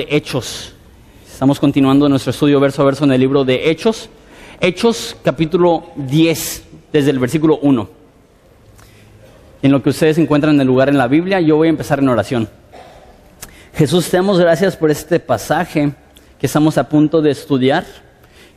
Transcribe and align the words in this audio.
de 0.00 0.16
Hechos. 0.16 0.74
Estamos 1.28 1.58
continuando 1.58 2.08
nuestro 2.08 2.30
estudio 2.30 2.60
verso 2.60 2.82
a 2.82 2.84
verso 2.84 3.02
en 3.02 3.10
el 3.10 3.18
libro 3.18 3.44
de 3.44 3.68
Hechos. 3.68 4.08
Hechos 4.60 5.16
capítulo 5.24 5.90
10, 5.96 6.62
desde 6.92 7.10
el 7.10 7.18
versículo 7.18 7.58
1. 7.60 7.88
En 9.60 9.72
lo 9.72 9.82
que 9.82 9.90
ustedes 9.90 10.16
encuentran 10.18 10.54
en 10.54 10.60
el 10.60 10.68
lugar 10.68 10.88
en 10.88 10.98
la 10.98 11.08
Biblia, 11.08 11.40
yo 11.40 11.56
voy 11.56 11.66
a 11.66 11.70
empezar 11.70 11.98
en 11.98 12.08
oración. 12.10 12.48
Jesús, 13.74 14.08
te 14.08 14.18
damos 14.18 14.38
gracias 14.38 14.76
por 14.76 14.92
este 14.92 15.18
pasaje 15.18 15.90
que 16.38 16.46
estamos 16.46 16.78
a 16.78 16.88
punto 16.88 17.20
de 17.20 17.32
estudiar. 17.32 17.84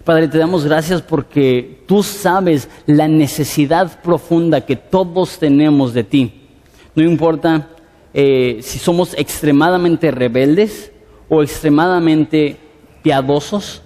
Padre, 0.03 0.27
te 0.27 0.37
damos 0.37 0.63
gracias 0.63 1.01
porque 1.01 1.83
tú 1.87 2.03
sabes 2.03 2.69
la 2.85 3.07
necesidad 3.07 3.99
profunda 4.03 4.61
que 4.61 4.75
todos 4.75 5.39
tenemos 5.39 5.95
de 5.95 6.03
ti. 6.03 6.33
No 6.93 7.01
importa 7.01 7.67
eh, 8.13 8.59
si 8.61 8.77
somos 8.77 9.15
extremadamente 9.17 10.11
rebeldes, 10.11 10.90
o 11.33 11.41
extremadamente 11.41 12.57
piadosos, 13.01 13.81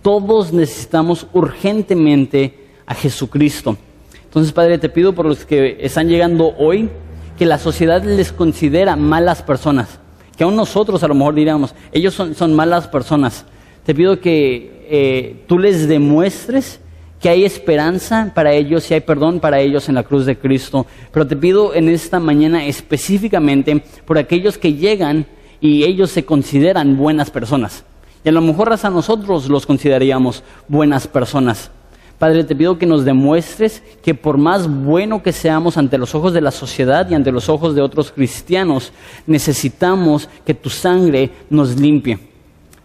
todos 0.00 0.52
necesitamos 0.52 1.26
urgentemente 1.32 2.56
a 2.86 2.94
Jesucristo. 2.94 3.76
Entonces, 4.22 4.52
Padre, 4.52 4.78
te 4.78 4.88
pido 4.88 5.12
por 5.12 5.26
los 5.26 5.44
que 5.44 5.76
están 5.80 6.08
llegando 6.08 6.54
hoy, 6.56 6.88
que 7.36 7.46
la 7.46 7.58
sociedad 7.58 8.00
les 8.04 8.30
considera 8.30 8.94
malas 8.94 9.42
personas, 9.42 9.98
que 10.36 10.44
aún 10.44 10.54
nosotros 10.54 11.02
a 11.02 11.08
lo 11.08 11.16
mejor 11.16 11.34
diríamos, 11.34 11.74
ellos 11.90 12.14
son, 12.14 12.54
malas 12.54 12.86
personas. 12.86 13.44
Te 13.84 13.92
pido 13.92 14.20
que 14.20 14.86
eh, 14.88 15.44
tú 15.48 15.58
les 15.58 15.88
demuestres 15.88 16.78
que 17.20 17.28
hay 17.28 17.44
esperanza 17.44 18.30
para 18.36 18.52
ellos 18.52 18.88
y 18.88 18.94
hay 18.94 19.00
perdón 19.00 19.40
para 19.40 19.58
ellos 19.58 19.88
en 19.88 19.96
la 19.96 20.04
cruz 20.04 20.26
de 20.26 20.38
Cristo. 20.38 20.86
Pero 21.10 21.26
te 21.26 21.34
pido 21.34 21.74
en 21.74 21.88
esta 21.88 22.20
mañana 22.20 22.64
específicamente 22.66 23.82
por 24.04 24.16
aquellos 24.16 24.58
que 24.58 24.74
llegan 24.74 25.26
y 25.64 25.84
ellos 25.84 26.10
se 26.10 26.26
consideran 26.26 26.98
buenas 26.98 27.30
personas. 27.30 27.84
Y 28.22 28.28
a 28.28 28.32
lo 28.32 28.42
mejor 28.42 28.70
hasta 28.70 28.90
nosotros 28.90 29.48
los 29.48 29.64
consideraríamos 29.64 30.42
buenas 30.68 31.06
personas. 31.08 31.70
Padre, 32.18 32.44
te 32.44 32.54
pido 32.54 32.76
que 32.76 32.84
nos 32.84 33.06
demuestres 33.06 33.82
que 34.02 34.14
por 34.14 34.36
más 34.36 34.68
bueno 34.68 35.22
que 35.22 35.32
seamos 35.32 35.78
ante 35.78 35.96
los 35.96 36.14
ojos 36.14 36.34
de 36.34 36.42
la 36.42 36.50
sociedad 36.50 37.08
y 37.08 37.14
ante 37.14 37.32
los 37.32 37.48
ojos 37.48 37.74
de 37.74 37.80
otros 37.80 38.12
cristianos, 38.12 38.92
necesitamos 39.26 40.28
que 40.44 40.52
tu 40.52 40.68
sangre 40.68 41.30
nos 41.48 41.80
limpie. 41.80 42.18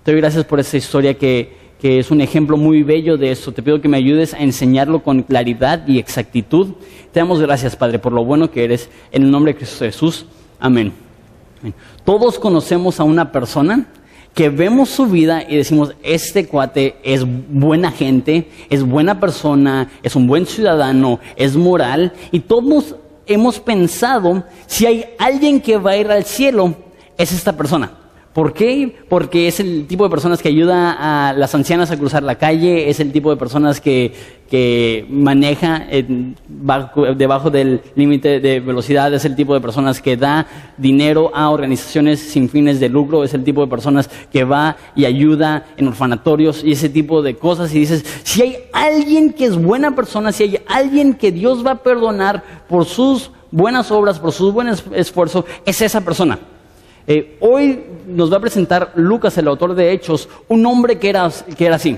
Te 0.04 0.14
doy 0.14 0.22
gracias 0.22 0.46
por 0.46 0.62
esta 0.62 0.78
historia 0.78 1.18
que, 1.18 1.54
que 1.82 2.00
es 2.00 2.12
un 2.12 2.22
ejemplo 2.22 2.56
muy 2.56 2.84
bello 2.84 3.18
de 3.18 3.32
eso. 3.32 3.52
Te 3.52 3.62
pido 3.62 3.82
que 3.82 3.90
me 3.90 3.98
ayudes 3.98 4.34
a 4.34 4.40
enseñarlo 4.40 5.04
con 5.04 5.24
claridad 5.24 5.86
y 5.86 6.00
exactitud. 6.00 6.76
Te 7.12 7.20
damos 7.20 7.42
gracias, 7.42 7.76
Padre, 7.76 8.00
por 8.00 8.14
lo 8.14 8.24
bueno 8.24 8.50
que 8.50 8.64
eres. 8.64 8.90
En 9.12 9.24
el 9.24 9.32
nombre 9.32 9.52
de 9.52 9.58
Cristo 9.58 9.84
Jesús. 9.84 10.26
Amén. 10.62 11.09
Todos 12.06 12.40
conocemos 12.40 13.00
a 13.00 13.04
una 13.04 13.32
persona 13.32 13.88
que 14.34 14.50
vemos 14.50 14.90
su 14.90 15.08
vida 15.08 15.44
y 15.48 15.58
decimos, 15.58 15.96
este 16.04 16.48
cuate 16.48 16.98
es 17.04 17.26
buena 17.26 17.92
gente, 17.92 18.50
es 18.70 18.84
buena 18.84 19.20
persona, 19.20 19.90
es 20.04 20.16
un 20.16 20.28
buen 20.28 20.46
ciudadano, 20.46 21.20
es 21.36 21.56
moral, 21.56 22.14
y 22.32 22.40
todos 22.42 22.96
hemos 23.26 23.60
pensado, 23.60 24.44
si 24.66 24.86
hay 24.86 25.06
alguien 25.18 25.60
que 25.60 25.78
va 25.78 25.92
a 25.92 25.98
ir 25.98 26.10
al 26.10 26.24
cielo, 26.24 26.76
es 27.18 27.32
esta 27.32 27.58
persona. 27.58 27.99
¿Por 28.34 28.54
qué? 28.54 28.96
Porque 29.10 29.48
es 29.48 29.60
el 29.60 29.88
tipo 29.88 30.04
de 30.04 30.12
personas 30.12 30.42
que 30.42 30.50
ayuda 30.50 31.30
a 31.30 31.34
las 31.34 31.56
ancianas 31.56 31.90
a 31.90 31.98
cruzar 31.98 32.22
la 32.22 32.36
calle, 32.36 32.88
es 32.90 33.00
el 33.00 33.12
tipo 33.12 33.32
de 33.32 33.38
personas 33.38 33.82
que, 33.82 34.14
que 34.48 35.08
maneja 35.10 35.88
debajo 37.16 37.50
del 37.50 37.82
límite 37.96 38.40
de 38.40 38.60
velocidad, 38.60 39.12
es 39.16 39.26
el 39.26 39.36
tipo 39.36 39.56
de 39.56 39.62
personas 39.62 40.00
que 40.00 40.16
da 40.16 40.46
dinero 40.78 41.32
a 41.34 41.50
organizaciones 41.50 42.20
sin 42.20 42.50
fines 42.50 42.80
de 42.80 42.90
lucro, 42.90 43.24
es 43.24 43.34
el 43.34 43.44
tipo 43.44 43.62
de 43.62 43.68
personas 43.68 44.10
que 44.32 44.44
va 44.44 44.78
y 44.96 45.06
ayuda 45.06 45.66
en 45.78 45.88
orfanatorios 45.88 46.64
y 46.64 46.74
ese 46.74 46.90
tipo 46.90 47.24
de 47.24 47.36
cosas. 47.36 47.74
Y 47.74 47.80
dices, 47.80 48.06
si 48.24 48.44
hay 48.44 48.58
alguien 48.74 49.34
que 49.34 49.46
es 49.46 49.60
buena 49.60 49.96
persona, 49.96 50.32
si 50.32 50.44
hay 50.44 50.60
alguien 50.68 51.16
que 51.16 51.32
Dios 51.32 51.66
va 51.66 51.72
a 51.72 51.84
perdonar 51.84 52.44
por 52.68 52.86
sus 52.86 53.32
buenas 53.50 53.90
obras, 53.90 54.20
por 54.20 54.32
sus 54.34 54.54
buenos 54.54 54.84
esfuerzos, 54.94 55.46
es 55.66 55.82
esa 55.82 56.02
persona. 56.02 56.38
Eh, 57.12 57.38
hoy 57.40 57.86
nos 58.06 58.32
va 58.32 58.38
a 58.38 58.40
presentar 58.40 58.92
Lucas, 58.94 59.36
el 59.40 59.48
autor 59.48 59.74
de 59.74 59.92
Hechos, 59.92 60.30
un 60.48 60.64
hombre 60.68 61.00
que 61.00 61.10
era, 61.10 61.28
que 61.58 61.66
era 61.66 61.78
así. 61.78 61.98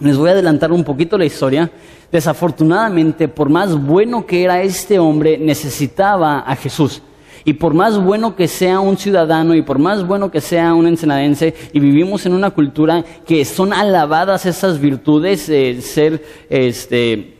Les 0.00 0.16
voy 0.16 0.28
a 0.28 0.32
adelantar 0.32 0.72
un 0.72 0.82
poquito 0.82 1.16
la 1.16 1.24
historia. 1.24 1.70
Desafortunadamente, 2.10 3.28
por 3.28 3.48
más 3.48 3.80
bueno 3.80 4.26
que 4.26 4.42
era 4.42 4.60
este 4.60 4.98
hombre, 4.98 5.38
necesitaba 5.38 6.40
a 6.40 6.56
Jesús. 6.56 7.00
Y 7.44 7.52
por 7.52 7.74
más 7.74 7.96
bueno 8.02 8.34
que 8.34 8.48
sea 8.48 8.80
un 8.80 8.96
ciudadano 8.96 9.54
y 9.54 9.62
por 9.62 9.78
más 9.78 10.04
bueno 10.04 10.32
que 10.32 10.40
sea 10.40 10.74
un 10.74 10.88
ensenadense, 10.88 11.54
y 11.72 11.78
vivimos 11.78 12.26
en 12.26 12.32
una 12.32 12.50
cultura 12.50 13.04
que 13.24 13.44
son 13.44 13.72
alabadas 13.72 14.46
esas 14.46 14.80
virtudes, 14.80 15.48
eh, 15.48 15.80
ser 15.80 16.24
este, 16.48 17.36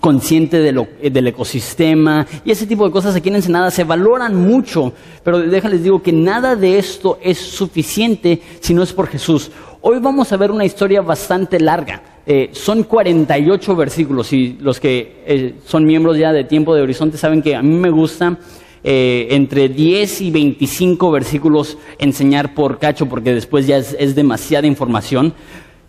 consciente 0.00 0.58
de 0.58 0.72
lo, 0.72 0.86
del 1.02 1.28
ecosistema 1.28 2.26
y 2.44 2.50
ese 2.50 2.66
tipo 2.66 2.84
de 2.84 2.90
cosas 2.90 3.16
aquí 3.16 3.30
en 3.30 3.36
Ensenada 3.36 3.70
se 3.70 3.84
valoran 3.84 4.34
mucho, 4.34 4.92
pero 5.24 5.40
déjales 5.40 5.82
digo 5.82 6.02
que 6.02 6.12
nada 6.12 6.56
de 6.56 6.78
esto 6.78 7.18
es 7.22 7.38
suficiente 7.38 8.40
si 8.60 8.74
no 8.74 8.82
es 8.82 8.92
por 8.92 9.08
Jesús. 9.08 9.50
Hoy 9.80 9.98
vamos 10.00 10.32
a 10.32 10.36
ver 10.36 10.50
una 10.50 10.64
historia 10.64 11.00
bastante 11.00 11.58
larga. 11.60 12.02
Eh, 12.26 12.50
son 12.52 12.82
48 12.82 13.74
versículos 13.74 14.32
y 14.32 14.58
los 14.60 14.78
que 14.78 15.22
eh, 15.26 15.54
son 15.64 15.86
miembros 15.86 16.18
ya 16.18 16.32
de 16.32 16.44
Tiempo 16.44 16.74
de 16.74 16.82
Horizonte 16.82 17.16
saben 17.16 17.40
que 17.40 17.56
a 17.56 17.62
mí 17.62 17.74
me 17.74 17.88
gusta 17.88 18.36
eh, 18.84 19.28
entre 19.30 19.68
10 19.70 20.20
y 20.20 20.30
25 20.30 21.10
versículos 21.10 21.78
enseñar 21.98 22.54
por 22.54 22.78
cacho 22.78 23.06
porque 23.06 23.32
después 23.32 23.66
ya 23.66 23.78
es 23.78 24.14
demasiada 24.14 24.66
información. 24.66 25.32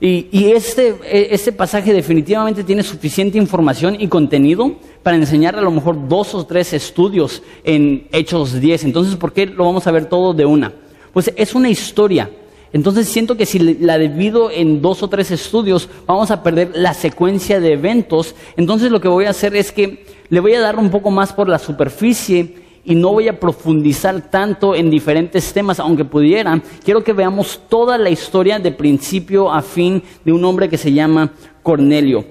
Y, 0.02 0.52
este, 0.52 0.96
e, 1.04 1.28
este, 1.32 1.52
pasaje 1.52 1.92
definitivamente 1.92 2.64
tiene 2.64 2.84
suficiente 2.84 3.38
información 3.38 3.98
y 4.00 4.08
contenido 4.08 4.76
para 5.04 5.18
enseñar 5.18 5.58
a 5.58 5.62
lo 5.62 5.72
mejor 5.72 6.08
dos 6.08 6.34
o 6.34 6.46
tres 6.46 6.72
estudios 6.72 7.44
en 7.66 8.08
Hechos 8.14 8.62
10. 8.62 8.86
Entonces, 8.86 9.18
¿por 9.18 9.34
qué 9.34 9.46
lo 9.46 9.66
vamos 9.66 9.88
a 9.88 9.92
ver 9.92 10.06
todo 10.06 10.34
de 10.34 10.46
una? 10.46 10.72
Pues 11.12 11.34
es 11.36 11.54
una 11.54 11.70
historia. 11.70 12.30
Entonces 12.72 13.10
siento 13.10 13.36
que 13.36 13.46
si 13.46 13.60
la 13.60 13.98
divido 13.98 14.52
en 14.52 14.82
dos 14.82 15.04
o 15.04 15.10
tres 15.10 15.32
estudios, 15.32 15.90
vamos 16.06 16.32
a 16.32 16.44
perder 16.44 16.72
la 16.76 16.94
secuencia 16.94 17.60
de 17.60 17.74
eventos. 17.74 18.36
Entonces 18.56 18.92
lo 18.92 19.02
que 19.02 19.08
voy 19.10 19.26
a 19.26 19.32
hacer 19.32 19.54
es 19.56 19.74
que 19.74 20.06
le 20.30 20.40
voy 20.40 20.54
a 20.54 20.62
dar 20.62 20.78
un 20.78 20.92
poco 20.92 21.12
más 21.12 21.34
por 21.34 21.50
la 21.50 21.60
superficie 21.60 22.69
y 22.90 22.96
no 22.96 23.14
voy 23.14 23.28
a 23.28 23.40
profundizar 23.40 24.32
tanto 24.32 24.74
en 24.74 24.90
diferentes 24.90 25.54
temas, 25.54 25.80
aunque 25.80 26.06
pudiera. 26.06 26.60
Quiero 26.84 27.04
que 27.04 27.14
veamos 27.14 27.62
toda 27.70 28.00
la 28.00 28.10
historia 28.10 28.58
de 28.58 28.72
principio 28.72 29.52
a 29.52 29.62
fin 29.62 30.02
de 30.26 30.32
un 30.32 30.44
hombre 30.44 30.70
que 30.70 30.78
se 30.78 30.92
llama 30.92 31.32
Cornelio. 31.62 32.26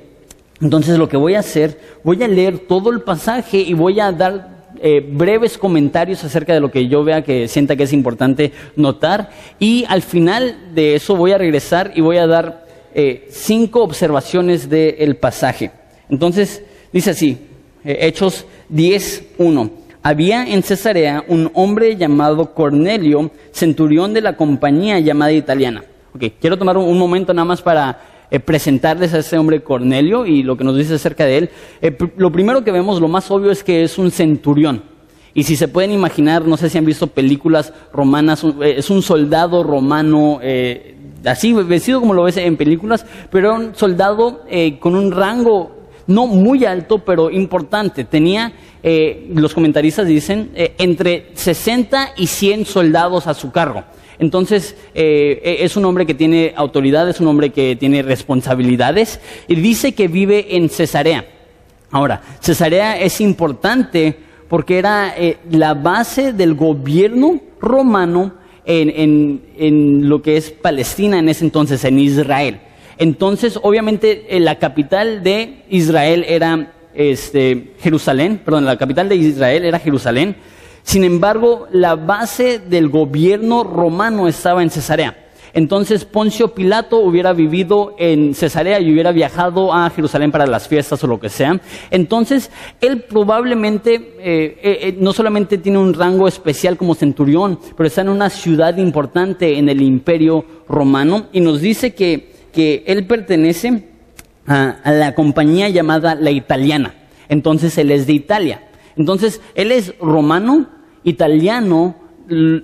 Entonces 0.61 0.99
lo 0.99 1.09
que 1.09 1.17
voy 1.17 1.37
a 1.37 1.39
hacer, 1.39 1.79
voy 2.03 2.21
a 2.25 2.27
leer 2.27 2.59
todo 2.59 2.91
el 2.91 3.03
pasaje 3.03 3.59
y 3.59 3.73
voy 3.73 4.01
a 4.01 4.11
dar 4.11 4.73
eh, 4.83 5.01
breves 5.09 5.57
comentarios 5.57 6.25
acerca 6.25 6.55
de 6.55 6.61
lo 6.61 6.73
que 6.73 6.89
yo 6.89 7.05
vea 7.05 7.23
que 7.23 7.47
sienta 7.47 7.77
que 7.77 7.85
es 7.85 7.93
importante 7.93 8.51
notar. 8.75 9.31
Y 9.61 9.85
al 9.87 10.03
final 10.03 10.75
de 10.75 10.97
eso 10.97 11.15
voy 11.15 11.31
a 11.31 11.39
regresar 11.39 11.93
y 11.95 12.01
voy 12.01 12.17
a 12.17 12.27
dar 12.27 12.67
eh, 12.97 13.29
cinco 13.31 13.85
observaciones 13.85 14.69
del 14.69 15.15
pasaje. 15.19 15.71
Entonces, 16.11 16.65
dice 16.93 17.11
así, 17.11 17.39
eh, 17.85 17.99
Hechos 18.01 18.45
10.1 18.73 19.87
había 20.09 20.47
en 20.47 20.63
Cesarea 20.63 21.23
un 21.29 21.51
hombre 21.53 21.95
llamado 21.97 22.55
Cornelio, 22.55 23.31
centurión 23.53 24.15
de 24.15 24.23
la 24.23 24.37
compañía 24.37 24.99
llamada 25.01 25.33
italiana. 25.33 25.85
Okay, 26.15 26.31
quiero 26.41 26.57
tomar 26.57 26.79
un, 26.79 26.99
momento 26.99 27.35
nada 27.35 27.45
más 27.45 27.61
para 27.61 28.01
eh, 28.31 28.41
presentarles 28.41 29.13
a 29.13 29.19
ese 29.19 29.37
hombre 29.37 29.63
Cornelio 29.63 30.25
y 30.25 30.43
lo 30.43 30.57
que 30.57 30.65
nos 30.65 30.79
dice 30.79 30.95
acerca 30.95 31.27
de 31.27 31.37
él. 31.37 31.51
Eh, 31.83 31.95
lo 32.17 32.33
primero 32.33 32.65
que 32.65 32.73
vemos, 32.73 33.03
lo 33.03 33.09
más 33.09 33.31
obvio, 33.31 33.51
es 33.51 33.63
que 33.63 33.83
es 33.83 33.99
un 33.99 34.11
centurión. 34.11 34.83
Y 35.35 35.43
si 35.43 35.57
se 35.57 35.69
pueden 35.69 35.91
imaginar, 35.91 36.47
no 36.47 36.57
sé 36.57 36.71
si 36.71 36.79
han 36.79 36.87
visto 36.87 37.09
películas 37.09 37.75
romanas, 37.93 38.43
eh, 38.45 38.77
es 38.79 38.89
un 38.89 39.03
soldado 39.03 39.63
romano, 39.63 40.41
así 41.27 41.53
vestido 41.53 42.01
como 42.01 42.15
lo 42.15 42.23
ves 42.23 42.39
en 42.39 42.57
películas, 42.57 43.05
pero 43.31 43.55
un 43.55 43.75
soldado 43.75 44.41
con 44.81 44.95
un 44.95 45.13
rango 45.13 45.78
no 46.09 46.27
muy 46.27 46.65
alto, 46.65 46.99
pero 46.99 47.31
importante. 47.31 48.03
Tenía 48.03 48.53
eh, 48.83 49.29
los 49.35 49.55
comentaristas 49.55 50.07
dicen, 50.07 50.51
eh, 50.55 50.75
entre 50.79 51.31
60 51.35 52.15
y 52.17 52.27
100 52.27 52.65
soldados 52.65 53.27
a 53.27 53.35
su 53.35 53.53
cargo. 53.53 53.85
Entonces, 54.19 54.75
eh, 54.95 55.41
e, 55.45 55.65
es 55.65 55.77
un 55.77 55.85
hombre 55.85 56.07
que 56.07 56.15
tiene 56.15 56.53
autoridad, 56.57 57.09
es 57.09 57.21
un 57.21 57.29
hombre 57.29 57.51
que 57.51 57.77
tiene 57.77 58.03
responsabilidades 58.03 59.21
y 59.47 59.57
dice 59.57 59.93
que 59.93 60.09
vive 60.09 60.57
en 60.57 60.71
Cesarea. 60.71 61.27
Ahora, 61.91 62.23
Cesarea 62.41 62.99
es 62.99 63.21
importante 63.21 64.17
porque 64.49 64.79
era 64.79 65.15
la 65.51 65.75
base 65.75 66.33
del 66.33 66.55
gobierno 66.55 67.41
romano 67.61 68.33
en, 68.65 69.43
en, 69.57 70.09
lo 70.09 70.23
que 70.23 70.39
es 70.39 70.51
Palestina 70.51 71.19
en 71.19 71.29
ese 71.29 71.45
entonces, 71.45 71.85
en 71.85 71.99
Israel. 71.99 72.61
Entonces, 72.99 73.59
obviamente, 73.63 74.27
la 74.41 74.59
capital 74.59 75.23
de 75.23 75.65
Israel 75.71 76.25
era 76.29 76.73
este, 76.95 77.75
Jerusalén, 77.81 78.41
perdón, 78.45 78.65
la 78.65 78.77
capital 78.77 79.09
de 79.09 79.17
Israel 79.17 79.65
era 79.65 79.79
Jerusalén. 79.79 80.37
Sin 80.83 81.05
embargo, 81.05 81.69
la 81.71 81.95
base 81.95 82.59
del 82.59 82.89
gobierno 82.89 83.63
romano 83.63 84.27
estaba 84.27 84.63
en 84.63 84.71
Cesarea. 84.71 85.29
Entonces 85.55 86.05
Poncio 86.05 86.55
Pilato 86.55 86.99
hubiera 86.99 87.33
vivido 87.33 87.95
en 87.99 88.35
Cesarea 88.35 88.81
y 88.81 88.93
hubiera 88.93 89.13
viajado 89.13 89.73
a 89.73 89.89
Jerusalén 89.91 90.31
para 90.31 90.47
las 90.47 90.69
fiestas 90.69 91.03
o 91.03 91.07
lo 91.07 91.19
que 91.19 91.29
sea. 91.29 91.61
Entonces 91.91 92.51
él 92.81 93.03
probablemente 93.03 93.95
eh, 93.95 94.59
eh, 94.63 94.79
eh, 94.83 94.97
no 94.99 95.13
solamente 95.13 95.59
tiene 95.59 95.79
un 95.79 95.95
rango 95.95 96.29
especial 96.29 96.77
como 96.77 96.95
centurión, 96.95 97.59
pero 97.77 97.87
está 97.87 98.03
en 98.03 98.11
una 98.11 98.31
ciudad 98.31 98.77
importante 98.77 99.59
en 99.59 99.69
el 99.69 99.83
imperio 99.83 100.45
romano 100.69 101.27
y 101.33 101.41
nos 101.41 101.61
dice 101.61 101.95
que, 101.95 102.38
que 102.59 102.83
él 102.89 103.07
pertenece 103.07 103.85
a, 104.45 104.81
la 104.85 105.15
compañía 105.15 105.69
llamada 105.69 106.17
la 106.17 106.33
italiana. 106.33 106.93
Entonces 107.29 107.79
él 107.79 107.93
es 107.93 108.09
de 108.09 108.15
Italia. 108.15 108.67
Entonces 108.97 109.41
él 109.55 109.71
es 109.71 109.97
romano, 110.01 110.67
italiano, 111.05 111.95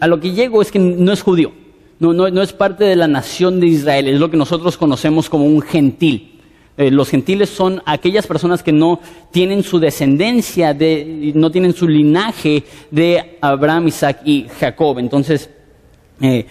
a 0.01 0.09
lo 0.09 0.19
que 0.19 0.33
llego 0.33 0.63
es 0.63 0.73
que 0.73 0.81
no 0.81 1.13
es 1.13 1.23
judío, 1.23 1.53
no 2.01 2.43
es 2.43 2.53
parte 2.53 2.83
de 2.83 2.97
la 2.97 3.07
nación 3.07 3.61
de 3.61 3.69
Israel, 3.69 4.09
es 4.09 4.19
lo 4.19 4.33
que 4.33 4.37
nosotros 4.37 4.77
conocemos 4.77 5.31
como 5.31 5.47
un 5.47 5.63
gentil. 5.63 6.41
Eh, 6.77 6.91
los 6.91 7.09
gentiles 7.09 7.51
son 7.51 7.81
aquellas 7.87 8.27
personas 8.27 8.65
que 8.65 8.73
no 8.73 8.99
tienen 9.31 9.63
su 9.63 9.79
descendencia, 9.79 10.75
de, 10.75 11.31
no 11.37 11.53
tienen 11.53 11.73
su 11.73 11.87
linaje 11.87 12.65
de 12.91 13.39
Abraham, 13.41 13.87
Isaac 13.87 14.23
y 14.25 14.47
Jacob. 14.59 14.99
Entonces, 14.99 15.51
eh, 16.21 16.47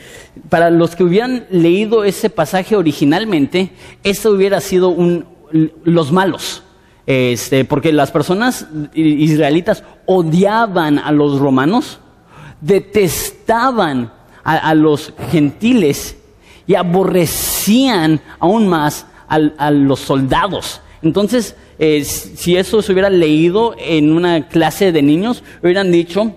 para 0.49 0.69
los 0.69 0.95
que 0.95 1.03
hubieran 1.03 1.45
leído 1.49 2.03
ese 2.03 2.29
pasaje 2.29 2.75
originalmente, 2.75 3.69
eso 4.03 4.31
hubiera 4.31 4.59
sido 4.61 4.95
los 5.83 6.11
malos. 6.11 6.63
Este, 7.05 7.65
porque 7.65 7.91
las 7.91 8.11
personas 8.11 8.67
israelitas 8.93 9.83
odiaban 10.05 10.99
a 10.99 11.11
los 11.11 11.39
romanos, 11.39 11.99
detestaban 12.61 14.11
a, 14.43 14.73
los 14.73 15.13
gentiles 15.31 16.17
y 16.65 16.75
aborrecían 16.75 18.21
aún 18.39 18.67
más 18.67 19.05
a, 19.27 19.71
los 19.71 19.99
soldados. 19.99 20.81
Entonces, 21.01 21.55
eh, 21.79 22.03
si 22.05 22.55
eso 22.55 22.81
se 22.81 22.93
hubiera 22.93 23.09
leído 23.09 23.75
en 23.77 24.13
una 24.13 24.47
clase 24.47 24.91
de 24.91 25.01
niños, 25.01 25.43
hubieran 25.61 25.91
dicho, 25.91 26.35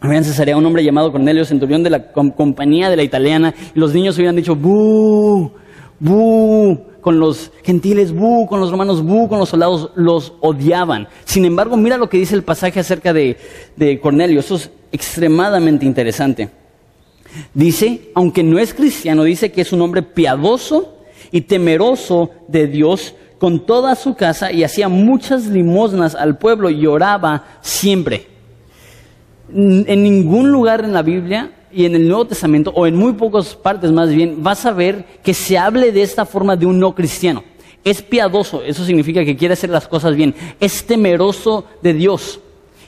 Habían 0.00 0.24
Cesarea 0.24 0.56
un 0.56 0.64
hombre 0.64 0.84
llamado 0.84 1.10
Cornelio, 1.10 1.44
centurión 1.44 1.82
de 1.82 1.90
la 1.90 2.12
com- 2.12 2.30
compañía 2.30 2.88
de 2.88 2.96
la 2.96 3.02
italiana, 3.02 3.54
y 3.74 3.78
los 3.78 3.92
niños 3.94 4.16
hubieran 4.16 4.36
dicho, 4.36 4.54
¡bu! 4.54 5.50
¡bu! 5.98 6.78
Con 7.00 7.18
los 7.18 7.50
gentiles, 7.64 8.12
¡bu! 8.12 8.46
Con 8.46 8.60
los 8.60 8.70
romanos, 8.70 9.02
¡bu! 9.02 9.28
Con 9.28 9.38
los 9.40 9.48
soldados, 9.48 9.90
los 9.96 10.34
odiaban. 10.40 11.08
Sin 11.24 11.44
embargo, 11.44 11.76
mira 11.76 11.96
lo 11.96 12.08
que 12.08 12.18
dice 12.18 12.34
el 12.34 12.44
pasaje 12.44 12.78
acerca 12.80 13.12
de, 13.12 13.36
de 13.76 13.98
Cornelio. 13.98 14.38
Eso 14.40 14.56
es 14.56 14.70
extremadamente 14.92 15.84
interesante. 15.84 16.48
Dice, 17.52 18.10
aunque 18.14 18.42
no 18.42 18.58
es 18.58 18.74
cristiano, 18.74 19.24
dice 19.24 19.52
que 19.52 19.60
es 19.62 19.72
un 19.72 19.82
hombre 19.82 20.02
piadoso 20.02 20.94
y 21.30 21.42
temeroso 21.42 22.30
de 22.46 22.66
Dios 22.68 23.14
con 23.38 23.66
toda 23.66 23.94
su 23.94 24.14
casa 24.14 24.50
y 24.50 24.64
hacía 24.64 24.88
muchas 24.88 25.46
limosnas 25.46 26.14
al 26.14 26.38
pueblo 26.38 26.70
y 26.70 26.86
oraba 26.86 27.44
siempre. 27.60 28.26
En 29.54 30.02
ningún 30.02 30.50
lugar 30.50 30.84
en 30.84 30.92
la 30.92 31.02
Biblia 31.02 31.52
y 31.72 31.84
en 31.84 31.94
el 31.94 32.08
Nuevo 32.08 32.26
Testamento, 32.26 32.72
o 32.74 32.86
en 32.86 32.96
muy 32.96 33.12
pocas 33.14 33.54
partes 33.54 33.92
más 33.92 34.10
bien, 34.10 34.42
vas 34.42 34.66
a 34.66 34.72
ver 34.72 35.04
que 35.22 35.34
se 35.34 35.58
hable 35.58 35.92
de 35.92 36.02
esta 36.02 36.26
forma 36.26 36.56
de 36.56 36.66
un 36.66 36.78
no 36.78 36.94
cristiano. 36.94 37.44
Es 37.84 38.02
piadoso, 38.02 38.62
eso 38.62 38.84
significa 38.84 39.24
que 39.24 39.36
quiere 39.36 39.54
hacer 39.54 39.70
las 39.70 39.88
cosas 39.88 40.14
bien. 40.14 40.34
Es 40.60 40.84
temeroso 40.86 41.64
de 41.82 41.94
Dios. 41.94 42.40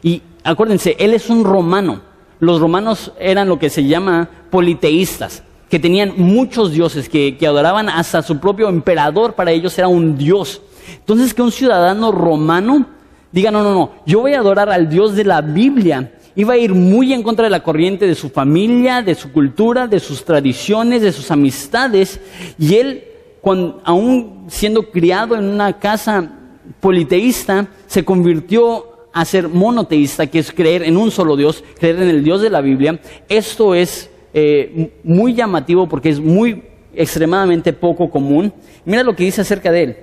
Y 0.02 0.22
acuérdense, 0.44 0.96
él 0.98 1.14
es 1.14 1.30
un 1.30 1.44
romano. 1.44 2.02
Los 2.40 2.60
romanos 2.60 3.12
eran 3.18 3.48
lo 3.48 3.58
que 3.58 3.70
se 3.70 3.84
llama 3.84 4.28
politeístas, 4.50 5.42
que 5.68 5.78
tenían 5.78 6.14
muchos 6.16 6.72
dioses, 6.72 7.08
que, 7.08 7.36
que 7.36 7.46
adoraban 7.46 7.88
hasta 7.88 8.22
su 8.22 8.38
propio 8.38 8.68
emperador, 8.68 9.34
para 9.34 9.52
ellos 9.52 9.78
era 9.78 9.88
un 9.88 10.16
dios. 10.16 10.60
Entonces 10.98 11.34
que 11.34 11.42
un 11.42 11.52
ciudadano 11.52 12.12
romano 12.12 12.86
diga, 13.32 13.50
no, 13.50 13.62
no, 13.62 13.74
no, 13.74 13.92
yo 14.06 14.20
voy 14.20 14.34
a 14.34 14.40
adorar 14.40 14.70
al 14.70 14.88
Dios 14.88 15.14
de 15.14 15.24
la 15.24 15.40
Biblia, 15.40 16.12
iba 16.40 16.54
a 16.54 16.58
ir 16.58 16.74
muy 16.74 17.12
en 17.12 17.22
contra 17.22 17.44
de 17.44 17.50
la 17.50 17.62
corriente 17.62 18.06
de 18.06 18.14
su 18.14 18.30
familia, 18.30 19.02
de 19.02 19.14
su 19.14 19.30
cultura, 19.30 19.86
de 19.86 20.00
sus 20.00 20.24
tradiciones, 20.24 21.02
de 21.02 21.12
sus 21.12 21.30
amistades, 21.30 22.18
y 22.58 22.76
él, 22.76 23.04
cuando, 23.40 23.80
aún 23.84 24.46
siendo 24.48 24.90
criado 24.90 25.36
en 25.36 25.44
una 25.44 25.78
casa 25.78 26.32
politeísta, 26.80 27.68
se 27.86 28.04
convirtió 28.04 28.86
a 29.12 29.24
ser 29.24 29.48
monoteísta, 29.48 30.28
que 30.28 30.38
es 30.38 30.50
creer 30.50 30.82
en 30.82 30.96
un 30.96 31.10
solo 31.10 31.36
Dios, 31.36 31.62
creer 31.78 31.96
en 31.96 32.08
el 32.08 32.24
Dios 32.24 32.40
de 32.40 32.48
la 32.48 32.62
Biblia. 32.62 32.98
Esto 33.28 33.74
es 33.74 34.08
eh, 34.32 34.92
muy 35.04 35.34
llamativo 35.34 35.88
porque 35.88 36.08
es 36.08 36.20
muy 36.20 36.62
extremadamente 36.94 37.72
poco 37.72 38.08
común. 38.08 38.52
Mira 38.84 39.02
lo 39.02 39.14
que 39.14 39.24
dice 39.24 39.42
acerca 39.42 39.70
de 39.70 39.82
él, 39.82 39.96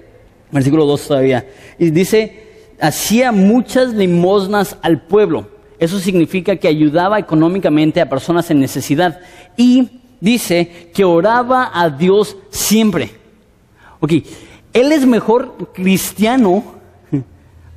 versículo 0.51 0.85
2 0.85 1.07
todavía. 1.07 1.47
Y 1.79 1.89
dice, 1.89 2.43
hacía 2.79 3.31
muchas 3.31 3.93
limosnas 3.93 4.77
al 4.83 5.01
pueblo. 5.01 5.56
Eso 5.79 5.99
significa 5.99 6.55
que 6.55 6.67
ayudaba 6.67 7.19
económicamente 7.19 8.01
a 8.01 8.09
personas 8.09 8.49
en 8.49 8.59
necesidad. 8.59 9.19
Y 9.55 9.89
dice 10.19 10.89
que 10.93 11.03
oraba 11.03 11.71
a 11.73 11.89
Dios 11.89 12.37
siempre. 12.49 13.11
Ok, 13.99 14.13
él 14.73 14.91
es 14.91 15.05
mejor 15.05 15.71
cristiano, 15.73 16.63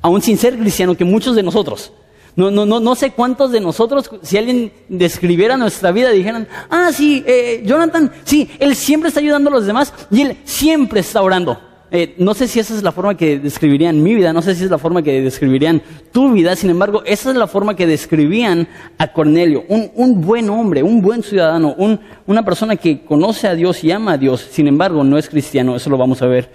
aún 0.01 0.21
sin 0.21 0.37
ser 0.37 0.57
cristiano, 0.57 0.95
que 0.95 1.05
muchos 1.05 1.35
de 1.35 1.43
nosotros. 1.43 1.93
No, 2.35 2.49
no, 2.49 2.65
no, 2.65 2.79
no 2.79 2.95
sé 2.95 3.11
cuántos 3.11 3.51
de 3.51 3.59
nosotros, 3.59 4.09
si 4.21 4.37
alguien 4.37 4.71
describiera 4.87 5.57
nuestra 5.57 5.91
vida, 5.91 6.11
dijeran, 6.11 6.47
ah, 6.69 6.89
sí, 6.93 7.23
eh, 7.27 7.61
Jonathan, 7.65 8.11
sí, 8.23 8.49
él 8.59 8.75
siempre 8.75 9.09
está 9.09 9.19
ayudando 9.19 9.49
a 9.49 9.53
los 9.53 9.65
demás 9.65 9.93
y 10.09 10.21
él 10.21 10.37
siempre 10.45 11.01
está 11.01 11.21
orando. 11.21 11.59
Eh, 11.93 12.15
no 12.17 12.33
sé 12.33 12.47
si 12.47 12.57
esa 12.59 12.73
es 12.73 12.83
la 12.83 12.93
forma 12.93 13.17
que 13.17 13.37
describirían 13.37 14.01
mi 14.01 14.15
vida, 14.15 14.31
no 14.31 14.41
sé 14.41 14.55
si 14.55 14.63
es 14.63 14.69
la 14.71 14.77
forma 14.77 15.01
que 15.03 15.21
describirían 15.21 15.81
tu 16.13 16.31
vida, 16.31 16.55
sin 16.55 16.69
embargo, 16.69 17.03
esa 17.05 17.31
es 17.31 17.35
la 17.35 17.47
forma 17.47 17.75
que 17.75 17.85
describían 17.85 18.65
a 18.97 19.11
Cornelio, 19.11 19.65
un, 19.67 19.91
un 19.95 20.21
buen 20.21 20.49
hombre, 20.49 20.83
un 20.83 21.01
buen 21.01 21.21
ciudadano, 21.21 21.75
un- 21.77 21.99
una 22.27 22.45
persona 22.45 22.77
que 22.77 23.01
conoce 23.03 23.45
a 23.49 23.55
Dios 23.55 23.83
y 23.83 23.91
ama 23.91 24.13
a 24.13 24.17
Dios, 24.17 24.47
sin 24.51 24.67
embargo, 24.67 25.03
no 25.03 25.17
es 25.17 25.27
cristiano, 25.27 25.75
eso 25.75 25.89
lo 25.89 25.97
vamos 25.97 26.21
a 26.21 26.27
ver 26.27 26.49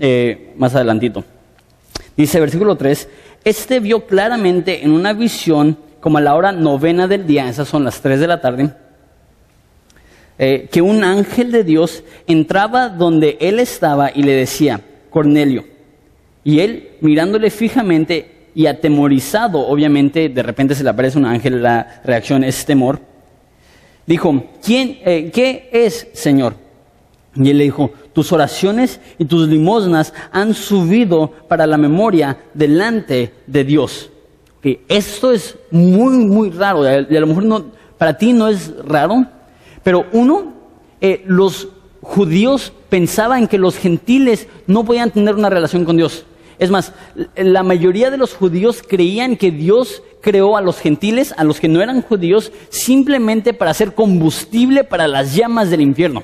eh, 0.00 0.52
más 0.58 0.74
adelantito. 0.74 1.22
Dice 2.16 2.40
versículo 2.40 2.76
3, 2.76 3.08
este 3.44 3.78
vio 3.78 4.06
claramente 4.06 4.84
en 4.84 4.90
una 4.90 5.12
visión, 5.12 5.78
como 6.00 6.18
a 6.18 6.20
la 6.20 6.34
hora 6.34 6.50
novena 6.50 7.06
del 7.06 7.28
día, 7.28 7.48
esas 7.48 7.68
son 7.68 7.84
las 7.84 8.00
3 8.00 8.18
de 8.18 8.26
la 8.26 8.40
tarde, 8.40 8.70
eh, 10.38 10.68
que 10.70 10.80
un 10.80 11.02
ángel 11.02 11.50
de 11.50 11.64
Dios 11.64 12.04
entraba 12.26 12.88
donde 12.88 13.36
él 13.40 13.58
estaba 13.58 14.12
y 14.14 14.22
le 14.22 14.32
decía, 14.32 14.80
Cornelio. 15.10 15.64
Y 16.44 16.60
él, 16.60 16.90
mirándole 17.00 17.50
fijamente 17.50 18.48
y 18.54 18.66
atemorizado, 18.66 19.66
obviamente, 19.66 20.28
de 20.28 20.42
repente 20.42 20.74
se 20.74 20.84
le 20.84 20.90
aparece 20.90 21.18
un 21.18 21.26
ángel, 21.26 21.62
la 21.62 22.00
reacción 22.04 22.44
es 22.44 22.64
temor, 22.64 23.00
dijo, 24.06 24.44
¿quién, 24.64 24.98
eh, 25.04 25.30
¿qué 25.34 25.68
es, 25.72 26.08
Señor? 26.12 26.54
Y 27.34 27.50
él 27.50 27.58
le 27.58 27.64
dijo, 27.64 27.92
tus 28.12 28.32
oraciones 28.32 29.00
y 29.18 29.24
tus 29.24 29.48
limosnas 29.48 30.14
han 30.32 30.54
subido 30.54 31.30
para 31.48 31.66
la 31.66 31.76
memoria 31.76 32.38
delante 32.54 33.32
de 33.46 33.64
Dios. 33.64 34.10
Ok, 34.58 34.78
Esto 34.88 35.32
es 35.32 35.56
muy, 35.70 36.18
muy 36.18 36.50
raro. 36.50 36.84
Y 36.84 37.16
a 37.16 37.20
lo 37.20 37.26
mejor 37.26 37.44
no, 37.44 37.66
para 37.96 38.16
ti 38.16 38.32
no 38.32 38.48
es 38.48 38.74
raro, 38.84 39.24
pero 39.88 40.04
uno, 40.12 40.52
eh, 41.00 41.22
los 41.26 41.68
judíos 42.02 42.74
pensaban 42.90 43.48
que 43.48 43.56
los 43.56 43.74
gentiles 43.78 44.46
no 44.66 44.84
podían 44.84 45.10
tener 45.10 45.34
una 45.34 45.48
relación 45.48 45.86
con 45.86 45.96
Dios. 45.96 46.26
Es 46.58 46.70
más, 46.70 46.92
la 47.34 47.62
mayoría 47.62 48.10
de 48.10 48.18
los 48.18 48.34
judíos 48.34 48.82
creían 48.86 49.36
que 49.38 49.50
Dios 49.50 50.02
creó 50.20 50.58
a 50.58 50.60
los 50.60 50.78
gentiles, 50.78 51.32
a 51.38 51.42
los 51.42 51.58
que 51.58 51.68
no 51.68 51.80
eran 51.80 52.02
judíos, 52.02 52.52
simplemente 52.68 53.54
para 53.54 53.72
ser 53.72 53.94
combustible 53.94 54.84
para 54.84 55.08
las 55.08 55.34
llamas 55.34 55.70
del 55.70 55.80
infierno. 55.80 56.22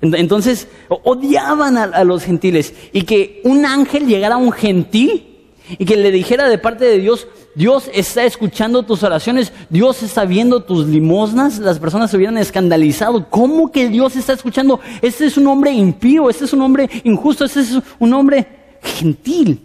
Ent- 0.00 0.14
Entonces, 0.16 0.68
odiaban 0.88 1.76
a 1.78 2.04
los 2.04 2.22
gentiles 2.22 2.72
y 2.92 3.02
que 3.02 3.40
un 3.42 3.66
ángel 3.66 4.06
llegara 4.06 4.36
a 4.36 4.38
un 4.38 4.52
gentil 4.52 5.31
y 5.78 5.84
que 5.84 5.96
le 5.96 6.10
dijera 6.10 6.48
de 6.48 6.58
parte 6.58 6.84
de 6.84 6.98
Dios, 6.98 7.26
Dios 7.54 7.90
está 7.92 8.24
escuchando 8.24 8.82
tus 8.82 9.02
oraciones, 9.02 9.52
Dios 9.70 10.02
está 10.02 10.24
viendo 10.24 10.62
tus 10.62 10.86
limosnas, 10.86 11.58
las 11.58 11.78
personas 11.78 12.10
se 12.10 12.16
hubieran 12.16 12.38
escandalizado. 12.38 13.28
¿Cómo 13.28 13.70
que 13.70 13.88
Dios 13.88 14.16
está 14.16 14.32
escuchando? 14.32 14.80
Este 15.00 15.26
es 15.26 15.36
un 15.36 15.46
hombre 15.46 15.70
impío, 15.72 16.30
este 16.30 16.44
es 16.44 16.52
un 16.52 16.62
hombre 16.62 16.88
injusto, 17.04 17.44
este 17.44 17.60
es 17.60 17.78
un 17.98 18.12
hombre 18.12 18.46
gentil. 18.82 19.60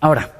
Ahora, 0.00 0.32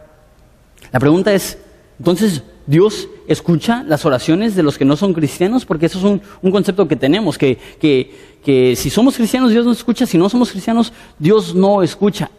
la 0.90 0.98
pregunta 0.98 1.32
es, 1.32 1.58
entonces, 1.98 2.42
¿Dios 2.66 3.08
escucha 3.26 3.82
las 3.82 4.04
oraciones 4.04 4.54
de 4.54 4.62
los 4.62 4.78
que 4.78 4.84
no 4.84 4.96
son 4.96 5.12
cristianos? 5.12 5.64
Porque 5.64 5.86
eso 5.86 5.98
es 5.98 6.04
un, 6.04 6.22
un 6.40 6.50
concepto 6.50 6.86
que 6.86 6.96
tenemos, 6.96 7.36
que, 7.36 7.58
que, 7.80 8.38
que 8.44 8.76
si 8.76 8.90
somos 8.90 9.16
cristianos 9.16 9.50
Dios 9.50 9.66
nos 9.66 9.78
escucha, 9.78 10.06
si 10.06 10.16
no 10.16 10.28
somos 10.28 10.50
cristianos 10.50 10.92
Dios 11.18 11.54
no 11.54 11.82
escucha. 11.82 12.30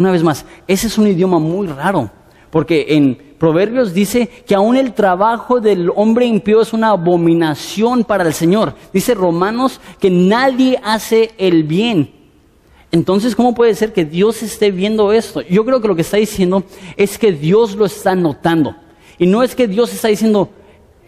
Una 0.00 0.12
vez 0.12 0.22
más, 0.22 0.46
ese 0.66 0.86
es 0.86 0.96
un 0.96 1.08
idioma 1.08 1.38
muy 1.38 1.66
raro, 1.66 2.10
porque 2.48 2.86
en 2.88 3.34
Proverbios 3.38 3.92
dice 3.92 4.30
que 4.46 4.54
aún 4.54 4.74
el 4.74 4.94
trabajo 4.94 5.60
del 5.60 5.90
hombre 5.94 6.24
impío 6.24 6.62
es 6.62 6.72
una 6.72 6.88
abominación 6.88 8.04
para 8.04 8.24
el 8.24 8.32
Señor. 8.32 8.74
Dice 8.94 9.12
Romanos 9.12 9.78
que 10.00 10.08
nadie 10.08 10.80
hace 10.82 11.32
el 11.36 11.64
bien. 11.64 12.12
Entonces, 12.90 13.36
¿cómo 13.36 13.52
puede 13.54 13.74
ser 13.74 13.92
que 13.92 14.06
Dios 14.06 14.42
esté 14.42 14.70
viendo 14.70 15.12
esto? 15.12 15.42
Yo 15.42 15.66
creo 15.66 15.82
que 15.82 15.88
lo 15.88 15.94
que 15.94 16.00
está 16.00 16.16
diciendo 16.16 16.64
es 16.96 17.18
que 17.18 17.30
Dios 17.30 17.76
lo 17.76 17.84
está 17.84 18.14
notando. 18.14 18.74
Y 19.18 19.26
no 19.26 19.42
es 19.42 19.54
que 19.54 19.68
Dios 19.68 19.92
está 19.92 20.08
diciendo, 20.08 20.48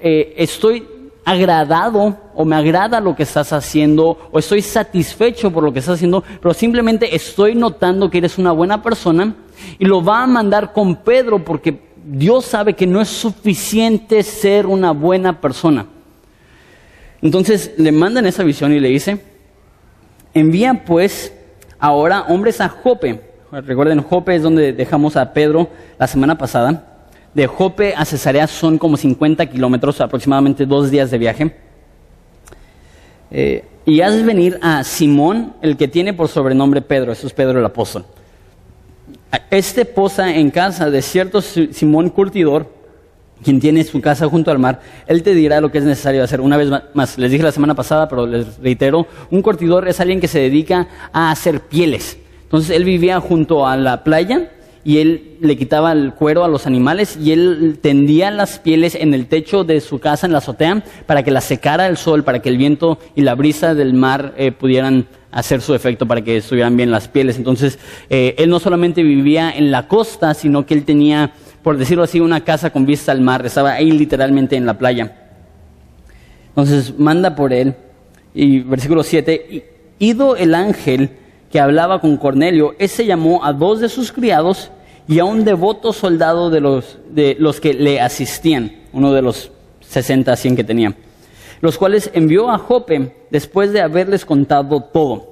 eh, 0.02 0.34
estoy 0.36 0.86
agradado 1.24 2.16
o 2.34 2.44
me 2.44 2.56
agrada 2.56 3.00
lo 3.00 3.14
que 3.14 3.22
estás 3.22 3.52
haciendo 3.52 4.18
o 4.30 4.38
estoy 4.38 4.62
satisfecho 4.62 5.50
por 5.50 5.62
lo 5.62 5.72
que 5.72 5.78
estás 5.78 5.96
haciendo, 5.96 6.24
pero 6.40 6.52
simplemente 6.54 7.14
estoy 7.14 7.54
notando 7.54 8.10
que 8.10 8.18
eres 8.18 8.38
una 8.38 8.52
buena 8.52 8.82
persona 8.82 9.34
y 9.78 9.84
lo 9.84 10.02
va 10.02 10.22
a 10.22 10.26
mandar 10.26 10.72
con 10.72 10.96
Pedro 10.96 11.44
porque 11.44 11.92
Dios 12.04 12.46
sabe 12.46 12.74
que 12.74 12.86
no 12.86 13.00
es 13.00 13.08
suficiente 13.08 14.22
ser 14.22 14.66
una 14.66 14.90
buena 14.90 15.40
persona. 15.40 15.86
Entonces 17.20 17.72
le 17.76 17.92
mandan 17.92 18.26
esa 18.26 18.42
visión 18.42 18.72
y 18.72 18.80
le 18.80 18.88
dice, 18.88 19.20
envía 20.34 20.84
pues 20.84 21.32
ahora 21.78 22.22
hombres 22.22 22.60
a 22.60 22.68
Jope. 22.68 23.20
Recuerden, 23.52 24.02
Jope 24.02 24.34
es 24.34 24.42
donde 24.42 24.72
dejamos 24.72 25.16
a 25.16 25.32
Pedro 25.32 25.68
la 25.98 26.08
semana 26.08 26.36
pasada. 26.36 26.91
De 27.34 27.46
Jope 27.46 27.94
a 27.96 28.04
Cesarea 28.04 28.46
son 28.46 28.78
como 28.78 28.96
50 28.96 29.46
kilómetros, 29.46 30.00
aproximadamente 30.00 30.66
dos 30.66 30.90
días 30.90 31.10
de 31.10 31.18
viaje. 31.18 31.56
Eh, 33.30 33.64
y 33.86 34.00
haz 34.02 34.22
venir 34.24 34.58
a 34.62 34.84
Simón, 34.84 35.54
el 35.62 35.76
que 35.76 35.88
tiene 35.88 36.12
por 36.12 36.28
sobrenombre 36.28 36.82
Pedro, 36.82 37.12
eso 37.12 37.26
es 37.26 37.32
Pedro 37.32 37.58
el 37.58 37.64
apóstol. 37.64 38.04
Este 39.50 39.84
posa 39.86 40.34
en 40.36 40.50
casa 40.50 40.90
de 40.90 41.00
cierto 41.00 41.40
Simón 41.40 42.10
Curtidor, 42.10 42.66
quien 43.42 43.60
tiene 43.60 43.82
su 43.82 44.00
casa 44.00 44.28
junto 44.28 44.50
al 44.50 44.58
mar, 44.58 44.80
él 45.06 45.22
te 45.22 45.34
dirá 45.34 45.60
lo 45.60 45.72
que 45.72 45.78
es 45.78 45.84
necesario 45.84 46.22
hacer. 46.22 46.40
Una 46.40 46.56
vez 46.56 46.68
más, 46.94 47.18
les 47.18 47.30
dije 47.30 47.42
la 47.42 47.50
semana 47.50 47.74
pasada, 47.74 48.08
pero 48.08 48.26
les 48.26 48.58
reitero, 48.58 49.06
un 49.30 49.42
curtidor 49.42 49.88
es 49.88 49.98
alguien 50.00 50.20
que 50.20 50.28
se 50.28 50.38
dedica 50.38 50.86
a 51.12 51.30
hacer 51.30 51.60
pieles. 51.60 52.18
Entonces 52.44 52.76
él 52.76 52.84
vivía 52.84 53.18
junto 53.20 53.66
a 53.66 53.76
la 53.76 54.04
playa 54.04 54.50
y 54.84 54.98
él 54.98 55.36
le 55.40 55.56
quitaba 55.56 55.92
el 55.92 56.14
cuero 56.14 56.44
a 56.44 56.48
los 56.48 56.66
animales 56.66 57.16
y 57.16 57.32
él 57.32 57.78
tendía 57.80 58.30
las 58.30 58.58
pieles 58.58 58.94
en 58.94 59.14
el 59.14 59.26
techo 59.26 59.64
de 59.64 59.80
su 59.80 59.98
casa, 59.98 60.26
en 60.26 60.32
la 60.32 60.38
azotea, 60.38 60.82
para 61.06 61.22
que 61.22 61.30
las 61.30 61.44
secara 61.44 61.86
el 61.86 61.96
sol, 61.96 62.24
para 62.24 62.40
que 62.40 62.48
el 62.48 62.56
viento 62.56 62.98
y 63.14 63.22
la 63.22 63.34
brisa 63.34 63.74
del 63.74 63.94
mar 63.94 64.34
eh, 64.36 64.50
pudieran 64.52 65.06
hacer 65.30 65.62
su 65.62 65.74
efecto 65.74 66.06
para 66.06 66.22
que 66.22 66.38
estuvieran 66.38 66.76
bien 66.76 66.90
las 66.90 67.08
pieles. 67.08 67.36
Entonces, 67.36 67.78
eh, 68.10 68.34
él 68.38 68.50
no 68.50 68.60
solamente 68.60 69.02
vivía 69.02 69.50
en 69.50 69.70
la 69.70 69.88
costa, 69.88 70.34
sino 70.34 70.66
que 70.66 70.74
él 70.74 70.84
tenía, 70.84 71.32
por 71.62 71.78
decirlo 71.78 72.02
así, 72.02 72.20
una 72.20 72.42
casa 72.42 72.70
con 72.70 72.84
vista 72.84 73.12
al 73.12 73.20
mar, 73.20 73.44
estaba 73.46 73.72
ahí 73.72 73.90
literalmente 73.90 74.56
en 74.56 74.66
la 74.66 74.78
playa. 74.78 75.16
Entonces, 76.48 76.98
manda 76.98 77.34
por 77.34 77.52
él, 77.52 77.74
y 78.34 78.60
versículo 78.60 79.02
7, 79.02 79.94
ido 79.98 80.36
el 80.36 80.54
ángel, 80.54 81.10
que 81.52 81.60
hablaba 81.60 82.00
con 82.00 82.16
Cornelio, 82.16 82.74
ese 82.78 83.04
llamó 83.04 83.44
a 83.44 83.52
dos 83.52 83.78
de 83.78 83.90
sus 83.90 84.10
criados 84.10 84.70
y 85.06 85.18
a 85.18 85.26
un 85.26 85.44
devoto 85.44 85.92
soldado 85.92 86.48
de 86.48 86.60
los, 86.60 86.98
de 87.10 87.36
los 87.38 87.60
que 87.60 87.74
le 87.74 88.00
asistían, 88.00 88.72
uno 88.92 89.12
de 89.12 89.20
los 89.20 89.50
60, 89.86 90.34
100 90.34 90.56
que 90.56 90.64
tenía, 90.64 90.96
los 91.60 91.76
cuales 91.76 92.10
envió 92.14 92.50
a 92.50 92.56
Jope 92.56 93.26
después 93.30 93.70
de 93.72 93.82
haberles 93.82 94.24
contado 94.24 94.80
todo. 94.80 95.28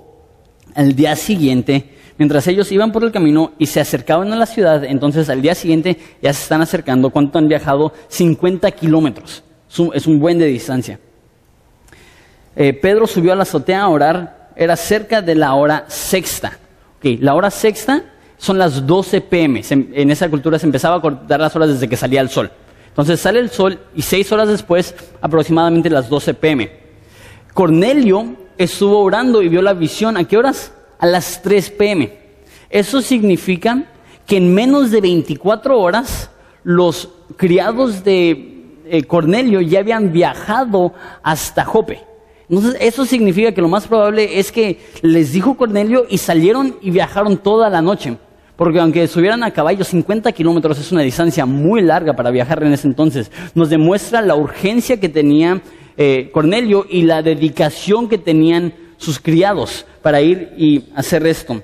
Al 0.74 0.94
día 0.94 1.16
siguiente, 1.16 1.88
mientras 2.18 2.46
ellos 2.46 2.70
iban 2.70 2.92
por 2.92 3.02
el 3.02 3.12
camino 3.12 3.52
y 3.58 3.66
se 3.66 3.80
acercaban 3.80 4.30
a 4.32 4.36
la 4.36 4.46
ciudad, 4.46 4.84
entonces 4.84 5.30
al 5.30 5.40
día 5.40 5.54
siguiente 5.54 5.96
ya 6.20 6.34
se 6.34 6.42
están 6.42 6.60
acercando, 6.60 7.08
¿cuánto 7.08 7.38
han 7.38 7.48
viajado? 7.48 7.94
50 8.08 8.70
kilómetros. 8.72 9.42
Es 9.94 10.06
un, 10.06 10.20
buen 10.20 10.38
de 10.38 10.46
distancia. 10.46 11.00
Eh, 12.56 12.74
Pedro 12.74 13.06
subió 13.06 13.32
a 13.32 13.36
la 13.36 13.44
azotea 13.44 13.82
a 13.82 13.88
orar 13.88 14.39
era 14.60 14.76
cerca 14.76 15.22
de 15.22 15.34
la 15.34 15.54
hora 15.54 15.86
sexta. 15.88 16.58
la 17.02 17.34
hora 17.34 17.50
sexta 17.50 18.04
son 18.36 18.58
las 18.58 18.86
12 18.86 19.22
pm. 19.22 19.62
en 19.70 20.10
esa 20.10 20.28
cultura 20.28 20.58
se 20.58 20.66
empezaba 20.66 20.96
a 20.96 21.00
cortar 21.00 21.40
las 21.40 21.56
horas 21.56 21.70
desde 21.70 21.88
que 21.88 21.96
salía 21.96 22.20
el 22.20 22.28
sol. 22.28 22.50
Entonces 22.88 23.20
sale 23.20 23.38
el 23.38 23.48
sol 23.48 23.78
y 23.96 24.02
seis 24.02 24.30
horas 24.32 24.48
después, 24.48 24.94
aproximadamente 25.22 25.88
las 25.88 26.10
12 26.10 26.34
pm. 26.34 26.70
Cornelio 27.54 28.36
estuvo 28.58 28.98
orando 28.98 29.40
y 29.40 29.48
vio 29.48 29.62
la 29.62 29.72
visión. 29.72 30.18
¿A 30.18 30.24
qué 30.24 30.36
horas? 30.36 30.74
A 30.98 31.06
las 31.06 31.40
3 31.40 31.70
pm. 31.70 32.12
Eso 32.68 33.00
significa 33.00 33.84
que 34.26 34.36
en 34.36 34.52
menos 34.52 34.90
de 34.90 35.00
24 35.00 35.80
horas 35.80 36.30
los 36.64 37.08
criados 37.38 38.04
de 38.04 38.66
eh, 38.84 39.04
Cornelio 39.04 39.62
ya 39.62 39.78
habían 39.78 40.12
viajado 40.12 40.92
hasta 41.22 41.64
Jope. 41.64 42.09
Entonces, 42.50 42.76
eso 42.80 43.06
significa 43.06 43.52
que 43.52 43.60
lo 43.60 43.68
más 43.68 43.86
probable 43.86 44.40
es 44.40 44.50
que 44.50 44.80
les 45.02 45.32
dijo 45.32 45.56
Cornelio 45.56 46.04
y 46.10 46.18
salieron 46.18 46.76
y 46.82 46.90
viajaron 46.90 47.38
toda 47.38 47.70
la 47.70 47.80
noche. 47.80 48.16
Porque 48.56 48.80
aunque 48.80 49.06
subieran 49.06 49.44
a 49.44 49.52
caballo 49.52 49.84
50 49.84 50.32
kilómetros 50.32 50.78
es 50.80 50.90
una 50.90 51.02
distancia 51.02 51.46
muy 51.46 51.80
larga 51.80 52.14
para 52.14 52.32
viajar 52.32 52.62
en 52.64 52.72
ese 52.72 52.88
entonces, 52.88 53.30
nos 53.54 53.70
demuestra 53.70 54.20
la 54.20 54.34
urgencia 54.34 54.98
que 54.98 55.08
tenía 55.08 55.62
eh, 55.96 56.28
Cornelio 56.32 56.86
y 56.90 57.02
la 57.02 57.22
dedicación 57.22 58.08
que 58.08 58.18
tenían 58.18 58.74
sus 58.96 59.20
criados 59.20 59.86
para 60.02 60.20
ir 60.20 60.52
y 60.58 60.86
hacer 60.96 61.24
esto. 61.28 61.62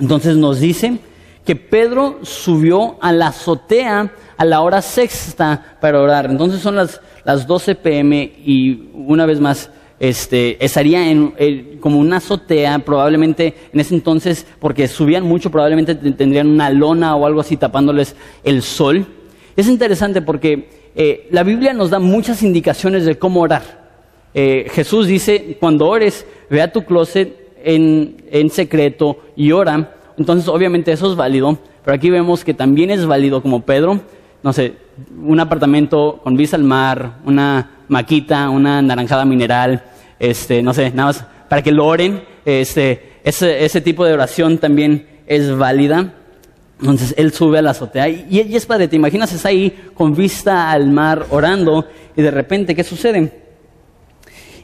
Entonces 0.00 0.36
nos 0.36 0.58
dice 0.58 0.98
que 1.44 1.54
Pedro 1.54 2.20
subió 2.22 2.96
a 3.02 3.12
la 3.12 3.26
azotea 3.26 4.10
a 4.38 4.44
la 4.46 4.62
hora 4.62 4.80
sexta 4.80 5.76
para 5.80 6.00
orar. 6.00 6.30
Entonces 6.30 6.60
son 6.60 6.76
las, 6.76 7.00
las 7.24 7.46
12 7.46 7.74
pm 7.74 8.22
y 8.44 8.90
una 8.94 9.26
vez 9.26 9.38
más 9.38 9.70
este, 10.08 10.62
estaría 10.62 11.10
en, 11.10 11.78
como 11.80 11.98
una 11.98 12.18
azotea, 12.18 12.78
probablemente 12.80 13.54
en 13.72 13.80
ese 13.80 13.94
entonces, 13.94 14.46
porque 14.58 14.86
subían 14.86 15.24
mucho, 15.24 15.50
probablemente 15.50 15.94
tendrían 15.94 16.48
una 16.48 16.68
lona 16.68 17.16
o 17.16 17.24
algo 17.24 17.40
así 17.40 17.56
tapándoles 17.56 18.14
el 18.42 18.62
sol. 18.62 19.06
Es 19.56 19.66
interesante 19.66 20.20
porque 20.20 20.68
eh, 20.94 21.26
la 21.30 21.42
Biblia 21.42 21.72
nos 21.72 21.88
da 21.88 22.00
muchas 22.00 22.42
indicaciones 22.42 23.06
de 23.06 23.18
cómo 23.18 23.40
orar. 23.40 23.62
Eh, 24.34 24.66
Jesús 24.72 25.06
dice, 25.06 25.56
cuando 25.58 25.88
ores, 25.88 26.26
ve 26.50 26.60
a 26.60 26.70
tu 26.70 26.84
closet 26.84 27.54
en, 27.64 28.16
en 28.30 28.50
secreto 28.50 29.20
y 29.36 29.52
ora. 29.52 29.94
Entonces, 30.18 30.48
obviamente 30.48 30.92
eso 30.92 31.10
es 31.10 31.16
válido, 31.16 31.58
pero 31.82 31.94
aquí 31.94 32.10
vemos 32.10 32.44
que 32.44 32.52
también 32.52 32.90
es 32.90 33.06
válido 33.06 33.40
como 33.40 33.62
Pedro, 33.62 34.00
no 34.42 34.52
sé, 34.52 34.74
un 35.18 35.40
apartamento 35.40 36.20
con 36.22 36.36
vista 36.36 36.56
al 36.56 36.64
mar, 36.64 37.20
una 37.24 37.70
maquita, 37.88 38.50
una 38.50 38.82
naranjada 38.82 39.24
mineral, 39.24 39.82
este, 40.18 40.62
no 40.62 40.74
sé, 40.74 40.90
nada 40.90 41.08
más 41.08 41.24
para 41.48 41.62
que 41.62 41.72
lo 41.72 41.86
oren. 41.86 42.22
Este, 42.44 43.14
ese, 43.24 43.64
ese 43.64 43.80
tipo 43.80 44.04
de 44.04 44.12
oración 44.12 44.58
también 44.58 45.06
es 45.26 45.56
válida. 45.56 46.14
Entonces 46.80 47.14
él 47.16 47.32
sube 47.32 47.58
a 47.58 47.62
la 47.62 47.70
azotea 47.70 48.08
y, 48.08 48.26
y 48.30 48.56
es 48.56 48.66
padre, 48.66 48.88
te 48.88 48.96
imaginas, 48.96 49.32
es 49.32 49.46
ahí 49.46 49.74
con 49.94 50.14
vista 50.14 50.70
al 50.70 50.90
mar 50.90 51.26
orando 51.30 51.88
y 52.16 52.22
de 52.22 52.30
repente, 52.30 52.74
¿qué 52.74 52.82
sucede? 52.84 53.32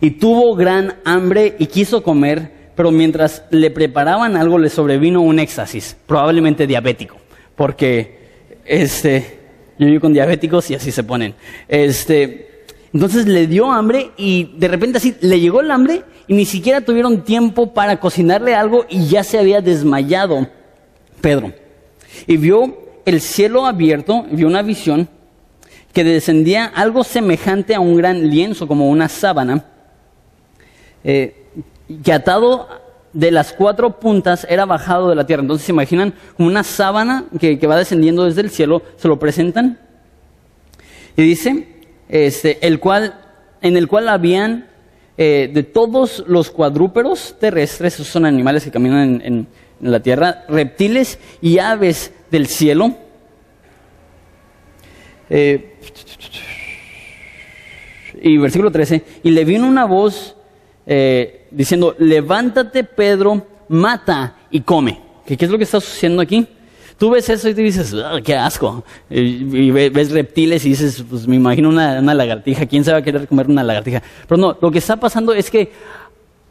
Y 0.01 0.13
tuvo 0.13 0.55
gran 0.55 0.97
hambre 1.05 1.55
y 1.59 1.67
quiso 1.67 2.03
comer, 2.03 2.51
pero 2.75 2.91
mientras 2.91 3.45
le 3.51 3.71
preparaban 3.71 4.37
algo 4.37 4.59
le 4.59 4.71
sobrevino 4.71 5.21
un 5.21 5.39
éxtasis, 5.39 5.97
probablemente 6.07 6.67
diabético, 6.67 7.17
porque 7.55 8.19
este, 8.65 9.39
yo 9.79 9.87
vivo 9.87 10.01
con 10.01 10.13
diabéticos 10.13 10.71
y 10.71 10.75
así 10.75 10.91
se 10.91 11.05
ponen. 11.05 11.35
Este, 11.69 12.50
entonces 12.93 13.27
le 13.27 13.47
dio 13.47 13.71
hambre 13.71 14.11
y 14.17 14.53
de 14.57 14.69
repente 14.69 14.99
así 14.99 15.15
le 15.21 15.39
llegó 15.39 15.61
el 15.61 15.71
hambre 15.71 16.03
y 16.27 16.35
ni 16.35 16.45
siquiera 16.45 16.81
tuvieron 16.81 17.23
tiempo 17.23 17.73
para 17.73 18.01
cocinarle 18.01 18.55
algo 18.55 18.85
y 18.89 19.07
ya 19.07 19.23
se 19.23 19.39
había 19.39 19.61
desmayado 19.61 20.49
Pedro. 21.21 21.53
Y 22.27 22.37
vio 22.37 22.79
el 23.05 23.21
cielo 23.21 23.67
abierto, 23.67 24.27
vio 24.31 24.47
una 24.47 24.63
visión 24.63 25.09
que 25.93 26.05
descendía 26.05 26.67
algo 26.67 27.05
semejante 27.05 27.75
a 27.75 27.81
un 27.81 27.97
gran 27.97 28.29
lienzo, 28.29 28.67
como 28.67 28.89
una 28.89 29.09
sábana, 29.09 29.65
eh, 31.03 31.47
que 32.05 32.13
atado 32.13 32.69
de 33.13 33.33
las 33.33 33.53
cuatro 33.53 33.99
puntas 33.99 34.47
era 34.49 34.65
bajado 34.67 35.09
de 35.09 35.17
la 35.17 35.27
tierra. 35.27 35.43
Entonces 35.43 35.67
se 35.67 35.73
imaginan 35.73 36.15
como 36.37 36.49
una 36.49 36.63
sábana 36.63 37.25
que, 37.41 37.59
que 37.59 37.67
va 37.67 37.77
descendiendo 37.77 38.25
desde 38.25 38.41
el 38.43 38.51
cielo, 38.51 38.83
se 38.97 39.09
lo 39.09 39.19
presentan. 39.19 39.81
Y 41.17 41.23
dice, 41.23 41.80
este, 42.11 42.59
el 42.67 42.81
cual, 42.81 43.15
en 43.63 43.77
el 43.77 43.87
cual 43.87 44.09
habían 44.09 44.67
eh, 45.17 45.49
de 45.53 45.63
todos 45.63 46.25
los 46.27 46.51
cuadrúperos 46.51 47.37
terrestres, 47.39 47.95
esos 47.95 48.09
son 48.09 48.25
animales 48.25 48.65
que 48.65 48.71
caminan 48.71 49.23
en, 49.25 49.47
la 49.81 50.01
tierra, 50.01 50.45
reptiles 50.47 51.19
y 51.41 51.59
aves 51.59 52.13
del 52.31 52.47
cielo. 52.47 52.95
Eh, 55.31 55.77
y 58.21 58.37
versículo 58.37 58.71
13, 58.71 59.03
y 59.23 59.31
le 59.31 59.45
vino 59.47 59.67
una 59.67 59.87
voz 59.87 60.37
eh, 60.85 61.47
diciendo, 61.51 61.95
levántate 61.99 62.85
Pedro, 62.85 63.47
mata 63.69 64.37
y 64.51 64.61
come. 64.61 65.01
¿Qué, 65.25 65.37
¿Qué, 65.37 65.45
es 65.47 65.51
lo 65.51 65.57
que 65.57 65.65
está 65.65 65.81
sucediendo 65.81 66.21
aquí? 66.21 66.47
Tú 67.01 67.09
ves 67.09 67.31
eso 67.31 67.49
y 67.49 67.55
te 67.55 67.63
dices, 67.63 67.95
"Ah, 67.95 68.21
qué 68.23 68.35
asco. 68.37 68.85
Y, 69.09 69.21
y 69.21 69.71
ve- 69.71 69.89
ves 69.89 70.11
reptiles 70.11 70.67
y 70.67 70.69
dices, 70.69 71.03
pues 71.09 71.27
me 71.27 71.37
imagino 71.37 71.71
una, 71.71 71.99
una 71.99 72.13
lagartija. 72.13 72.67
¿Quién 72.67 72.85
se 72.85 72.93
va 72.93 72.99
a 72.99 73.03
querer 73.03 73.27
comer 73.27 73.47
una 73.49 73.63
lagartija? 73.63 74.03
Pero 74.29 74.39
no, 74.39 74.55
lo 74.61 74.71
que 74.71 74.77
está 74.77 74.97
pasando 74.97 75.33
es 75.33 75.51
que 75.51 75.73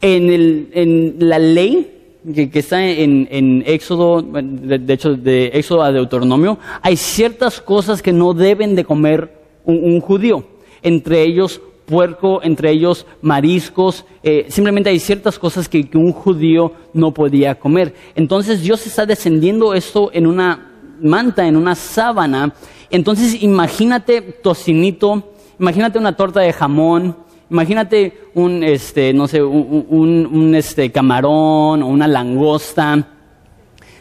en, 0.00 0.28
el, 0.28 0.68
en 0.72 1.14
la 1.20 1.38
ley 1.38 1.92
que, 2.34 2.50
está 2.54 2.84
en, 2.84 3.28
en 3.30 3.62
Éxodo, 3.64 4.22
de, 4.22 4.92
hecho 4.92 5.14
de 5.14 5.52
Éxodo 5.54 5.84
a 5.84 5.92
Deuteronomio, 5.92 6.58
hay 6.82 6.96
ciertas 6.96 7.60
cosas 7.60 8.02
que 8.02 8.12
no 8.12 8.34
deben 8.34 8.74
de 8.74 8.84
comer 8.84 9.32
un 9.64 10.00
judío. 10.00 10.44
Entre 10.82 11.22
ellos 11.22 11.60
puerco, 11.90 12.40
entre 12.42 12.70
ellos 12.70 13.04
mariscos, 13.20 14.04
eh, 14.22 14.46
simplemente 14.48 14.88
hay 14.90 15.00
ciertas 15.00 15.38
cosas 15.38 15.68
que, 15.68 15.88
un 15.94 16.12
judío 16.12 16.72
no 16.94 17.12
podía 17.12 17.56
comer. 17.56 17.94
Entonces 18.14 18.62
Dios 18.62 18.86
está 18.86 19.04
descendiendo 19.04 19.74
esto 19.74 20.10
en 20.14 20.26
una 20.26 20.70
manta, 21.02 21.46
en 21.46 21.56
una 21.56 21.74
sábana. 21.74 22.54
Entonces 22.90 23.42
imagínate 23.42 24.22
tocinito, 24.22 25.32
imagínate 25.58 25.98
una 25.98 26.16
torta 26.16 26.40
de 26.40 26.52
jamón, 26.52 27.16
imagínate 27.50 28.12
un, 28.34 28.62
este, 28.62 29.12
no 29.12 29.26
sé, 29.26 29.42
un, 29.42 29.84
un- 29.88 30.26
un, 30.32 30.54
este, 30.54 30.90
camarón 30.92 31.82
o 31.82 31.86
una 31.88 32.06
langosta. 32.06 33.08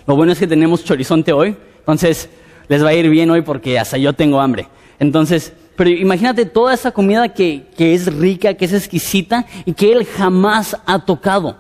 Lo 0.07 0.15
bueno 0.15 0.31
es 0.31 0.39
que 0.39 0.47
tenemos 0.47 0.83
chorizonte 0.83 1.33
hoy, 1.33 1.55
entonces 1.79 2.29
les 2.67 2.83
va 2.83 2.89
a 2.89 2.93
ir 2.93 3.09
bien 3.09 3.29
hoy 3.31 3.41
porque 3.41 3.79
hasta 3.79 3.97
yo 3.97 4.13
tengo 4.13 4.39
hambre. 4.39 4.67
Entonces, 4.99 5.53
pero 5.79 5.91
imagínate 5.91 6.43
toda 6.43 6.73
esa 6.73 6.91
comida 6.91 7.29
que, 7.29 7.67
que 7.77 7.93
es 7.93 8.13
rica, 8.13 8.53
que 8.53 8.65
es 8.65 8.73
exquisita 8.73 9.45
y 9.63 9.71
que 9.71 9.93
él 9.93 10.05
jamás 10.05 10.75
ha 10.85 10.99
tocado. 11.05 11.55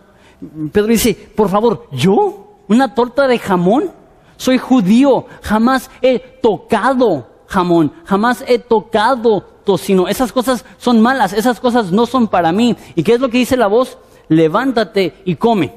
Pedro 0.73 0.87
dice, 0.87 1.13
por 1.13 1.47
favor, 1.47 1.87
¿yo? 1.93 2.57
¿Una 2.67 2.93
torta 2.93 3.29
de 3.29 3.39
jamón? 3.39 3.91
Soy 4.35 4.57
judío, 4.57 5.25
jamás 5.41 5.89
he 6.01 6.19
tocado 6.19 7.29
jamón, 7.47 7.93
jamás 8.03 8.43
he 8.45 8.59
tocado 8.59 9.39
tocino. 9.63 10.09
Esas 10.09 10.33
cosas 10.33 10.65
son 10.77 10.99
malas, 10.99 11.31
esas 11.31 11.61
cosas 11.61 11.93
no 11.93 12.05
son 12.05 12.27
para 12.27 12.51
mí. 12.51 12.75
¿Y 12.95 13.03
qué 13.03 13.13
es 13.13 13.21
lo 13.21 13.29
que 13.29 13.37
dice 13.37 13.55
la 13.55 13.67
voz? 13.67 13.97
Levántate 14.27 15.13
y 15.23 15.35
come. 15.35 15.71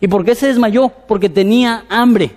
¿Y 0.00 0.08
por 0.08 0.24
qué 0.24 0.34
se 0.34 0.48
desmayó? 0.48 0.88
Porque 1.06 1.28
tenía 1.28 1.84
hambre. 1.88 2.34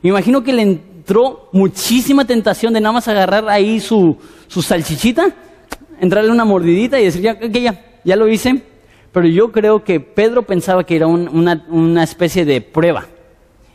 Me 0.00 0.10
imagino 0.10 0.44
que 0.44 0.52
le 0.52 0.80
entró 1.06 1.48
muchísima 1.52 2.24
tentación 2.24 2.72
de 2.74 2.80
nada 2.80 2.94
más 2.94 3.06
agarrar 3.06 3.48
ahí 3.48 3.78
su, 3.78 4.16
su 4.48 4.60
salchichita, 4.60 5.28
entrarle 6.00 6.32
una 6.32 6.44
mordidita 6.44 6.98
y 6.98 7.04
decir, 7.04 7.22
ya, 7.22 7.38
ya, 7.40 7.84
ya 8.02 8.16
lo 8.16 8.26
hice. 8.26 8.60
Pero 9.12 9.28
yo 9.28 9.52
creo 9.52 9.84
que 9.84 10.00
Pedro 10.00 10.42
pensaba 10.42 10.82
que 10.84 10.96
era 10.96 11.06
un- 11.06 11.28
una, 11.28 11.64
una 11.68 12.02
especie 12.02 12.44
de 12.44 12.60
prueba. 12.60 13.06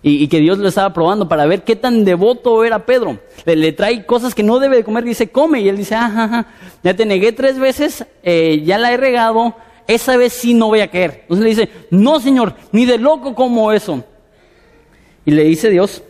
Y, 0.04 0.28
que 0.28 0.40
Dios 0.40 0.58
lo 0.58 0.68
estaba 0.68 0.94
probando 0.94 1.30
para 1.30 1.46
ver 1.46 1.64
qué 1.64 1.76
tan 1.78 2.04
devoto 2.04 2.66
era 2.66 2.86
Pedro. 2.86 3.18
Le, 3.46 3.72
trae 3.72 4.06
cosas 4.06 4.36
que 4.36 4.44
no 4.44 4.60
debe 4.60 4.76
de 4.78 4.84
comer, 4.84 5.06
dice, 5.06 5.30
come. 5.30 5.62
Y 5.62 5.70
él 5.70 5.78
dice, 5.78 5.96
ajá, 5.96 6.24
ajá, 6.26 6.48
ya 6.84 6.96
te 6.96 7.06
negué 7.06 7.32
tres 7.32 7.58
veces, 7.60 8.06
eh, 8.24 8.62
ya 8.66 8.78
la 8.78 8.92
he 8.92 8.98
regado, 8.98 9.56
esa 9.88 10.18
vez 10.18 10.34
sí 10.34 10.54
no 10.54 10.68
voy 10.68 10.82
a 10.82 10.90
caer. 10.90 11.20
Entonces 11.22 11.44
le 11.44 11.50
dice, 11.50 11.70
no 11.92 12.20
señor, 12.20 12.56
ni 12.74 12.86
de 12.86 12.98
loco 12.98 13.36
como 13.36 13.72
eso. 13.72 14.04
Y 15.24 15.32
le 15.32 15.44
dice 15.44 15.70
Dios, 15.70 16.04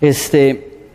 este, 0.00 0.86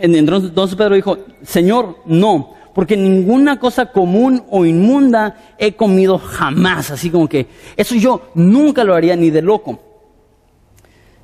en- 0.00 0.14
entonces 0.14 0.50
entonces 0.50 0.76
Pedro 0.76 0.94
dijo, 0.94 1.18
Señor, 1.42 1.96
no, 2.06 2.54
porque 2.74 2.96
ninguna 2.96 3.58
cosa 3.58 3.86
común 3.86 4.44
o 4.50 4.64
inmunda 4.64 5.54
he 5.58 5.72
comido 5.72 6.18
jamás. 6.18 6.90
Así 6.90 7.10
como 7.10 7.28
que 7.28 7.46
eso 7.76 7.94
yo 7.94 8.30
nunca 8.34 8.84
lo 8.84 8.94
haría 8.94 9.16
ni 9.16 9.30
de 9.30 9.42
loco. 9.42 9.80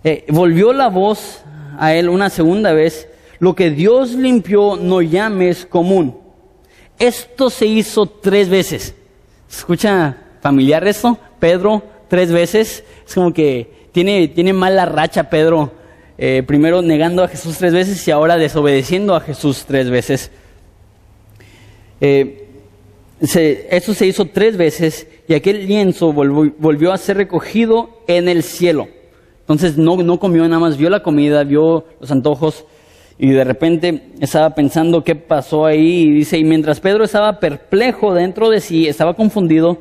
Eh, 0.05 0.25
volvió 0.29 0.73
la 0.73 0.89
voz 0.89 1.43
a 1.79 1.95
él 1.95 2.09
una 2.09 2.31
segunda 2.31 2.73
vez, 2.73 3.09
lo 3.39 3.55
que 3.55 3.71
Dios 3.71 4.13
limpió 4.13 4.77
no 4.77 5.03
llames 5.03 5.67
común. 5.67 6.19
Esto 6.99 7.51
se 7.51 7.67
hizo 7.67 8.07
tres 8.07 8.49
veces. 8.49 8.95
¿Escucha 9.51 10.17
familiar 10.41 10.87
esto? 10.87 11.19
Pedro, 11.39 11.83
tres 12.09 12.33
veces. 12.33 12.83
Es 13.07 13.15
como 13.15 13.33
que 13.33 13.89
tiene, 13.93 14.29
tiene 14.29 14.53
mala 14.53 14.87
racha 14.87 15.29
Pedro. 15.29 15.73
Eh, 16.19 16.43
primero 16.47 16.83
negando 16.83 17.23
a 17.23 17.29
Jesús 17.29 17.59
tres 17.59 17.73
veces 17.73 18.07
y 18.09 18.11
ahora 18.11 18.37
desobedeciendo 18.37 19.15
a 19.15 19.21
Jesús 19.21 19.65
tres 19.67 19.91
veces. 19.91 20.31
Eh, 22.01 22.43
eso 23.21 23.95
se 23.95 24.07
hizo 24.07 24.27
tres 24.27 24.57
veces 24.57 25.07
y 25.27 25.35
aquel 25.35 25.67
lienzo 25.67 26.13
volvió, 26.13 26.55
volvió 26.59 26.93
a 26.93 26.99
ser 26.99 27.17
recogido 27.17 28.03
en 28.07 28.29
el 28.29 28.43
cielo. 28.43 28.89
Entonces 29.41 29.79
no, 29.79 29.97
no 29.97 30.19
comió 30.19 30.43
nada 30.49 30.59
más, 30.59 30.77
vio 30.77 30.91
la 30.91 31.03
comida, 31.03 31.45
vio 31.45 31.85
los 32.01 32.11
antojos 32.11 32.65
y 33.19 33.31
de 33.31 33.45
repente 33.45 34.09
estaba 34.21 34.51
pensando 34.51 35.03
qué 35.03 35.15
pasó 35.15 35.65
ahí 35.65 36.03
y 36.03 36.11
dice, 36.11 36.39
y 36.39 36.45
mientras 36.45 36.81
Pedro 36.81 37.05
estaba 37.05 37.39
perplejo 37.39 38.13
dentro 38.13 38.51
de 38.51 38.61
sí, 38.61 38.87
estaba 38.87 39.15
confundido 39.15 39.79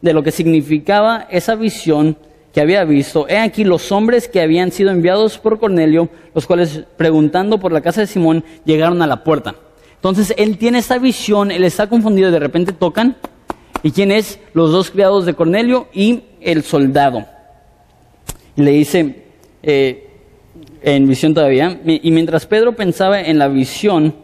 de 0.00 0.12
lo 0.12 0.22
que 0.22 0.30
significaba 0.30 1.26
esa 1.30 1.54
visión 1.54 2.16
que 2.52 2.60
había 2.60 2.84
visto, 2.84 3.28
he 3.28 3.38
aquí 3.38 3.64
los 3.64 3.92
hombres 3.92 4.28
que 4.28 4.40
habían 4.40 4.72
sido 4.72 4.90
enviados 4.90 5.38
por 5.38 5.58
Cornelio, 5.58 6.08
los 6.34 6.46
cuales 6.46 6.84
preguntando 6.96 7.58
por 7.58 7.72
la 7.72 7.80
casa 7.80 8.00
de 8.00 8.06
Simón 8.06 8.44
llegaron 8.64 9.02
a 9.02 9.06
la 9.06 9.22
puerta. 9.22 9.54
Entonces 9.96 10.34
él 10.38 10.58
tiene 10.58 10.78
esta 10.78 10.98
visión, 10.98 11.50
él 11.50 11.64
está 11.64 11.88
confundido, 11.88 12.30
de 12.30 12.38
repente 12.38 12.72
tocan, 12.72 13.16
¿y 13.82 13.90
quién 13.90 14.10
es? 14.12 14.38
Los 14.54 14.72
dos 14.72 14.90
criados 14.90 15.26
de 15.26 15.34
Cornelio 15.34 15.88
y 15.92 16.22
el 16.40 16.62
soldado. 16.62 17.26
Y 18.56 18.62
le 18.62 18.70
dice, 18.70 19.24
eh, 19.62 20.08
en 20.82 21.06
visión 21.08 21.34
todavía, 21.34 21.80
y 21.84 22.10
mientras 22.10 22.46
Pedro 22.46 22.74
pensaba 22.76 23.20
en 23.20 23.38
la 23.38 23.48
visión, 23.48 24.14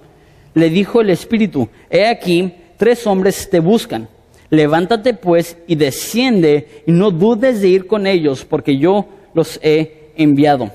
le 0.54 0.70
dijo 0.70 1.00
el 1.00 1.10
Espíritu, 1.10 1.68
he 1.90 2.06
aquí, 2.06 2.54
tres 2.76 3.06
hombres 3.06 3.50
te 3.50 3.60
buscan. 3.60 4.08
Levántate 4.54 5.14
pues 5.14 5.56
y 5.66 5.74
desciende 5.74 6.82
y 6.86 6.92
no 6.92 7.10
dudes 7.10 7.60
de 7.60 7.68
ir 7.68 7.86
con 7.86 8.06
ellos, 8.06 8.44
porque 8.44 8.78
yo 8.78 9.06
los 9.34 9.58
he 9.62 10.10
enviado. 10.16 10.70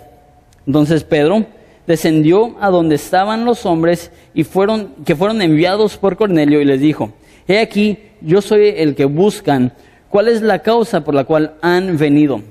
Entonces 0.68 1.04
Pedro 1.04 1.46
descendió 1.88 2.56
a 2.60 2.70
donde 2.70 2.96
estaban 2.96 3.46
los 3.46 3.66
hombres 3.66 4.12
y 4.34 4.44
fueron, 4.44 4.94
que 5.06 5.16
fueron 5.16 5.42
enviados 5.42 5.98
por 5.98 6.18
Cornelio 6.18 6.62
y 6.62 6.66
les 6.66 6.82
dijo, 6.82 7.14
he 7.48 7.60
aquí, 7.60 7.98
yo 8.22 8.42
soy 8.42 8.74
el 8.76 8.96
que 8.96 9.06
buscan, 9.06 9.74
¿cuál 10.10 10.28
es 10.28 10.42
la 10.42 10.60
causa 10.60 11.04
por 11.04 11.16
la 11.16 11.24
cual 11.24 11.56
han 11.62 11.98
venido? 11.98 12.42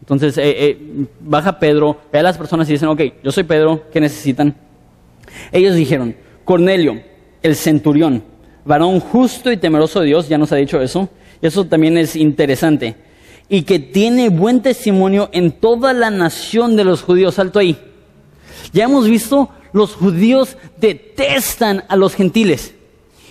Entonces 0.00 0.36
eh, 0.36 0.42
eh, 0.44 1.06
baja 1.20 1.58
Pedro, 1.58 1.96
ve 2.12 2.18
a 2.18 2.22
las 2.22 2.36
personas 2.36 2.68
y 2.68 2.72
dicen, 2.72 2.88
ok, 2.88 3.00
yo 3.22 3.30
soy 3.30 3.44
Pedro, 3.44 3.84
¿qué 3.92 4.00
necesitan? 4.00 4.54
Ellos 5.52 5.76
dijeron, 5.76 6.16
Cornelio, 6.44 7.00
el 7.42 7.56
centurión, 7.56 8.22
varón 8.64 9.00
justo 9.00 9.50
y 9.50 9.56
temeroso 9.56 10.00
de 10.00 10.06
Dios, 10.06 10.28
ya 10.28 10.38
nos 10.38 10.52
ha 10.52 10.56
dicho 10.56 10.80
eso, 10.80 11.08
eso 11.40 11.64
también 11.66 11.98
es 11.98 12.16
interesante, 12.16 12.96
y 13.48 13.62
que 13.62 13.78
tiene 13.78 14.28
buen 14.28 14.62
testimonio 14.62 15.28
en 15.32 15.52
toda 15.52 15.92
la 15.92 16.10
nación 16.10 16.76
de 16.76 16.84
los 16.84 17.02
judíos, 17.02 17.38
alto 17.38 17.58
ahí. 17.58 17.78
Ya 18.72 18.84
hemos 18.84 19.06
visto, 19.06 19.50
los 19.72 19.94
judíos 19.94 20.56
detestan 20.78 21.84
a 21.88 21.96
los 21.96 22.14
gentiles 22.14 22.74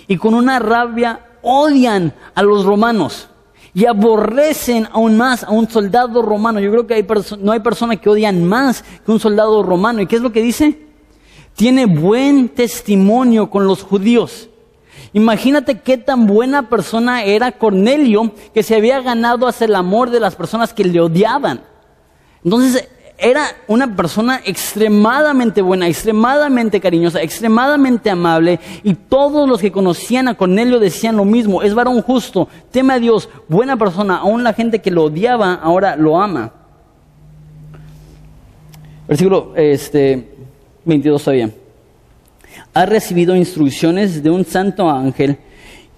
y 0.06 0.16
con 0.16 0.34
una 0.34 0.58
rabia 0.58 1.20
odian 1.42 2.14
a 2.34 2.42
los 2.42 2.64
romanos 2.64 3.28
y 3.74 3.86
aborrecen 3.86 4.86
aún 4.92 5.16
más 5.16 5.44
a 5.44 5.50
un 5.50 5.68
soldado 5.68 6.22
romano. 6.22 6.60
Yo 6.60 6.70
creo 6.70 6.86
que 6.86 6.94
hay 6.94 7.06
no 7.40 7.52
hay 7.52 7.60
persona 7.60 7.96
que 7.96 8.10
odian 8.10 8.44
más 8.44 8.84
que 9.04 9.10
un 9.10 9.20
soldado 9.20 9.62
romano. 9.62 10.02
¿Y 10.02 10.06
qué 10.06 10.16
es 10.16 10.22
lo 10.22 10.32
que 10.32 10.42
dice? 10.42 10.78
Tiene 11.56 11.86
buen 11.86 12.50
testimonio 12.50 13.50
con 13.50 13.66
los 13.66 13.82
judíos. 13.82 14.48
Imagínate 15.12 15.80
qué 15.80 15.98
tan 15.98 16.26
buena 16.26 16.68
persona 16.68 17.22
era 17.24 17.52
Cornelio 17.52 18.32
que 18.54 18.62
se 18.62 18.74
había 18.74 19.00
ganado 19.00 19.46
hasta 19.46 19.64
el 19.64 19.74
amor 19.74 20.10
de 20.10 20.20
las 20.20 20.34
personas 20.34 20.72
que 20.72 20.84
le 20.84 21.00
odiaban. 21.00 21.60
Entonces 22.44 22.88
era 23.18 23.44
una 23.68 23.94
persona 23.94 24.40
extremadamente 24.44 25.62
buena, 25.62 25.86
extremadamente 25.86 26.80
cariñosa, 26.80 27.22
extremadamente 27.22 28.10
amable 28.10 28.58
y 28.82 28.94
todos 28.94 29.48
los 29.48 29.60
que 29.60 29.70
conocían 29.70 30.26
a 30.28 30.34
Cornelio 30.34 30.80
decían 30.80 31.16
lo 31.16 31.24
mismo, 31.24 31.62
es 31.62 31.72
varón 31.72 32.02
justo, 32.02 32.48
teme 32.72 32.94
a 32.94 32.98
Dios, 32.98 33.28
buena 33.48 33.76
persona, 33.76 34.16
aún 34.16 34.42
la 34.42 34.54
gente 34.54 34.80
que 34.80 34.90
lo 34.90 35.04
odiaba 35.04 35.54
ahora 35.54 35.94
lo 35.94 36.20
ama. 36.20 36.52
Versículo 39.06 39.52
este, 39.54 40.34
22 40.84 41.22
todavía. 41.22 41.50
Ha 42.74 42.86
recibido 42.86 43.36
instrucciones 43.36 44.22
de 44.22 44.30
un 44.30 44.44
santo 44.44 44.90
ángel 44.90 45.38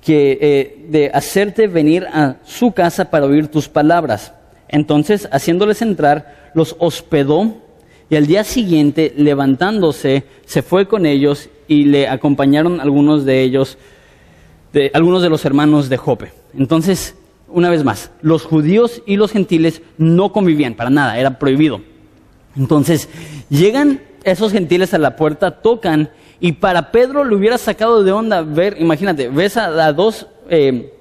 que, 0.01 0.39
eh, 0.41 0.87
de 0.89 1.11
hacerte 1.15 1.67
venir 1.67 2.07
a 2.13 2.37
su 2.45 2.73
casa 2.73 3.11
para 3.11 3.27
oír 3.27 3.49
tus 3.49 3.69
palabras. 3.69 4.35
Entonces, 4.69 5.29
haciéndoles 5.31 5.83
entrar, 5.83 6.51
los 6.55 6.77
hospedó 6.79 7.63
y 8.11 8.17
al 8.17 8.27
día 8.27 8.45
siguiente, 8.45 9.15
levantándose, 9.17 10.25
se 10.45 10.63
fue 10.63 10.87
con 10.87 11.07
ellos 11.07 11.49
y 11.69 11.85
le 11.85 12.09
acompañaron 12.09 12.81
algunos 12.81 13.25
de 13.25 13.43
ellos, 13.43 13.79
de, 14.73 14.91
algunos 14.95 15.23
de 15.23 15.31
los 15.31 15.45
hermanos 15.45 15.89
de 15.89 15.97
Jope. 15.97 16.33
Entonces, 16.57 17.17
una 17.49 17.71
vez 17.71 17.85
más, 17.85 18.11
los 18.21 18.43
judíos 18.45 19.03
y 19.07 19.17
los 19.17 19.31
gentiles 19.31 19.81
no 19.97 20.33
convivían 20.33 20.75
para 20.75 20.91
nada, 20.91 21.19
era 21.19 21.39
prohibido. 21.39 21.81
Entonces, 22.57 23.09
llegan 23.49 24.01
esos 24.25 24.53
gentiles 24.53 24.93
a 24.93 24.99
la 24.99 25.17
puerta, 25.17 25.63
tocan, 25.63 26.11
y 26.41 26.53
para 26.53 26.91
Pedro 26.91 27.25
le 27.25 27.35
hubiera 27.35 27.59
sacado 27.59 28.03
de 28.03 28.13
onda 28.13 28.43
ver, 28.43 28.77
imagínate, 28.81 29.29
ves 29.29 29.57
a, 29.57 29.93
dos 29.93 30.27
eh, 30.49 30.93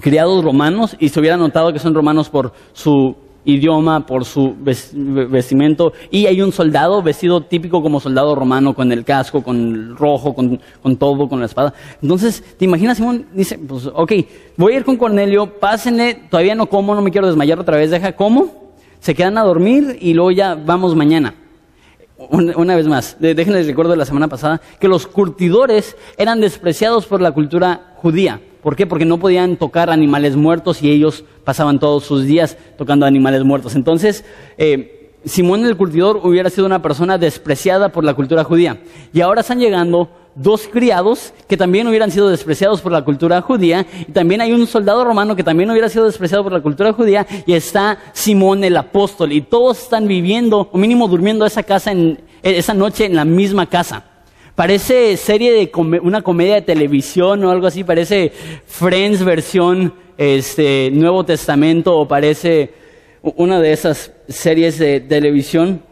criados 0.00 0.42
romanos 0.44 0.96
y 0.98 1.08
se 1.08 1.20
hubiera 1.20 1.36
notado 1.36 1.72
que 1.72 1.78
son 1.78 1.94
romanos 1.94 2.28
por 2.28 2.52
su 2.72 3.16
idioma, 3.44 4.06
por 4.06 4.24
su 4.24 4.54
vestimento, 4.60 5.92
y 6.10 6.26
hay 6.26 6.40
un 6.40 6.52
soldado 6.52 7.02
vestido 7.02 7.40
típico 7.40 7.82
como 7.82 7.98
soldado 7.98 8.34
romano, 8.34 8.74
con 8.74 8.92
el 8.92 9.04
casco, 9.04 9.42
con 9.42 9.56
el 9.56 9.96
rojo, 9.96 10.34
con, 10.34 10.60
con, 10.82 10.96
todo, 10.96 11.28
con 11.28 11.40
la 11.40 11.46
espada. 11.46 11.74
Entonces, 12.00 12.42
¿te 12.56 12.64
imaginas? 12.64 12.98
Simón 12.98 13.26
dice, 13.32 13.58
pues, 13.58 13.86
ok, 13.86 14.12
voy 14.56 14.74
a 14.74 14.76
ir 14.76 14.84
con 14.84 14.96
Cornelio, 14.96 15.58
pásenle, 15.58 16.14
todavía 16.30 16.54
no 16.54 16.66
como, 16.66 16.94
no 16.94 17.02
me 17.02 17.10
quiero 17.10 17.26
desmayar 17.26 17.58
otra 17.58 17.76
vez, 17.76 17.90
deja 17.90 18.12
como, 18.12 18.72
se 19.00 19.14
quedan 19.14 19.36
a 19.38 19.42
dormir 19.42 19.98
y 20.00 20.14
luego 20.14 20.30
ya 20.30 20.54
vamos 20.54 20.94
mañana. 20.94 21.34
Una, 22.30 22.76
vez 22.76 22.86
más, 22.86 23.16
déjenles 23.18 23.66
recuerdo 23.66 23.92
de 23.92 23.96
la 23.96 24.04
semana 24.04 24.28
pasada, 24.28 24.60
que 24.78 24.88
los 24.88 25.06
curtidores 25.06 25.96
eran 26.16 26.40
despreciados 26.40 27.06
por 27.06 27.20
la 27.20 27.32
cultura 27.32 27.94
judía. 27.96 28.40
¿Por 28.62 28.76
qué? 28.76 28.86
Porque 28.86 29.04
no 29.04 29.18
podían 29.18 29.56
tocar 29.56 29.90
animales 29.90 30.36
muertos 30.36 30.82
y 30.82 30.90
ellos 30.90 31.24
pasaban 31.44 31.80
todos 31.80 32.04
sus 32.04 32.24
días 32.24 32.56
tocando 32.78 33.06
animales 33.06 33.42
muertos. 33.44 33.74
Entonces, 33.74 34.24
eh, 34.56 35.10
Simón 35.24 35.64
el 35.66 35.76
curtidor 35.76 36.20
hubiera 36.22 36.50
sido 36.50 36.66
una 36.66 36.82
persona 36.82 37.18
despreciada 37.18 37.90
por 37.90 38.04
la 38.04 38.14
cultura 38.14 38.44
judía. 38.44 38.80
Y 39.12 39.20
ahora 39.20 39.40
están 39.40 39.58
llegando 39.58 40.10
dos 40.34 40.68
criados 40.68 41.32
que 41.48 41.56
también 41.56 41.86
hubieran 41.88 42.10
sido 42.10 42.28
despreciados 42.28 42.80
por 42.80 42.92
la 42.92 43.04
cultura 43.04 43.40
judía. 43.42 43.86
Y 44.08 44.12
también 44.12 44.40
hay 44.40 44.52
un 44.52 44.66
soldado 44.66 45.04
romano 45.04 45.36
que 45.36 45.44
también 45.44 45.70
hubiera 45.70 45.88
sido 45.88 46.06
despreciado 46.06 46.42
por 46.42 46.52
la 46.52 46.60
cultura 46.60 46.92
judía. 46.92 47.26
Y 47.46 47.52
está 47.52 47.98
Simón 48.12 48.64
el 48.64 48.76
apóstol. 48.76 49.32
Y 49.32 49.42
todos 49.42 49.82
están 49.82 50.06
viviendo, 50.06 50.68
o 50.72 50.78
mínimo 50.78 51.08
durmiendo 51.08 51.46
esa, 51.46 51.62
casa 51.62 51.92
en, 51.92 52.20
esa 52.42 52.74
noche 52.74 53.06
en 53.06 53.16
la 53.16 53.24
misma 53.24 53.68
casa. 53.68 54.04
Parece 54.54 55.16
serie 55.16 55.52
de 55.52 55.72
una 56.02 56.20
comedia 56.22 56.56
de 56.56 56.62
televisión 56.62 57.42
o 57.44 57.50
algo 57.50 57.66
así, 57.66 57.84
parece 57.84 58.32
Friends 58.66 59.24
versión 59.24 59.94
este, 60.18 60.90
Nuevo 60.92 61.24
Testamento 61.24 61.96
o 61.96 62.06
parece 62.06 62.74
una 63.22 63.60
de 63.60 63.72
esas 63.72 64.12
series 64.28 64.78
de 64.78 65.00
televisión. 65.00 65.82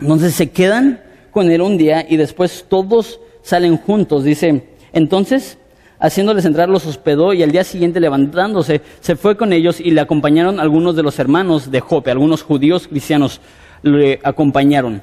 Entonces 0.00 0.34
se 0.34 0.50
quedan 0.50 1.02
con 1.32 1.50
él 1.50 1.60
un 1.60 1.76
día 1.76 2.06
y 2.08 2.16
después 2.16 2.66
todos 2.68 3.18
salen 3.44 3.76
juntos. 3.76 4.24
Dice, 4.24 4.64
entonces, 4.92 5.58
haciéndoles 6.00 6.44
entrar, 6.44 6.68
los 6.68 6.86
hospedó 6.86 7.32
y 7.32 7.44
al 7.44 7.52
día 7.52 7.62
siguiente 7.62 8.00
levantándose, 8.00 8.80
se 9.00 9.14
fue 9.14 9.36
con 9.36 9.52
ellos 9.52 9.78
y 9.78 9.92
le 9.92 10.00
acompañaron 10.00 10.58
algunos 10.58 10.96
de 10.96 11.04
los 11.04 11.18
hermanos 11.20 11.70
de 11.70 11.80
Jope, 11.80 12.10
algunos 12.10 12.42
judíos 12.42 12.88
cristianos 12.88 13.40
le 13.82 14.18
acompañaron. 14.24 15.02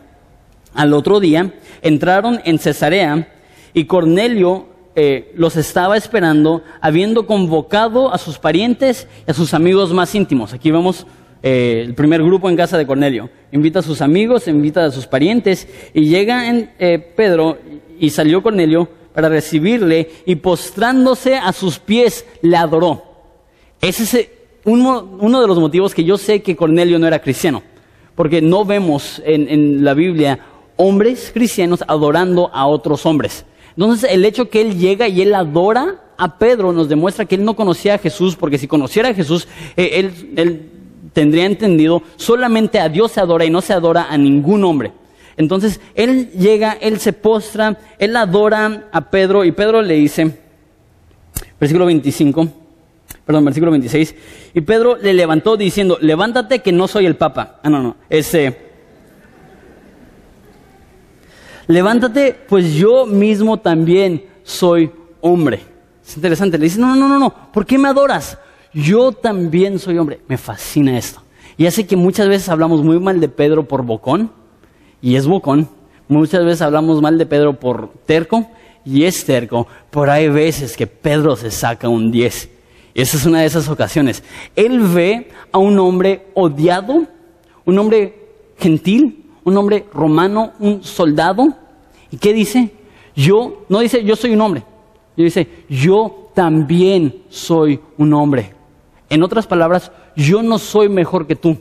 Al 0.74 0.94
otro 0.94 1.20
día 1.20 1.54
entraron 1.82 2.42
en 2.44 2.60
Cesarea 2.60 3.30
y 3.74 3.86
Cornelio 3.86 4.68
eh, 4.96 5.32
los 5.36 5.56
estaba 5.56 5.96
esperando, 5.96 6.64
habiendo 6.82 7.26
convocado 7.26 8.14
a 8.14 8.18
sus 8.18 8.40
parientes 8.40 9.08
y 9.28 9.32
a 9.32 9.34
sus 9.34 9.54
amigos 9.54 9.94
más 9.94 10.14
íntimos. 10.16 10.54
Aquí 10.54 10.72
vemos 10.72 11.06
eh, 11.44 11.84
el 11.86 11.96
primer 11.96 12.22
grupo 12.22 12.50
en 12.50 12.56
casa 12.56 12.78
de 12.78 12.86
Cornelio. 12.86 13.30
Invita 13.52 13.80
a 13.80 13.84
sus 13.84 14.02
amigos, 14.02 14.48
invita 14.48 14.86
a 14.86 14.92
sus 14.92 15.08
parientes 15.08 15.68
y 15.94 16.06
llega 16.06 16.48
en, 16.48 16.72
eh, 16.78 17.00
Pedro 17.00 17.58
y 18.02 18.10
salió 18.10 18.42
Cornelio 18.42 18.90
para 19.14 19.30
recibirle 19.30 20.10
y 20.26 20.36
postrándose 20.38 21.36
a 21.36 21.54
sus 21.54 21.78
pies 21.78 22.26
le 22.42 22.58
adoró. 22.58 23.04
Ese 23.80 24.04
es 24.04 24.30
uno, 24.66 25.42
de 25.42 25.48
los 25.48 25.60
motivos 25.60 25.94
que 25.94 26.04
yo 26.04 26.18
sé 26.18 26.42
que 26.42 26.56
Cornelio 26.56 26.98
no 26.98 27.06
era 27.06 27.22
cristiano, 27.22 27.62
porque 28.16 28.42
no 28.42 28.66
vemos 28.66 29.22
en, 29.24 29.84
la 29.84 29.94
Biblia 29.94 30.40
hombres 30.78 31.30
cristianos 31.32 31.84
adorando 31.88 32.50
a 32.52 32.66
otros 32.66 33.06
hombres. 33.06 33.46
Entonces 33.78 34.10
el 34.12 34.26
hecho 34.26 34.50
que 34.50 34.62
él 34.62 34.80
llega 34.80 35.08
y 35.08 35.22
él 35.22 35.36
adora 35.36 36.02
a 36.18 36.40
Pedro 36.40 36.74
nos 36.74 36.90
demuestra 36.90 37.26
que 37.26 37.36
él 37.36 37.46
no 37.46 37.56
conocía 37.56 37.96
a 37.96 38.00
Jesús, 38.00 38.36
porque 38.36 38.58
si 38.58 38.68
conociera 38.68 39.10
a 39.10 39.14
Jesús, 39.14 39.48
eh, 39.78 40.12
él 40.36 40.72
tendría 41.14 41.46
entendido, 41.46 42.02
solamente 42.16 42.80
a 42.80 42.90
Dios 42.90 43.12
se 43.12 43.20
adora 43.20 43.46
y 43.46 43.52
no 43.52 43.62
se 43.62 43.74
adora 43.74 44.08
a 44.10 44.18
ningún 44.18 44.64
hombre. 44.64 44.92
Entonces 45.38 45.80
él 45.96 46.32
llega, 46.32 46.74
él 46.74 47.00
se 47.00 47.14
postra, 47.14 47.78
él 47.98 48.16
adora 48.16 48.90
a 48.92 49.10
Pedro 49.10 49.44
y 49.46 49.52
Pedro 49.52 49.82
le 49.82 49.96
dice, 49.96 50.40
versículo 51.60 51.86
25, 51.86 52.48
perdón, 53.26 53.46
versículo 53.46 53.72
26, 53.72 54.16
y 54.54 54.62
Pedro 54.62 54.98
le 54.98 55.14
levantó 55.14 55.58
diciendo, 55.58 55.98
levántate 56.02 56.60
que 56.60 56.72
no 56.72 56.88
soy 56.88 57.06
el 57.06 57.16
Papa. 57.16 57.60
Ah, 57.64 57.70
no, 57.70 57.82
no, 57.82 57.96
ese 58.10 58.72
levántate, 61.68 62.38
pues 62.48 62.74
yo 62.74 63.06
mismo 63.06 63.58
también 63.58 64.26
soy 64.44 64.92
hombre. 65.22 65.62
Es 66.06 66.16
interesante, 66.16 66.58
le 66.58 66.66
dice, 66.66 66.80
no, 66.80 66.96
no, 66.96 67.08
no, 67.08 67.18
no, 67.18 67.34
¿por 67.52 67.66
qué 67.66 67.78
me 67.78 67.88
adoras? 67.88 68.38
Yo 68.74 69.12
también 69.12 69.80
soy 69.80 69.98
hombre. 69.98 70.22
Me 70.28 70.38
fascina 70.38 70.98
esto. 70.98 71.22
Y 71.58 71.66
hace 71.66 71.86
que 71.86 71.96
muchas 71.96 72.28
veces 72.28 72.50
hablamos 72.50 72.84
muy 72.84 73.00
mal 73.00 73.20
de 73.20 73.30
Pedro 73.30 73.68
por 73.68 73.84
bocón, 73.84 74.32
y 75.02 75.16
es 75.16 75.28
bocón. 75.28 75.68
Muchas 76.08 76.44
veces 76.44 76.62
hablamos 76.62 77.02
mal 77.02 77.18
de 77.18 77.26
Pedro 77.26 77.60
por 77.60 77.90
terco, 78.06 78.48
y 78.86 79.04
es 79.04 79.26
terco. 79.26 79.68
Pero 79.90 80.12
hay 80.12 80.30
veces 80.30 80.76
que 80.76 80.88
Pedro 80.88 81.36
se 81.36 81.52
saca 81.52 81.88
un 81.90 82.12
10. 82.12 82.50
Y 82.94 83.02
esa 83.02 83.18
es 83.18 83.26
una 83.26 83.42
de 83.42 83.46
esas 83.46 83.70
ocasiones. 83.70 84.24
Él 84.56 84.80
ve 84.80 85.30
a 85.52 85.58
un 85.58 85.80
hombre 85.80 86.28
odiado, 86.34 87.06
un 87.66 87.80
hombre 87.80 88.20
gentil, 88.58 89.26
un 89.44 89.58
hombre 89.58 89.86
romano, 89.94 90.54
un 90.60 90.84
soldado. 90.84 91.54
¿Y 92.10 92.18
qué 92.18 92.34
dice? 92.34 92.72
Yo, 93.16 93.66
no 93.70 93.80
dice 93.80 94.04
yo 94.04 94.16
soy 94.16 94.34
un 94.34 94.42
hombre, 94.42 94.64
dice 95.18 95.48
yo 95.70 96.30
también 96.34 97.24
soy 97.30 97.80
un 97.98 98.14
hombre. 98.14 98.54
En 99.10 99.24
otras 99.24 99.46
palabras, 99.46 99.92
yo 100.16 100.42
no 100.42 100.58
soy 100.58 100.88
mejor 100.88 101.28
que 101.28 101.36
tú. 101.36 101.58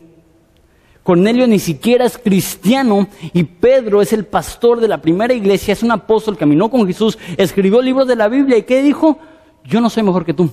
Cornelio 1.02 1.46
ni 1.46 1.58
siquiera 1.58 2.04
es 2.04 2.18
cristiano 2.18 3.08
y 3.32 3.44
Pedro 3.44 4.02
es 4.02 4.12
el 4.12 4.26
pastor 4.26 4.80
de 4.80 4.88
la 4.88 5.00
primera 5.00 5.32
iglesia, 5.32 5.72
es 5.72 5.82
un 5.82 5.90
apóstol, 5.90 6.36
caminó 6.36 6.70
con 6.70 6.86
Jesús, 6.86 7.18
escribió 7.36 7.80
libros 7.80 8.06
de 8.06 8.16
la 8.16 8.28
Biblia 8.28 8.58
y 8.58 8.62
¿qué 8.62 8.82
dijo? 8.82 9.18
Yo 9.64 9.80
no 9.80 9.88
soy 9.88 10.02
mejor 10.02 10.24
que 10.24 10.34
tú. 10.34 10.50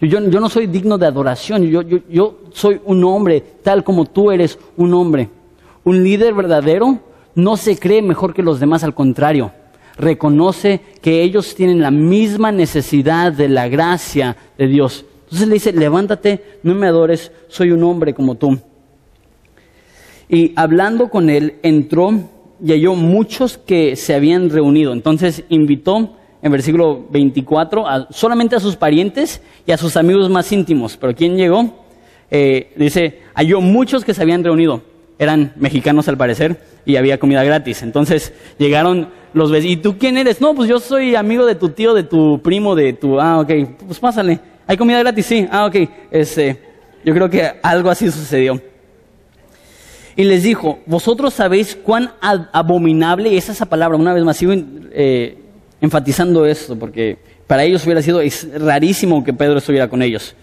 Yo, 0.00 0.20
yo 0.28 0.40
no 0.40 0.48
soy 0.48 0.66
digno 0.66 0.98
de 0.98 1.06
adoración, 1.06 1.62
yo, 1.62 1.82
yo, 1.82 1.98
yo 2.10 2.38
soy 2.52 2.80
un 2.84 3.04
hombre 3.04 3.40
tal 3.62 3.84
como 3.84 4.04
tú 4.04 4.30
eres 4.32 4.58
un 4.76 4.92
hombre. 4.92 5.30
Un 5.84 6.02
líder 6.02 6.34
verdadero 6.34 6.98
no 7.34 7.56
se 7.56 7.78
cree 7.78 8.02
mejor 8.02 8.34
que 8.34 8.42
los 8.42 8.60
demás, 8.60 8.84
al 8.84 8.94
contrario, 8.94 9.52
reconoce 9.96 10.80
que 11.00 11.22
ellos 11.22 11.54
tienen 11.54 11.80
la 11.80 11.90
misma 11.90 12.52
necesidad 12.52 13.32
de 13.32 13.48
la 13.48 13.68
gracia 13.68 14.36
de 14.58 14.66
Dios. 14.66 15.04
Entonces 15.24 15.48
le 15.48 15.54
dice, 15.54 15.72
levántate, 15.72 16.58
no 16.62 16.74
me 16.74 16.86
adores, 16.86 17.32
soy 17.48 17.70
un 17.70 17.82
hombre 17.84 18.14
como 18.14 18.34
tú. 18.34 18.58
Y 20.34 20.52
hablando 20.56 21.08
con 21.08 21.30
él, 21.30 21.54
entró 21.62 22.12
y 22.64 22.72
halló 22.72 22.94
muchos 22.94 23.58
que 23.58 23.96
se 23.96 24.14
habían 24.14 24.50
reunido. 24.50 24.92
Entonces 24.92 25.44
invitó, 25.48 26.16
en 26.42 26.52
versículo 26.52 27.06
24, 27.10 27.84
solamente 28.10 28.56
a 28.56 28.60
sus 28.60 28.76
parientes 28.76 29.40
y 29.66 29.72
a 29.72 29.76
sus 29.76 29.96
amigos 29.96 30.28
más 30.30 30.50
íntimos. 30.52 30.96
Pero 30.96 31.14
¿quién 31.14 31.36
llegó? 31.36 31.84
Eh, 32.30 32.72
dice, 32.76 33.20
halló 33.34 33.60
muchos 33.60 34.04
que 34.04 34.14
se 34.14 34.22
habían 34.22 34.42
reunido 34.42 34.82
eran 35.18 35.52
mexicanos 35.56 36.08
al 36.08 36.16
parecer 36.16 36.60
y 36.84 36.96
había 36.96 37.18
comida 37.18 37.44
gratis. 37.44 37.82
Entonces 37.82 38.32
llegaron 38.58 39.08
los 39.32 39.50
vecinos, 39.50 39.72
¿y 39.72 39.76
tú 39.78 39.98
quién 39.98 40.16
eres? 40.16 40.40
No, 40.40 40.54
pues 40.54 40.68
yo 40.68 40.78
soy 40.80 41.14
amigo 41.14 41.46
de 41.46 41.54
tu 41.54 41.70
tío, 41.70 41.94
de 41.94 42.02
tu 42.02 42.40
primo, 42.42 42.74
de 42.74 42.92
tu... 42.92 43.20
Ah, 43.20 43.40
ok, 43.40 43.50
pues 43.86 43.98
pásale. 43.98 44.40
¿Hay 44.66 44.76
comida 44.76 44.98
gratis? 45.00 45.26
Sí. 45.26 45.46
Ah, 45.50 45.66
ok. 45.66 45.76
Este, 46.10 46.58
yo 47.04 47.14
creo 47.14 47.28
que 47.28 47.52
algo 47.62 47.90
así 47.90 48.10
sucedió. 48.10 48.60
Y 50.16 50.24
les 50.24 50.42
dijo, 50.44 50.78
vosotros 50.86 51.34
sabéis 51.34 51.76
cuán 51.76 52.12
abominable 52.52 53.36
es 53.36 53.48
esa 53.48 53.66
palabra. 53.66 53.98
Una 53.98 54.14
vez 54.14 54.24
más 54.24 54.36
sigo 54.36 54.52
eh, 54.54 55.38
enfatizando 55.80 56.46
esto, 56.46 56.76
porque 56.78 57.18
para 57.46 57.64
ellos 57.64 57.84
hubiera 57.84 58.00
sido 58.02 58.20
rarísimo 58.58 59.24
que 59.24 59.32
Pedro 59.32 59.58
estuviera 59.58 59.88
con 59.88 60.02
ellos. 60.02 60.34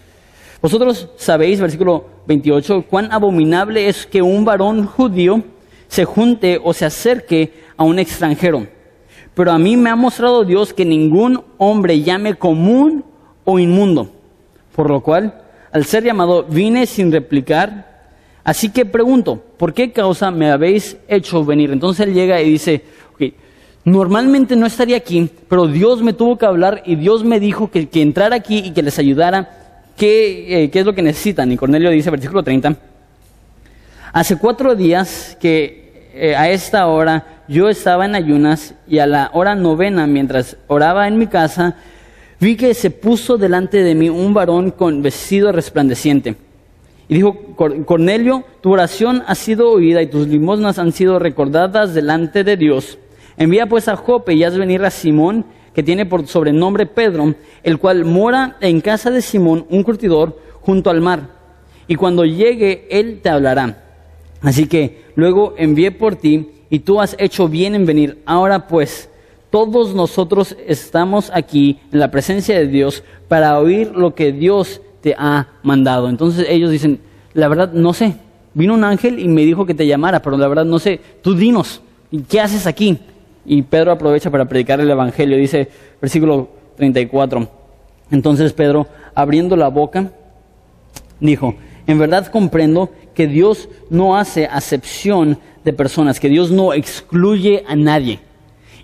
Vosotros 0.60 1.08
sabéis, 1.16 1.60
versículo 1.60 2.06
28, 2.26 2.84
cuán 2.88 3.10
abominable 3.10 3.88
es 3.88 4.06
que 4.06 4.22
un 4.22 4.44
varón 4.44 4.86
judío 4.86 5.42
se 5.88 6.04
junte 6.04 6.60
o 6.62 6.72
se 6.72 6.84
acerque 6.84 7.52
a 7.76 7.84
un 7.84 7.98
extranjero. 7.98 8.66
Pero 9.34 9.50
a 9.50 9.58
mí 9.58 9.76
me 9.76 9.90
ha 9.90 9.96
mostrado 9.96 10.44
Dios 10.44 10.72
que 10.72 10.84
ningún 10.84 11.42
hombre 11.58 12.02
llame 12.02 12.34
común 12.34 13.04
o 13.44 13.58
inmundo. 13.58 14.10
Por 14.76 14.88
lo 14.88 15.00
cual, 15.00 15.42
al 15.72 15.84
ser 15.84 16.04
llamado, 16.04 16.44
vine 16.44 16.86
sin 16.86 17.10
replicar. 17.10 17.91
Así 18.44 18.70
que 18.70 18.84
pregunto, 18.84 19.42
¿por 19.56 19.72
qué 19.72 19.92
causa 19.92 20.30
me 20.30 20.50
habéis 20.50 20.96
hecho 21.08 21.44
venir? 21.44 21.70
Entonces 21.70 22.06
él 22.06 22.14
llega 22.14 22.40
y 22.40 22.50
dice, 22.50 22.82
okay, 23.14 23.34
normalmente 23.84 24.56
no 24.56 24.66
estaría 24.66 24.96
aquí, 24.96 25.30
pero 25.48 25.66
Dios 25.68 26.02
me 26.02 26.12
tuvo 26.12 26.36
que 26.38 26.46
hablar 26.46 26.82
y 26.84 26.96
Dios 26.96 27.24
me 27.24 27.38
dijo 27.38 27.70
que, 27.70 27.88
entrara 27.94 28.36
aquí 28.36 28.58
y 28.58 28.70
que 28.72 28.82
les 28.82 28.98
ayudara 28.98 29.48
¿qué, 29.96 30.64
eh, 30.64 30.70
¿qué 30.70 30.80
es 30.80 30.86
lo 30.86 30.94
que 30.94 31.02
necesitan? 31.02 31.52
Y 31.52 31.56
Cornelio 31.56 31.90
dice, 31.90 32.10
versículo 32.10 32.42
30, 32.42 32.76
Hace 34.12 34.36
cuatro 34.36 34.74
días 34.74 35.38
que 35.40 36.10
eh, 36.12 36.36
a 36.36 36.50
esta 36.50 36.86
hora 36.86 37.44
yo 37.48 37.70
estaba 37.70 38.04
en 38.04 38.14
ayunas 38.14 38.74
y 38.86 38.98
a 38.98 39.06
la 39.06 39.30
hora 39.32 39.54
novena, 39.54 40.06
mientras 40.06 40.58
oraba 40.66 41.08
en 41.08 41.16
mi 41.16 41.28
casa, 41.28 41.76
vi 42.38 42.56
que 42.56 42.74
se 42.74 42.90
puso 42.90 43.38
delante 43.38 43.82
de 43.82 43.94
mí 43.94 44.10
un 44.10 44.34
varón 44.34 44.70
con 44.70 45.00
vestido 45.00 45.50
resplandeciente. 45.50 46.36
Y 47.12 47.16
dijo, 47.16 47.36
Cornelio, 47.84 48.42
tu 48.62 48.72
oración 48.72 49.22
ha 49.26 49.34
sido 49.34 49.70
oída 49.70 50.00
y 50.00 50.06
tus 50.06 50.28
limosnas 50.28 50.78
han 50.78 50.92
sido 50.92 51.18
recordadas 51.18 51.92
delante 51.92 52.42
de 52.42 52.56
Dios. 52.56 52.96
Envía 53.36 53.66
pues 53.66 53.86
a 53.88 53.96
Jope 53.96 54.32
y 54.32 54.44
haz 54.44 54.56
venir 54.56 54.82
a 54.82 54.90
Simón, 54.90 55.44
que 55.74 55.82
tiene 55.82 56.06
por 56.06 56.26
sobrenombre 56.26 56.86
Pedro, 56.86 57.34
el 57.64 57.76
cual 57.76 58.06
mora 58.06 58.56
en 58.62 58.80
casa 58.80 59.10
de 59.10 59.20
Simón, 59.20 59.66
un 59.68 59.82
curtidor, 59.82 60.40
junto 60.62 60.88
al 60.88 61.02
mar. 61.02 61.28
Y 61.86 61.96
cuando 61.96 62.24
llegue, 62.24 62.86
él 62.90 63.20
te 63.22 63.28
hablará. 63.28 63.84
Así 64.40 64.66
que 64.66 65.02
luego 65.14 65.52
envié 65.58 65.92
por 65.92 66.16
ti, 66.16 66.48
y 66.70 66.78
tú 66.78 66.98
has 66.98 67.14
hecho 67.18 67.46
bien 67.46 67.74
en 67.74 67.84
venir. 67.84 68.22
Ahora 68.24 68.68
pues, 68.68 69.10
todos 69.50 69.94
nosotros 69.94 70.56
estamos 70.66 71.30
aquí 71.34 71.78
en 71.92 71.98
la 71.98 72.10
presencia 72.10 72.56
de 72.56 72.68
Dios 72.68 73.04
para 73.28 73.58
oír 73.58 73.92
lo 73.94 74.14
que 74.14 74.32
Dios 74.32 74.80
te 75.02 75.14
ha 75.18 75.48
mandado. 75.62 76.08
Entonces 76.08 76.46
ellos 76.48 76.70
dicen, 76.70 77.00
la 77.34 77.48
verdad 77.48 77.72
no 77.72 77.92
sé, 77.92 78.14
vino 78.54 78.74
un 78.74 78.84
ángel 78.84 79.18
y 79.18 79.28
me 79.28 79.42
dijo 79.42 79.66
que 79.66 79.74
te 79.74 79.86
llamara, 79.86 80.22
pero 80.22 80.38
la 80.38 80.48
verdad 80.48 80.64
no 80.64 80.78
sé, 80.78 81.00
tú 81.20 81.34
dinos, 81.34 81.82
¿qué 82.28 82.40
haces 82.40 82.66
aquí? 82.66 82.98
Y 83.44 83.62
Pedro 83.62 83.92
aprovecha 83.92 84.30
para 84.30 84.46
predicar 84.46 84.80
el 84.80 84.88
Evangelio, 84.88 85.36
dice 85.36 85.68
versículo 86.00 86.48
34. 86.76 87.48
Entonces 88.10 88.52
Pedro, 88.52 88.86
abriendo 89.14 89.56
la 89.56 89.68
boca, 89.68 90.12
dijo, 91.20 91.54
en 91.86 91.98
verdad 91.98 92.28
comprendo 92.28 92.90
que 93.14 93.26
Dios 93.26 93.68
no 93.90 94.16
hace 94.16 94.46
acepción 94.46 95.38
de 95.64 95.72
personas, 95.72 96.20
que 96.20 96.28
Dios 96.28 96.50
no 96.50 96.72
excluye 96.72 97.64
a 97.66 97.74
nadie. 97.74 98.20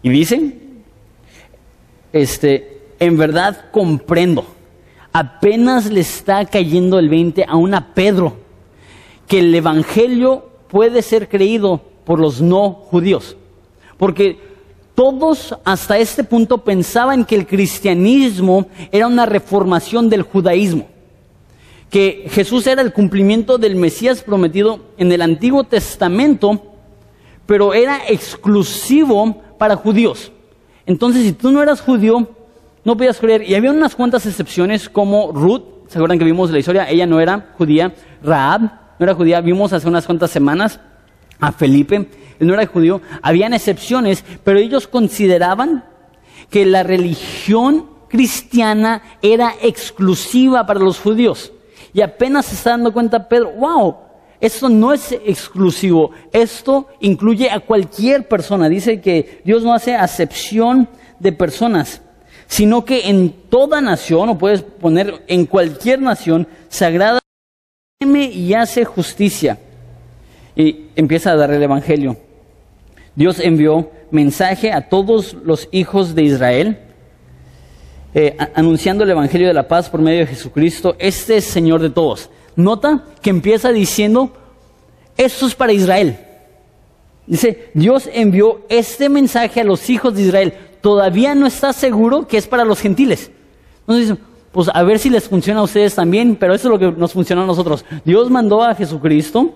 Y 0.03 0.11
dice, 0.11 0.55
este, 2.13 2.81
en 2.99 3.17
verdad 3.17 3.67
comprendo 3.71 4.58
apenas 5.13 5.91
le 5.91 6.01
está 6.01 6.45
cayendo 6.45 6.99
el 6.99 7.09
20 7.09 7.45
a 7.49 7.57
una 7.57 7.95
Pedro, 7.95 8.37
que 9.27 9.41
el 9.41 9.55
Evangelio 9.55 10.49
puede 10.69 11.03
ser 11.03 11.29
creído 11.29 11.81
por 12.05 12.21
los 12.21 12.41
no 12.41 12.71
judíos. 12.73 13.37
Porque 13.97 14.39
todos 14.95 15.55
hasta 15.65 15.99
este 15.99 16.25
punto 16.25 16.59
pensaban 16.59 17.25
que 17.25 17.35
el 17.35 17.47
cristianismo 17.47 18.67
era 18.91 19.07
una 19.07 19.27
reformación 19.27 20.09
del 20.09 20.23
judaísmo, 20.23 20.87
que 21.91 22.27
Jesús 22.31 22.67
era 22.67 22.83
el 22.83 22.93
cumplimiento 22.93 23.59
del 23.59 23.77
Mesías 23.77 24.23
prometido 24.23 24.81
en 24.97 25.13
el 25.13 25.23
Antiguo 25.23 25.65
Testamento, 25.65 26.63
pero 27.47 27.75
era 27.75 28.01
exclusivo 28.09 29.41
para 29.59 29.77
judíos. 29.77 30.33
Entonces, 30.87 31.23
si 31.23 31.33
tú 31.33 31.53
no 31.53 31.63
eras 31.63 31.81
judío, 31.81 32.29
no 32.89 32.97
podías 32.97 33.19
creer. 33.19 33.43
Y 33.43 33.55
había 33.55 33.71
unas 33.71 33.95
cuantas 33.95 34.25
excepciones 34.25 34.89
como 34.89 35.31
Ruth, 35.31 35.63
¿se 35.89 35.99
acuerdan 35.99 36.19
que 36.19 36.25
vimos 36.25 36.51
la 36.51 36.59
historia? 36.59 36.89
Ella 36.89 37.05
no 37.05 37.21
era 37.21 37.53
judía. 37.59 37.95
Raab 38.23 38.63
no 38.63 39.05
era 39.05 39.13
judía. 39.13 39.43
Vimos 39.43 39.75
hace 39.75 39.87
unas 39.87 40.07
cuantas 40.07 40.31
semanas 40.31 40.81
a 41.39 41.53
Felipe, 41.53 42.09
él 42.41 42.47
no 42.47 42.55
era 42.55 42.65
judío. 42.65 43.03
Habían 43.21 43.53
excepciones, 43.53 44.25
pero 44.43 44.59
ellos 44.59 44.89
consideraban 44.89 45.85
que 46.49 46.65
la 46.65 46.83
religión 46.83 47.91
cristiana 48.09 49.03
era 49.21 49.53
exclusiva 49.61 50.65
para 50.65 50.81
los 50.81 50.99
judíos. 50.99 51.53
Y 51.93 52.01
apenas 52.01 52.47
se 52.47 52.55
está 52.55 52.71
dando 52.71 52.95
cuenta 52.95 53.29
Pedro, 53.29 53.53
wow, 53.53 53.97
esto 54.41 54.71
no 54.71 54.95
es 54.95 55.13
exclusivo, 55.13 56.13
esto 56.33 56.87
incluye 57.01 57.51
a 57.51 57.61
cualquier 57.61 58.27
persona. 58.29 58.67
Dice 58.71 59.03
que 59.03 59.43
Dios 59.45 59.63
no 59.63 59.75
hace 59.75 59.95
acepción 59.95 60.89
de 61.19 61.33
personas 61.33 62.01
sino 62.49 62.85
que 62.85 63.09
en 63.09 63.31
toda 63.51 63.81
nación, 63.81 64.31
o 64.31 64.39
puedes 64.39 64.63
poner 64.63 65.23
en 65.29 65.47
cualquier 65.47 66.01
nación, 66.01 66.49
sagrada 66.69 67.21
y 68.01 68.55
hace 68.55 68.85
justicia. 68.85 69.59
Y 70.57 70.87
empieza 70.97 71.31
a 71.31 71.37
dar 71.37 71.53
el 71.53 71.63
Evangelio. 71.63 72.17
Dios 73.15 73.39
envió 73.39 73.91
mensaje 74.11 74.73
a 74.73 74.89
todos 74.89 75.35
los 75.45 75.69
hijos 75.73 76.15
de 76.15 76.23
Israel, 76.23 76.79
eh, 78.15 78.37
anunciando 78.55 79.05
el 79.05 79.11
Evangelio 79.11 79.47
de 79.47 79.55
la 79.55 79.69
paz 79.69 79.91
por 79.91 80.01
medio 80.01 80.21
de 80.21 80.27
Jesucristo. 80.29 80.97
Este 80.99 81.37
es 81.37 81.45
Señor 81.45 81.83
de 81.83 81.91
todos. 81.91 82.31
Nota 82.57 83.05
que 83.21 83.31
empieza 83.31 83.73
diciendo, 83.73 84.33
esto 85.19 85.47
es 85.47 85.55
para 85.55 85.73
Israel. 85.73 86.19
Dice, 87.27 87.69
Dios 87.75 88.09
envió 88.11 88.63
este 88.71 89.11
mensaje 89.11 89.61
a 89.61 89.65
los 89.65 89.91
hijos 89.91 90.15
de 90.15 90.23
Israel 90.23 90.55
todavía 90.81 91.35
no 91.35 91.47
está 91.47 91.73
seguro 91.73 92.27
que 92.27 92.37
es 92.37 92.47
para 92.47 92.65
los 92.65 92.81
gentiles. 92.81 93.31
Entonces, 93.81 94.17
pues 94.53 94.69
a 94.73 94.83
ver 94.83 94.99
si 94.99 95.11
les 95.11 95.29
funciona 95.29 95.61
a 95.61 95.65
ustedes 95.65 95.95
también, 95.95 96.37
pero 96.37 96.55
eso 96.55 96.69
es 96.69 96.73
lo 96.73 96.79
que 96.79 96.99
nos 96.99 97.13
funciona 97.13 97.43
a 97.43 97.47
nosotros. 97.47 97.85
Dios 98.05 98.31
mandó 98.31 98.63
a 98.63 98.75
Jesucristo, 98.75 99.55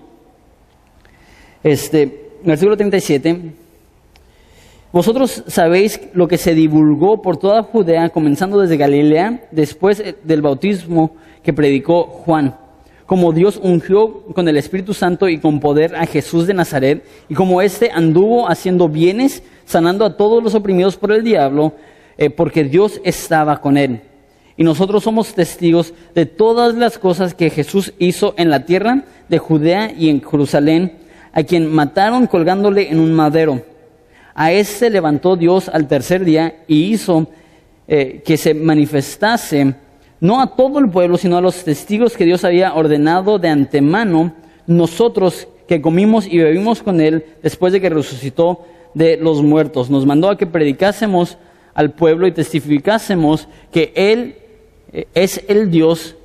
este, 1.63 2.31
versículo 2.43 2.77
37, 2.77 3.53
vosotros 4.91 5.43
sabéis 5.47 5.99
lo 6.13 6.27
que 6.27 6.37
se 6.37 6.53
divulgó 6.53 7.21
por 7.21 7.37
toda 7.37 7.63
Judea, 7.63 8.09
comenzando 8.09 8.59
desde 8.59 8.77
Galilea, 8.77 9.47
después 9.51 9.99
eh, 9.99 10.15
del 10.23 10.41
bautismo 10.41 11.15
que 11.41 11.53
predicó 11.53 12.03
Juan 12.03 12.55
como 13.05 13.31
Dios 13.31 13.59
ungió 13.61 14.23
con 14.33 14.47
el 14.47 14.57
Espíritu 14.57 14.93
Santo 14.93 15.27
y 15.29 15.37
con 15.37 15.59
poder 15.59 15.95
a 15.95 16.05
Jesús 16.05 16.47
de 16.47 16.53
Nazaret, 16.53 17.05
y 17.29 17.35
como 17.35 17.61
éste 17.61 17.91
anduvo 17.91 18.49
haciendo 18.49 18.89
bienes, 18.89 19.43
sanando 19.65 20.05
a 20.05 20.17
todos 20.17 20.43
los 20.43 20.55
oprimidos 20.55 20.97
por 20.97 21.11
el 21.11 21.23
diablo, 21.23 21.73
eh, 22.17 22.29
porque 22.29 22.63
Dios 22.63 23.01
estaba 23.03 23.59
con 23.61 23.77
él. 23.77 24.01
Y 24.55 24.63
nosotros 24.63 25.03
somos 25.03 25.33
testigos 25.33 25.93
de 26.13 26.25
todas 26.25 26.75
las 26.75 26.97
cosas 26.97 27.33
que 27.33 27.49
Jesús 27.49 27.93
hizo 27.97 28.35
en 28.37 28.49
la 28.49 28.65
tierra 28.65 29.03
de 29.27 29.39
Judea 29.39 29.91
y 29.97 30.09
en 30.09 30.21
Jerusalén, 30.21 30.97
a 31.31 31.43
quien 31.43 31.73
mataron 31.73 32.27
colgándole 32.27 32.91
en 32.91 32.99
un 32.99 33.13
madero. 33.13 33.63
A 34.35 34.51
éste 34.51 34.89
levantó 34.89 35.35
Dios 35.35 35.69
al 35.69 35.87
tercer 35.87 36.23
día 36.23 36.63
y 36.67 36.93
hizo 36.93 37.27
eh, 37.87 38.21
que 38.25 38.37
se 38.37 38.53
manifestase 38.53 39.75
no 40.19 40.39
a 40.39 40.55
todo 40.55 40.79
el 40.79 40.89
pueblo, 40.89 41.17
sino 41.17 41.35
a 41.35 41.41
los 41.41 41.63
testigos 41.65 42.15
que 42.15 42.23
Dios 42.23 42.45
había 42.45 42.73
ordenado 42.75 43.39
de 43.39 43.49
antemano, 43.49 44.33
nosotros 44.65 45.49
que 45.67 45.81
comimos 45.81 46.25
y 46.25 46.37
bebimos 46.37 46.81
con 46.81 47.01
Él 47.01 47.25
después 47.41 47.73
de 47.73 47.81
que 47.81 47.89
resucitó 47.89 48.65
de 48.93 49.17
los 49.17 49.41
muertos. 49.41 49.89
Nos 49.89 50.05
mandó 50.05 50.29
a 50.29 50.37
que 50.37 50.47
predicásemos 50.47 51.37
al 51.73 51.91
pueblo 51.91 52.27
y 52.27 52.31
testificásemos 52.31 53.47
que 53.71 53.91
Él 53.95 54.35
eh, 54.91 55.07
es 55.13 55.43
el 55.47 55.71
Dios, 55.71 56.15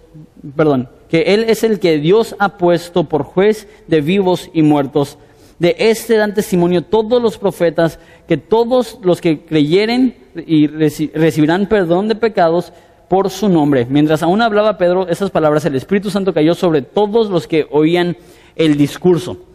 perdón, 0.57 0.88
que 1.09 1.35
Él 1.35 1.44
es 1.48 1.64
el 1.64 1.81
que 1.81 1.98
Dios 1.98 2.37
ha 2.38 2.59
puesto 2.59 3.04
por 3.04 3.22
juez 3.22 3.66
de 3.87 4.00
vivos 4.00 4.50
y 4.52 4.62
muertos. 4.62 5.18
De 5.59 5.74
este 5.78 6.16
dan 6.16 6.35
testimonio 6.35 6.83
todos 6.83 7.20
los 7.20 7.37
profetas, 7.37 7.98
que 8.28 8.37
todos 8.37 8.98
los 9.02 9.20
que 9.20 9.40
creyeren 9.40 10.14
y 10.46 10.68
recibirán 10.68 11.66
perdón 11.66 12.07
de 12.07 12.14
pecados 12.14 12.72
por 13.09 13.31
su 13.31 13.48
nombre. 13.48 13.87
Mientras 13.88 14.22
aún 14.22 14.40
hablaba 14.40 14.78
Pedro 14.78 15.09
esas 15.09 15.31
palabras, 15.31 15.64
el 15.64 15.74
Espíritu 15.74 16.11
Santo 16.11 16.33
cayó 16.33 16.54
sobre 16.54 16.83
todos 16.83 17.28
los 17.31 17.48
que 17.48 17.66
oían 17.70 18.16
el 18.54 18.76
discurso. 18.76 19.48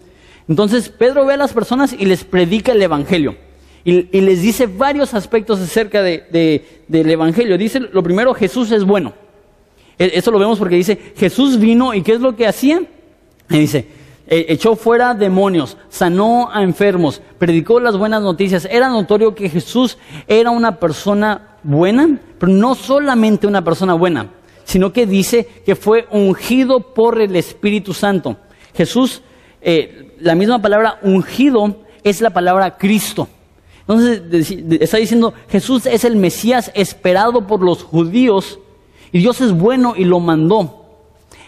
Entonces 0.47 0.89
Pedro 0.89 1.25
ve 1.25 1.33
a 1.33 1.37
las 1.37 1.53
personas 1.53 1.93
y 1.97 2.05
les 2.05 2.23
predica 2.23 2.71
el 2.71 2.81
Evangelio. 2.81 3.35
Y, 3.85 4.21
les 4.21 4.41
dice 4.41 4.67
varios 4.67 5.13
aspectos 5.13 5.59
acerca 5.59 6.01
de, 6.01 6.83
del 6.87 7.09
Evangelio. 7.09 7.57
Dice, 7.57 7.81
lo 7.81 8.01
primero, 8.01 8.33
Jesús 8.33 8.71
es 8.71 8.85
bueno. 8.85 9.13
E, 9.99 10.11
eso 10.15 10.31
lo 10.31 10.39
vemos 10.39 10.57
porque 10.57 10.75
dice, 10.75 11.13
Jesús 11.17 11.59
vino 11.59 11.93
y 11.93 12.01
¿qué 12.01 12.13
es 12.13 12.21
lo 12.21 12.35
que 12.35 12.47
hacía? 12.47 12.81
Y 13.49 13.59
dice, 13.59 13.87
e, 14.25 14.45
echó 14.49 14.75
fuera 14.75 15.13
demonios, 15.13 15.77
sanó 15.89 16.49
a 16.51 16.63
enfermos, 16.63 17.21
predicó 17.37 17.79
las 17.79 17.97
buenas 17.97 18.21
noticias. 18.21 18.67
Era 18.71 18.87
notorio 18.89 19.35
que 19.35 19.49
Jesús 19.49 19.97
era 20.27 20.49
una 20.49 20.79
persona 20.79 21.57
buena, 21.63 22.19
pero 22.39 22.51
no 22.51 22.75
solamente 22.75 23.47
una 23.47 23.63
persona 23.63 23.93
buena, 23.93 24.29
sino 24.63 24.93
que 24.93 25.05
dice 25.05 25.47
que 25.65 25.75
fue 25.75 26.07
ungido 26.09 26.93
por 26.93 27.19
el 27.21 27.35
Espíritu 27.35 27.93
Santo. 27.93 28.37
Jesús, 28.73 29.21
eh, 29.63 30.15
la 30.19 30.35
misma 30.35 30.61
palabra 30.61 30.99
ungido 31.01 31.77
es 32.03 32.21
la 32.21 32.31
palabra 32.31 32.77
Cristo. 32.77 33.27
Entonces 33.81 34.21
está 34.79 34.97
diciendo, 34.97 35.33
Jesús 35.49 35.85
es 35.85 36.03
el 36.03 36.15
Mesías 36.15 36.71
esperado 36.73 37.47
por 37.47 37.61
los 37.61 37.83
judíos 37.83 38.59
y 39.11 39.19
Dios 39.19 39.41
es 39.41 39.51
bueno 39.51 39.93
y 39.97 40.05
lo 40.05 40.19
mandó. 40.19 40.83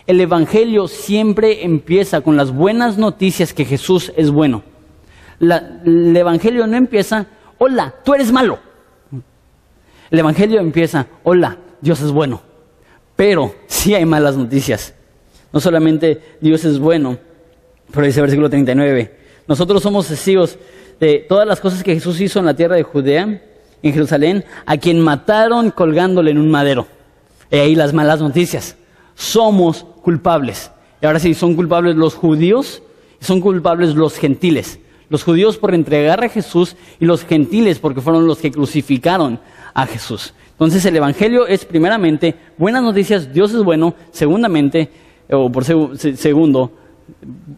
El 0.08 0.21
Evangelio 0.21 0.88
siempre 0.88 1.63
empieza 1.63 2.21
con 2.21 2.38
las 2.38 2.51
buenas 2.51 2.97
noticias 2.97 3.54
que 3.54 3.65
Jesús 3.65 4.12
es 4.15 4.30
bueno. 4.30 4.63
el 5.39 6.15
Evangelio 6.15 6.67
no 6.67 6.78
empieza, 6.78 7.28
hola, 7.58 7.95
tú 8.04 8.13
eres 8.13 8.32
malo. 8.32 8.60
El 10.12 10.19
Evangelio 10.19 10.60
empieza, 10.60 11.08
hola, 11.23 11.58
Dios 11.82 12.01
es 12.01 12.12
bueno, 12.12 12.41
pero 13.15 13.56
sí 13.67 13.95
hay 13.95 14.06
malas 14.06 14.38
noticias. 14.38 14.93
No 15.51 15.60
solamente 15.60 16.38
Dios 16.41 16.65
es 16.65 16.80
bueno, 16.80 17.17
Pero 17.91 18.06
dice 18.06 18.21
versículo 18.21 18.50
39, 18.50 19.15
nosotros 19.48 19.82
somos 19.82 20.08
testigos 20.08 20.58
de 21.00 21.26
todas 21.28 21.48
las 21.48 21.60
cosas 21.60 21.84
que 21.84 21.93
Jesús 21.93 22.19
hizo 22.21 22.39
en 22.39 22.45
la 22.45 22.56
tierra 22.56 22.76
de 22.76 22.84
Judea, 22.84 23.41
en 23.82 23.93
Jerusalén, 23.93 24.43
a 24.65 24.78
quien 24.78 25.00
mataron 25.00 25.71
colgándole 25.71 26.32
en 26.32 26.39
un 26.39 26.50
madero. 26.50 26.88
Y 27.52 27.58
ahí 27.58 27.76
las 27.76 27.93
malas 27.93 28.19
noticias. 28.19 28.76
Somos 29.13 29.86
culpables. 30.02 30.71
Y 31.02 31.06
ahora 31.06 31.19
sí, 31.19 31.34
son 31.34 31.56
culpables 31.56 31.95
los 31.95 32.15
judíos 32.15 32.82
y 33.21 33.26
son 33.26 33.41
culpables 33.41 33.95
los 33.95 34.17
gentiles. 34.17 34.80
Los 35.10 35.24
judíos 35.24 35.58
por 35.58 35.76
entregar 35.76 36.24
a 36.24 36.30
Jesús 36.30 36.76
y 37.00 37.06
los 37.06 37.24
gentiles 37.24 37.80
porque 37.80 38.02
fueron 38.02 38.26
los 38.26 38.39
que 38.39 38.52
crucificaron 38.52 39.39
a 39.74 39.86
Jesús. 39.86 40.34
Entonces 40.52 40.84
el 40.86 40.95
Evangelio 40.95 41.45
es 41.48 41.65
primeramente 41.65 42.34
buenas 42.58 42.82
noticias, 42.82 43.32
Dios 43.34 43.54
es 43.54 43.62
bueno, 43.62 43.93
segundamente, 44.12 44.89
o 45.30 45.52
por 45.52 45.65
segundo, 45.65 46.71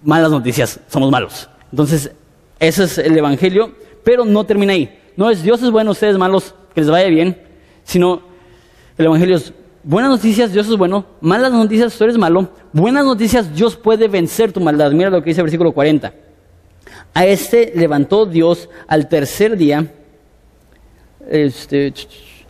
malas 0.03 0.31
noticias, 0.31 0.79
somos 0.87 1.11
malos. 1.11 1.49
Entonces, 1.71 2.11
ese 2.59 2.83
es 2.83 2.97
el 2.97 3.17
Evangelio, 3.17 3.73
pero 4.03 4.25
no 4.25 4.45
termina 4.45 4.73
ahí. 4.73 4.99
No 5.15 5.29
es 5.29 5.43
Dios 5.43 5.61
es 5.63 5.71
bueno, 5.71 5.91
ustedes 5.91 6.17
malos, 6.17 6.53
que 6.73 6.81
les 6.81 6.89
vaya 6.89 7.07
bien, 7.07 7.41
sino 7.83 8.21
el 8.97 9.05
Evangelio 9.05 9.37
es 9.37 9.53
buenas 9.83 10.11
noticias, 10.11 10.51
Dios 10.51 10.67
es 10.67 10.75
bueno, 10.75 11.05
malas 11.21 11.51
noticias, 11.51 11.97
tú 11.97 12.03
eres 12.03 12.17
malo, 12.17 12.49
buenas 12.73 13.05
noticias, 13.05 13.55
Dios 13.55 13.75
puede 13.77 14.07
vencer 14.07 14.51
tu 14.51 14.59
maldad. 14.59 14.91
Mira 14.91 15.09
lo 15.09 15.23
que 15.23 15.29
dice 15.29 15.41
el 15.41 15.45
versículo 15.45 15.71
40. 15.71 16.13
A 17.13 17.25
este 17.25 17.71
levantó 17.75 18.25
Dios 18.25 18.69
al 18.87 19.07
tercer 19.07 19.57
día, 19.57 19.91
este, 21.29 21.93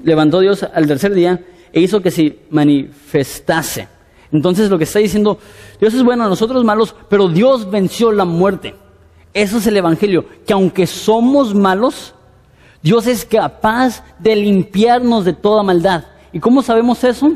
levantó 0.03 0.39
Dios 0.39 0.63
al 0.63 0.87
tercer 0.87 1.13
día 1.13 1.39
e 1.71 1.79
hizo 1.79 2.01
que 2.01 2.11
se 2.11 2.39
manifestase. 2.49 3.87
Entonces 4.31 4.69
lo 4.69 4.77
que 4.77 4.83
está 4.83 4.99
diciendo, 4.99 5.37
Dios 5.79 5.93
es 5.93 6.03
bueno, 6.03 6.27
nosotros 6.27 6.63
malos, 6.63 6.95
pero 7.09 7.27
Dios 7.27 7.69
venció 7.69 8.11
la 8.11 8.25
muerte. 8.25 8.75
Eso 9.33 9.57
es 9.57 9.67
el 9.67 9.77
Evangelio, 9.77 10.25
que 10.45 10.53
aunque 10.53 10.87
somos 10.87 11.53
malos, 11.53 12.13
Dios 12.81 13.07
es 13.07 13.25
capaz 13.25 14.03
de 14.19 14.35
limpiarnos 14.35 15.25
de 15.25 15.33
toda 15.33 15.63
maldad. 15.63 16.05
¿Y 16.33 16.39
cómo 16.39 16.61
sabemos 16.61 17.03
eso? 17.03 17.33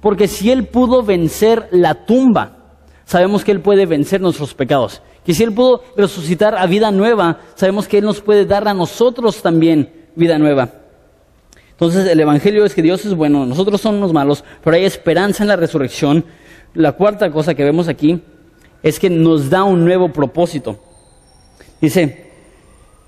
Porque 0.00 0.28
si 0.28 0.50
Él 0.50 0.66
pudo 0.66 1.02
vencer 1.02 1.68
la 1.72 2.06
tumba, 2.06 2.56
sabemos 3.04 3.44
que 3.44 3.52
Él 3.52 3.60
puede 3.60 3.86
vencer 3.86 4.20
nuestros 4.20 4.54
pecados. 4.54 5.02
Que 5.24 5.34
si 5.34 5.42
Él 5.42 5.52
pudo 5.52 5.82
resucitar 5.96 6.56
a 6.56 6.66
vida 6.66 6.90
nueva, 6.90 7.40
sabemos 7.54 7.86
que 7.86 7.98
Él 7.98 8.04
nos 8.04 8.20
puede 8.20 8.46
dar 8.46 8.66
a 8.66 8.74
nosotros 8.74 9.42
también 9.42 10.08
vida 10.14 10.38
nueva. 10.38 10.79
Entonces 11.80 12.06
el 12.08 12.20
Evangelio 12.20 12.66
es 12.66 12.74
que 12.74 12.82
Dios 12.82 13.06
es 13.06 13.14
bueno, 13.14 13.46
nosotros 13.46 13.80
somos 13.80 14.12
malos, 14.12 14.44
pero 14.62 14.76
hay 14.76 14.84
esperanza 14.84 15.44
en 15.44 15.48
la 15.48 15.56
resurrección. 15.56 16.26
La 16.74 16.92
cuarta 16.92 17.32
cosa 17.32 17.54
que 17.54 17.64
vemos 17.64 17.88
aquí 17.88 18.20
es 18.82 19.00
que 19.00 19.08
nos 19.08 19.48
da 19.48 19.64
un 19.64 19.82
nuevo 19.82 20.12
propósito. 20.12 20.78
Dice, 21.80 22.26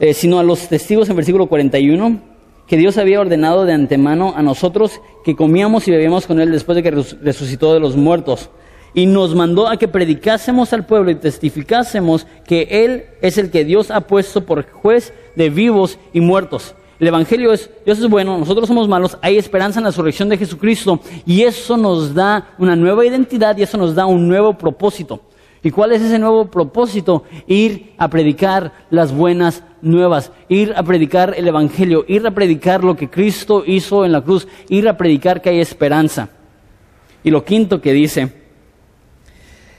eh, 0.00 0.14
sino 0.14 0.38
a 0.38 0.42
los 0.42 0.68
testigos 0.68 1.10
en 1.10 1.16
versículo 1.16 1.48
41, 1.48 2.18
que 2.66 2.78
Dios 2.78 2.96
había 2.96 3.20
ordenado 3.20 3.66
de 3.66 3.74
antemano 3.74 4.32
a 4.34 4.40
nosotros 4.40 5.02
que 5.22 5.36
comíamos 5.36 5.86
y 5.86 5.90
bebíamos 5.90 6.26
con 6.26 6.40
Él 6.40 6.50
después 6.50 6.74
de 6.76 6.82
que 6.82 6.92
resucitó 6.92 7.74
de 7.74 7.80
los 7.80 7.94
muertos. 7.94 8.48
Y 8.94 9.04
nos 9.04 9.34
mandó 9.34 9.68
a 9.68 9.76
que 9.76 9.86
predicásemos 9.86 10.72
al 10.72 10.86
pueblo 10.86 11.10
y 11.10 11.16
testificásemos 11.16 12.26
que 12.46 12.68
Él 12.70 13.04
es 13.20 13.36
el 13.36 13.50
que 13.50 13.66
Dios 13.66 13.90
ha 13.90 14.00
puesto 14.00 14.46
por 14.46 14.66
juez 14.66 15.12
de 15.36 15.50
vivos 15.50 15.98
y 16.14 16.22
muertos. 16.22 16.74
El 17.02 17.08
Evangelio 17.08 17.52
es, 17.52 17.68
Dios 17.84 17.98
es 17.98 18.08
bueno, 18.08 18.38
nosotros 18.38 18.68
somos 18.68 18.86
malos, 18.86 19.18
hay 19.22 19.36
esperanza 19.36 19.80
en 19.80 19.82
la 19.82 19.90
resurrección 19.90 20.28
de 20.28 20.38
Jesucristo 20.38 21.00
y 21.26 21.42
eso 21.42 21.76
nos 21.76 22.14
da 22.14 22.54
una 22.58 22.76
nueva 22.76 23.04
identidad 23.04 23.56
y 23.56 23.64
eso 23.64 23.76
nos 23.76 23.96
da 23.96 24.06
un 24.06 24.28
nuevo 24.28 24.56
propósito. 24.56 25.20
¿Y 25.64 25.72
cuál 25.72 25.90
es 25.90 26.00
ese 26.00 26.20
nuevo 26.20 26.48
propósito? 26.48 27.24
Ir 27.48 27.94
a 27.98 28.06
predicar 28.06 28.72
las 28.88 29.12
buenas 29.12 29.64
nuevas, 29.80 30.30
ir 30.48 30.74
a 30.76 30.84
predicar 30.84 31.34
el 31.36 31.48
Evangelio, 31.48 32.04
ir 32.06 32.24
a 32.24 32.30
predicar 32.30 32.84
lo 32.84 32.94
que 32.94 33.10
Cristo 33.10 33.64
hizo 33.66 34.04
en 34.04 34.12
la 34.12 34.22
cruz, 34.22 34.46
ir 34.68 34.88
a 34.88 34.96
predicar 34.96 35.42
que 35.42 35.50
hay 35.50 35.58
esperanza. 35.58 36.28
Y 37.24 37.32
lo 37.32 37.44
quinto 37.44 37.80
que 37.80 37.92
dice 37.92 38.32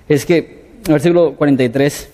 es 0.10 0.26
que, 0.26 0.74
en 0.86 0.92
versículo 0.92 1.36
43, 1.36 2.10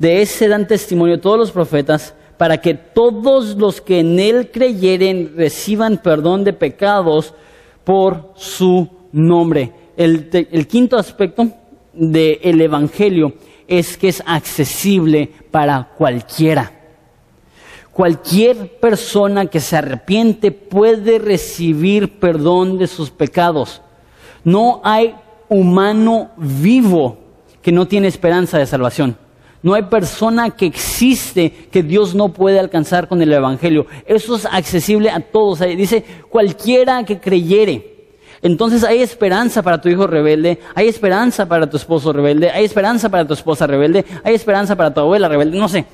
de 0.00 0.20
ese 0.20 0.48
dan 0.48 0.66
testimonio 0.66 1.20
todos 1.20 1.38
los 1.38 1.52
profetas 1.52 2.14
para 2.40 2.56
que 2.56 2.72
todos 2.72 3.58
los 3.58 3.82
que 3.82 4.00
en 4.00 4.18
él 4.18 4.50
creyeren 4.50 5.34
reciban 5.36 5.98
perdón 5.98 6.42
de 6.42 6.54
pecados 6.54 7.34
por 7.84 8.32
su 8.34 8.88
nombre. 9.12 9.70
El, 9.94 10.66
quinto 10.66 10.96
aspecto 10.96 11.48
del 11.92 12.58
Evangelio 12.62 13.34
es 13.68 13.98
que 13.98 14.08
es 14.08 14.22
accesible 14.24 15.30
para 15.50 15.90
cualquiera. 15.98 16.72
Cualquier 17.92 18.78
persona 18.78 19.44
que 19.44 19.60
se 19.60 19.76
arrepiente 19.76 20.50
puede 20.50 21.18
recibir 21.18 22.18
perdón 22.20 22.78
de 22.78 22.86
sus 22.86 23.10
pecados. 23.10 23.82
No 24.44 24.80
hay 24.82 25.14
humano 25.50 26.30
vivo 26.38 27.18
que 27.60 27.70
no 27.70 27.86
tiene 27.86 28.08
esperanza 28.08 28.56
de 28.56 28.64
salvación. 28.64 29.18
No 29.62 29.74
hay 29.74 29.82
persona 29.82 30.50
que 30.50 30.66
existe 30.66 31.50
que 31.70 31.82
Dios 31.82 32.14
no 32.14 32.30
puede 32.30 32.58
alcanzar 32.58 33.08
con 33.08 33.20
el 33.20 33.32
Evangelio. 33.32 33.86
Eso 34.06 34.36
es 34.36 34.46
accesible 34.46 35.10
a 35.10 35.20
todos. 35.20 35.60
Dice, 35.60 36.02
cualquiera 36.30 37.04
que 37.04 37.20
creyere. 37.20 37.90
Entonces 38.42 38.84
hay 38.84 39.02
esperanza 39.02 39.62
para 39.62 39.80
tu 39.80 39.90
hijo 39.90 40.06
rebelde, 40.06 40.58
hay 40.74 40.88
esperanza 40.88 41.46
para 41.46 41.68
tu 41.68 41.76
esposo 41.76 42.10
rebelde, 42.10 42.50
hay 42.50 42.64
esperanza 42.64 43.10
para 43.10 43.26
tu 43.26 43.34
esposa 43.34 43.66
rebelde, 43.66 44.04
hay 44.24 44.34
esperanza 44.34 44.74
para 44.76 44.94
tu 44.94 45.00
abuela 45.00 45.28
rebelde, 45.28 45.58
no 45.58 45.68
sé. 45.68 45.84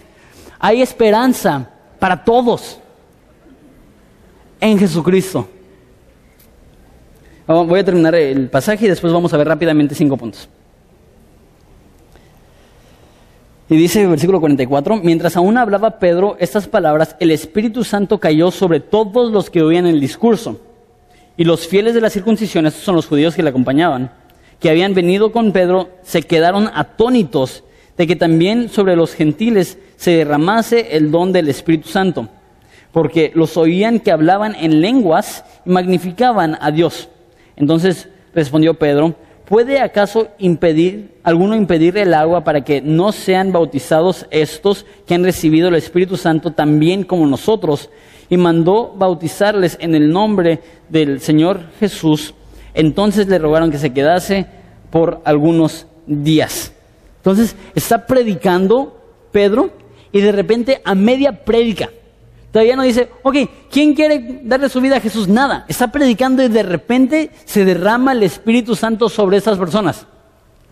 Hay 0.60 0.80
esperanza 0.80 1.68
para 1.98 2.24
todos 2.24 2.78
en 4.60 4.78
Jesucristo. 4.78 5.48
Voy 7.48 7.80
a 7.80 7.84
terminar 7.84 8.14
el 8.14 8.48
pasaje 8.48 8.86
y 8.86 8.88
después 8.88 9.12
vamos 9.12 9.32
a 9.34 9.36
ver 9.36 9.48
rápidamente 9.48 9.94
cinco 9.94 10.16
puntos. 10.16 10.48
Y 13.68 13.76
dice 13.76 14.02
el 14.02 14.08
versículo 14.08 14.40
44, 14.40 15.00
mientras 15.02 15.36
aún 15.36 15.58
hablaba 15.58 15.98
Pedro 15.98 16.36
estas 16.38 16.68
palabras, 16.68 17.16
el 17.18 17.32
Espíritu 17.32 17.82
Santo 17.82 18.18
cayó 18.18 18.52
sobre 18.52 18.78
todos 18.78 19.32
los 19.32 19.50
que 19.50 19.62
oían 19.62 19.86
el 19.86 20.00
discurso. 20.00 20.60
Y 21.36 21.44
los 21.44 21.66
fieles 21.66 21.94
de 21.94 22.00
la 22.00 22.10
circuncisión, 22.10 22.66
estos 22.66 22.84
son 22.84 22.94
los 22.94 23.06
judíos 23.06 23.34
que 23.34 23.42
le 23.42 23.50
acompañaban, 23.50 24.12
que 24.60 24.70
habían 24.70 24.94
venido 24.94 25.32
con 25.32 25.52
Pedro, 25.52 25.90
se 26.02 26.22
quedaron 26.22 26.70
atónitos 26.74 27.64
de 27.96 28.06
que 28.06 28.14
también 28.14 28.68
sobre 28.68 28.94
los 28.94 29.14
gentiles 29.14 29.78
se 29.96 30.12
derramase 30.12 30.96
el 30.96 31.10
don 31.10 31.32
del 31.32 31.48
Espíritu 31.48 31.88
Santo, 31.88 32.28
porque 32.92 33.32
los 33.34 33.56
oían 33.56 33.98
que 33.98 34.12
hablaban 34.12 34.54
en 34.54 34.80
lenguas 34.80 35.44
y 35.64 35.70
magnificaban 35.70 36.56
a 36.60 36.70
Dios. 36.70 37.08
Entonces 37.56 38.08
respondió 38.32 38.74
Pedro, 38.74 39.16
¿puede 39.48 39.80
acaso 39.80 40.28
impedir 40.38 41.14
alguno 41.22 41.56
impedir 41.56 41.96
el 41.96 42.14
agua 42.14 42.44
para 42.44 42.62
que 42.62 42.80
no 42.80 43.12
sean 43.12 43.52
bautizados 43.52 44.26
estos 44.30 44.84
que 45.06 45.14
han 45.14 45.24
recibido 45.24 45.68
el 45.68 45.74
Espíritu 45.74 46.16
Santo 46.16 46.52
también 46.52 47.02
como 47.02 47.26
nosotros? 47.26 47.90
y 48.28 48.36
mandó 48.36 48.92
bautizarles 48.96 49.76
en 49.80 49.94
el 49.94 50.10
nombre 50.10 50.60
del 50.88 51.20
Señor 51.20 51.60
Jesús. 51.78 52.34
Entonces 52.74 53.28
le 53.28 53.38
rogaron 53.38 53.70
que 53.70 53.78
se 53.78 53.92
quedase 53.92 54.46
por 54.90 55.20
algunos 55.24 55.86
días. 56.06 56.72
Entonces 57.18 57.56
está 57.74 58.06
predicando 58.06 59.00
Pedro 59.32 59.70
y 60.12 60.20
de 60.20 60.32
repente 60.32 60.80
a 60.84 60.94
media 60.94 61.44
prédica, 61.44 61.90
todavía 62.56 62.74
no 62.74 62.84
dice, 62.84 63.10
ok, 63.22 63.36
¿quién 63.70 63.92
quiere 63.92 64.40
darle 64.42 64.70
su 64.70 64.80
vida 64.80 64.96
a 64.96 65.00
Jesús? 65.00 65.28
Nada, 65.28 65.66
está 65.68 65.92
predicando 65.92 66.42
y 66.42 66.48
de 66.48 66.62
repente 66.62 67.30
se 67.44 67.66
derrama 67.66 68.12
el 68.12 68.22
Espíritu 68.22 68.74
Santo 68.74 69.10
sobre 69.10 69.36
esas 69.36 69.58
personas. 69.58 70.06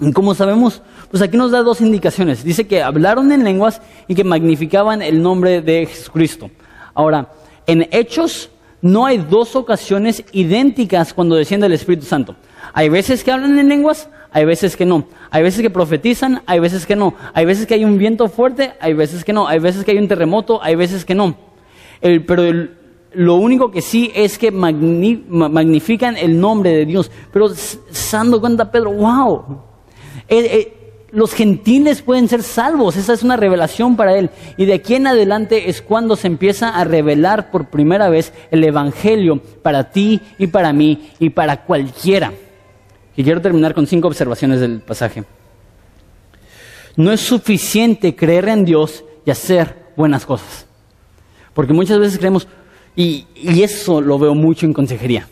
¿Y 0.00 0.10
cómo 0.12 0.34
sabemos? 0.34 0.80
Pues 1.10 1.22
aquí 1.22 1.36
nos 1.36 1.50
da 1.50 1.62
dos 1.62 1.82
indicaciones. 1.82 2.42
Dice 2.42 2.66
que 2.66 2.82
hablaron 2.82 3.30
en 3.32 3.44
lenguas 3.44 3.82
y 4.08 4.14
que 4.14 4.24
magnificaban 4.24 5.02
el 5.02 5.22
nombre 5.22 5.60
de 5.60 5.84
Jesucristo. 5.84 6.50
Ahora, 6.94 7.28
en 7.66 7.86
Hechos 7.90 8.48
no 8.80 9.04
hay 9.04 9.18
dos 9.18 9.54
ocasiones 9.54 10.24
idénticas 10.32 11.12
cuando 11.12 11.36
desciende 11.36 11.66
el 11.66 11.74
Espíritu 11.74 12.06
Santo. 12.06 12.34
Hay 12.72 12.88
veces 12.88 13.22
que 13.22 13.30
hablan 13.30 13.58
en 13.58 13.68
lenguas, 13.68 14.08
hay 14.32 14.46
veces 14.46 14.74
que 14.74 14.86
no. 14.86 15.04
Hay 15.30 15.42
veces 15.42 15.60
que 15.60 15.68
profetizan, 15.68 16.40
hay 16.46 16.60
veces 16.60 16.86
que 16.86 16.96
no. 16.96 17.12
Hay 17.34 17.44
veces 17.44 17.66
que 17.66 17.74
hay 17.74 17.84
un 17.84 17.98
viento 17.98 18.30
fuerte, 18.30 18.72
hay 18.80 18.94
veces 18.94 19.22
que 19.22 19.34
no. 19.34 19.46
Hay 19.46 19.58
veces 19.58 19.84
que 19.84 19.90
hay 19.90 19.98
un 19.98 20.08
terremoto, 20.08 20.62
hay 20.62 20.76
veces 20.76 21.04
que 21.04 21.14
no. 21.14 21.52
Pero 22.00 22.68
lo 23.14 23.36
único 23.36 23.70
que 23.70 23.82
sí 23.82 24.10
es 24.14 24.38
que 24.38 24.50
magnifican 24.50 26.16
el 26.16 26.38
nombre 26.38 26.70
de 26.70 26.86
Dios. 26.86 27.10
Pero 27.32 27.50
dando 28.12 28.40
cuenta 28.40 28.70
Pedro, 28.70 28.92
wow. 28.92 29.62
Eh, 30.28 30.38
eh, 30.38 30.84
los 31.12 31.32
gentiles 31.32 32.02
pueden 32.02 32.28
ser 32.28 32.42
salvos. 32.42 32.96
Esa 32.96 33.12
es 33.12 33.22
una 33.22 33.36
revelación 33.36 33.96
para 33.96 34.16
él. 34.16 34.30
Y 34.56 34.64
de 34.64 34.74
aquí 34.74 34.94
en 34.96 35.06
adelante 35.06 35.70
es 35.70 35.80
cuando 35.80 36.16
se 36.16 36.26
empieza 36.26 36.70
a 36.70 36.84
revelar 36.84 37.50
por 37.50 37.70
primera 37.70 38.08
vez 38.08 38.32
el 38.50 38.64
Evangelio 38.64 39.40
para 39.62 39.90
ti 39.90 40.20
y 40.38 40.48
para 40.48 40.72
mí 40.72 41.10
y 41.20 41.30
para 41.30 41.64
cualquiera. 41.64 42.32
Y 43.16 43.22
quiero 43.22 43.40
terminar 43.40 43.74
con 43.74 43.86
cinco 43.86 44.08
observaciones 44.08 44.60
del 44.60 44.80
pasaje. 44.80 45.24
No 46.96 47.12
es 47.12 47.20
suficiente 47.20 48.14
creer 48.16 48.48
en 48.48 48.64
Dios 48.64 49.04
y 49.24 49.30
hacer 49.30 49.92
buenas 49.96 50.26
cosas. 50.26 50.66
Porque 51.54 51.72
muchas 51.72 51.98
veces 51.98 52.18
creemos, 52.18 52.46
y, 52.96 53.26
eso 53.62 54.00
lo 54.00 54.18
veo 54.18 54.34
mucho 54.34 54.66
en 54.66 54.72
consejería. 54.72 55.28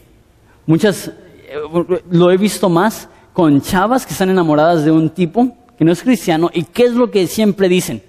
Muchas, 0.67 1.09
eh, 1.09 2.03
lo 2.11 2.31
he 2.31 2.37
visto 2.37 2.69
más 2.69 3.09
con 3.33 3.61
chavas 3.61 4.07
que 4.07 4.13
están 4.13 4.31
enamoradas 4.31 4.85
de 4.85 4.91
un 4.91 5.11
tipo 5.11 5.57
que 5.77 5.85
no 5.85 5.93
es 5.93 6.03
cristiano. 6.03 6.51
¿Y 6.53 6.65
qué 6.65 6.85
es 6.85 6.93
lo 6.93 7.11
que 7.11 7.27
siempre 7.27 7.69
dicen? 7.69 8.03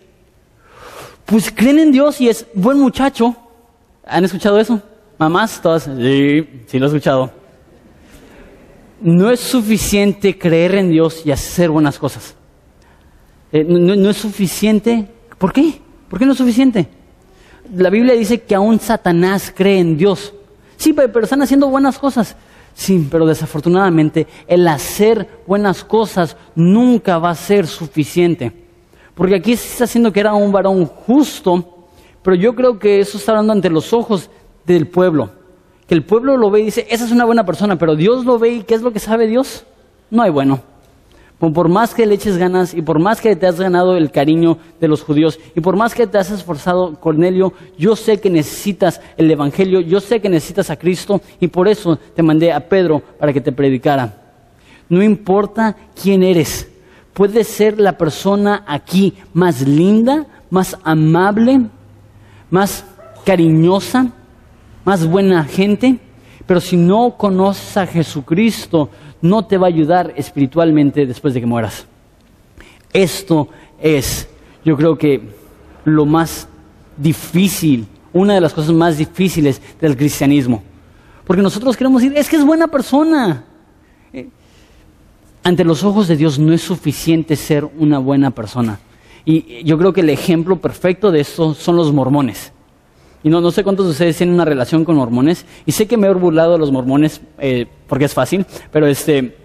Pues 1.25 1.51
creen 1.51 1.79
en 1.79 1.91
Dios 1.91 2.21
y 2.21 2.29
es 2.29 2.45
buen 2.53 2.79
muchacho. 2.79 3.35
¿Han 4.05 4.25
escuchado 4.25 4.59
eso? 4.59 4.81
Mamás, 5.17 5.61
todas. 5.61 5.83
Sí, 5.83 6.47
sí 6.67 6.79
lo 6.79 6.85
he 6.85 6.89
escuchado. 6.89 7.31
No 9.01 9.31
es 9.31 9.39
suficiente 9.39 10.37
creer 10.37 10.75
en 10.75 10.89
Dios 10.89 11.25
y 11.25 11.31
hacer 11.31 11.69
buenas 11.69 11.97
cosas. 11.97 12.35
Eh, 13.51 13.63
no, 13.67 13.95
no 13.95 14.09
es 14.09 14.17
suficiente. 14.17 15.07
¿Por 15.37 15.51
qué? 15.51 15.79
¿Por 16.09 16.19
qué 16.19 16.25
no 16.25 16.33
es 16.33 16.37
suficiente? 16.37 16.87
La 17.75 17.89
Biblia 17.89 18.13
dice 18.13 18.41
que 18.41 18.55
aún 18.55 18.79
Satanás 18.79 19.53
cree 19.55 19.79
en 19.79 19.97
Dios. 19.97 20.33
Sí, 20.77 20.93
pero 20.93 21.21
están 21.21 21.41
haciendo 21.41 21.69
buenas 21.69 21.97
cosas. 21.97 22.35
Sí, 22.73 23.07
pero 23.09 23.25
desafortunadamente 23.25 24.27
el 24.47 24.67
hacer 24.67 25.43
buenas 25.45 25.83
cosas 25.83 26.35
nunca 26.55 27.19
va 27.19 27.29
a 27.29 27.35
ser 27.35 27.67
suficiente. 27.67 28.51
Porque 29.13 29.35
aquí 29.35 29.55
se 29.55 29.67
está 29.67 29.83
haciendo 29.83 30.11
que 30.11 30.19
era 30.19 30.33
un 30.33 30.51
varón 30.51 30.85
justo, 30.85 31.85
pero 32.21 32.35
yo 32.35 32.55
creo 32.55 32.79
que 32.79 32.99
eso 32.99 33.17
está 33.17 33.31
hablando 33.31 33.53
ante 33.53 33.69
los 33.69 33.93
ojos 33.93 34.29
del 34.65 34.87
pueblo. 34.87 35.29
Que 35.87 35.93
el 35.93 36.03
pueblo 36.03 36.35
lo 36.35 36.49
ve 36.49 36.61
y 36.61 36.65
dice, 36.65 36.87
esa 36.89 37.05
es 37.05 37.11
una 37.11 37.25
buena 37.25 37.45
persona, 37.45 37.77
pero 37.77 37.95
Dios 37.95 38.25
lo 38.25 38.39
ve 38.39 38.49
y 38.49 38.63
¿qué 38.63 38.73
es 38.73 38.81
lo 38.81 38.91
que 38.91 38.99
sabe 38.99 39.27
Dios? 39.27 39.65
No 40.09 40.23
hay 40.23 40.31
bueno 40.31 40.72
por 41.51 41.67
más 41.67 41.93
que 41.93 42.05
le 42.05 42.15
eches 42.15 42.37
ganas 42.37 42.73
y 42.73 42.81
por 42.81 42.99
más 42.99 43.19
que 43.19 43.35
te 43.35 43.47
has 43.47 43.59
ganado 43.59 43.97
el 43.97 44.11
cariño 44.11 44.59
de 44.79 44.87
los 44.87 45.01
judíos 45.01 45.39
y 45.55 45.61
por 45.61 45.75
más 45.75 45.93
que 45.93 46.07
te 46.07 46.17
has 46.17 46.31
esforzado, 46.31 46.99
Cornelio, 46.99 47.53
yo 47.77 47.95
sé 47.95 48.21
que 48.21 48.29
necesitas 48.29 49.01
el 49.17 49.29
Evangelio, 49.29 49.81
yo 49.81 49.99
sé 49.99 50.21
que 50.21 50.29
necesitas 50.29 50.69
a 50.69 50.77
Cristo 50.77 51.19
y 51.39 51.47
por 51.47 51.67
eso 51.67 51.97
te 52.15 52.23
mandé 52.23 52.53
a 52.53 52.69
Pedro 52.69 53.01
para 53.19 53.33
que 53.33 53.41
te 53.41 53.51
predicara. 53.51 54.21
No 54.87 55.01
importa 55.01 55.75
quién 56.01 56.23
eres, 56.23 56.69
puedes 57.13 57.47
ser 57.47 57.79
la 57.79 57.97
persona 57.97 58.63
aquí 58.67 59.15
más 59.33 59.67
linda, 59.67 60.27
más 60.49 60.77
amable, 60.83 61.61
más 62.49 62.85
cariñosa, 63.25 64.11
más 64.85 65.05
buena 65.05 65.43
gente, 65.43 65.99
pero 66.45 66.61
si 66.61 66.77
no 66.77 67.15
conoces 67.17 67.75
a 67.77 67.87
Jesucristo, 67.87 68.89
no 69.23 69.45
te 69.45 69.57
va 69.57 69.67
a 69.67 69.69
ayudar 69.69 70.13
espiritualmente 70.17 71.05
después 71.05 71.33
de 71.33 71.39
que 71.39 71.45
mueras. 71.45 71.85
Esto 72.91 73.47
es, 73.81 74.27
yo 74.65 74.75
creo 74.75 74.97
que 74.97 75.21
lo 75.85 76.05
más 76.05 76.47
difícil, 76.97 77.87
una 78.11 78.33
de 78.33 78.41
las 78.41 78.53
cosas 78.53 78.73
más 78.73 78.97
difíciles 78.97 79.61
del 79.79 79.95
cristianismo. 79.95 80.61
Porque 81.25 81.41
nosotros 81.41 81.77
queremos 81.77 82.01
decir, 82.01 82.17
es 82.17 82.29
que 82.29 82.35
es 82.35 82.45
buena 82.45 82.67
persona. 82.67 83.45
Eh, 84.11 84.27
ante 85.41 85.63
los 85.63 85.85
ojos 85.85 86.09
de 86.09 86.17
Dios 86.17 86.37
no 86.37 86.51
es 86.51 86.61
suficiente 86.61 87.37
ser 87.37 87.63
una 87.77 87.99
buena 87.99 88.31
persona. 88.31 88.79
Y 89.23 89.63
yo 89.63 89.77
creo 89.77 89.93
que 89.93 90.01
el 90.01 90.09
ejemplo 90.09 90.57
perfecto 90.57 91.11
de 91.11 91.21
esto 91.21 91.53
son 91.53 91.77
los 91.77 91.93
mormones. 91.93 92.51
Y 93.23 93.29
no, 93.29 93.39
no 93.39 93.51
sé 93.51 93.63
cuántos 93.63 93.85
de 93.85 93.91
ustedes 93.93 94.17
tienen 94.17 94.35
una 94.35 94.45
relación 94.45 94.83
con 94.83 94.97
mormones. 94.97 95.45
Y 95.65 95.71
sé 95.71 95.87
que 95.87 95.95
me 95.95 96.07
he 96.07 96.13
burlado 96.13 96.53
de 96.53 96.59
los 96.59 96.71
mormones 96.71 97.21
eh, 97.39 97.67
porque 97.87 98.05
es 98.05 98.13
fácil, 98.13 98.45
pero 98.71 98.85
este. 98.85 99.37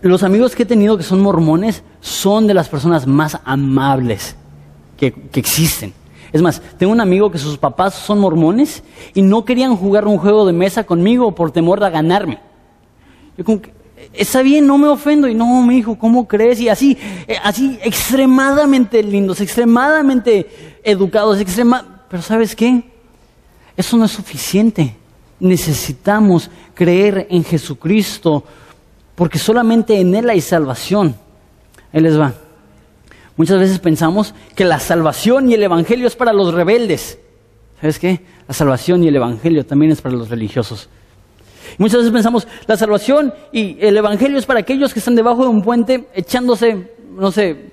Los 0.00 0.22
amigos 0.22 0.54
que 0.54 0.62
he 0.62 0.66
tenido 0.66 0.96
que 0.96 1.02
son 1.02 1.20
mormones 1.20 1.82
son 2.00 2.46
de 2.46 2.54
las 2.54 2.68
personas 2.68 3.06
más 3.06 3.38
amables 3.44 4.36
que, 4.96 5.12
que 5.12 5.40
existen. 5.40 5.92
Es 6.32 6.40
más, 6.40 6.62
tengo 6.78 6.92
un 6.92 7.00
amigo 7.00 7.30
que 7.30 7.38
sus 7.38 7.58
papás 7.58 7.94
son 7.94 8.20
mormones 8.20 8.82
y 9.14 9.22
no 9.22 9.44
querían 9.44 9.76
jugar 9.76 10.06
un 10.06 10.18
juego 10.18 10.46
de 10.46 10.52
mesa 10.52 10.84
conmigo 10.84 11.34
por 11.34 11.50
temor 11.50 11.80
de 11.80 11.90
ganarme. 11.90 12.38
Yo 13.36 13.44
como 13.44 13.60
que, 13.60 13.72
está 14.12 14.42
bien, 14.42 14.66
no 14.66 14.78
me 14.78 14.88
ofendo. 14.88 15.28
Y 15.28 15.34
no, 15.34 15.62
mi 15.62 15.78
hijo, 15.78 15.98
¿cómo 15.98 16.26
crees? 16.26 16.60
Y 16.60 16.68
así, 16.68 16.96
eh, 17.26 17.36
así 17.42 17.78
extremadamente 17.82 19.02
lindos, 19.02 19.40
extremadamente 19.40 20.78
educados, 20.82 21.40
extrema... 21.40 22.04
Pero 22.08 22.22
¿sabes 22.22 22.56
qué? 22.56 22.82
Eso 23.76 23.96
no 23.96 24.06
es 24.06 24.12
suficiente. 24.12 24.96
Necesitamos 25.40 26.50
creer 26.74 27.26
en 27.30 27.44
Jesucristo 27.44 28.44
porque 29.14 29.38
solamente 29.38 29.98
en 30.00 30.14
Él 30.14 30.30
hay 30.30 30.40
salvación. 30.40 31.14
Ahí 31.92 32.00
les 32.00 32.18
va. 32.18 32.34
Muchas 33.36 33.58
veces 33.58 33.78
pensamos 33.78 34.34
que 34.56 34.64
la 34.64 34.80
salvación 34.80 35.50
y 35.50 35.54
el 35.54 35.62
Evangelio 35.62 36.06
es 36.06 36.16
para 36.16 36.32
los 36.32 36.52
rebeldes. 36.54 37.18
¿Sabes 37.80 37.98
qué? 37.98 38.20
La 38.48 38.54
salvación 38.54 39.04
y 39.04 39.08
el 39.08 39.16
Evangelio 39.16 39.64
también 39.64 39.92
es 39.92 40.00
para 40.00 40.16
los 40.16 40.28
religiosos. 40.28 40.88
Muchas 41.78 42.00
veces 42.00 42.12
pensamos, 42.12 42.48
la 42.66 42.76
salvación 42.76 43.32
y 43.52 43.76
el 43.80 43.96
Evangelio 43.96 44.36
es 44.36 44.46
para 44.46 44.60
aquellos 44.60 44.92
que 44.92 44.98
están 44.98 45.14
debajo 45.14 45.44
de 45.44 45.48
un 45.48 45.62
puente 45.62 46.08
echándose, 46.12 46.92
no 47.10 47.30
sé, 47.30 47.70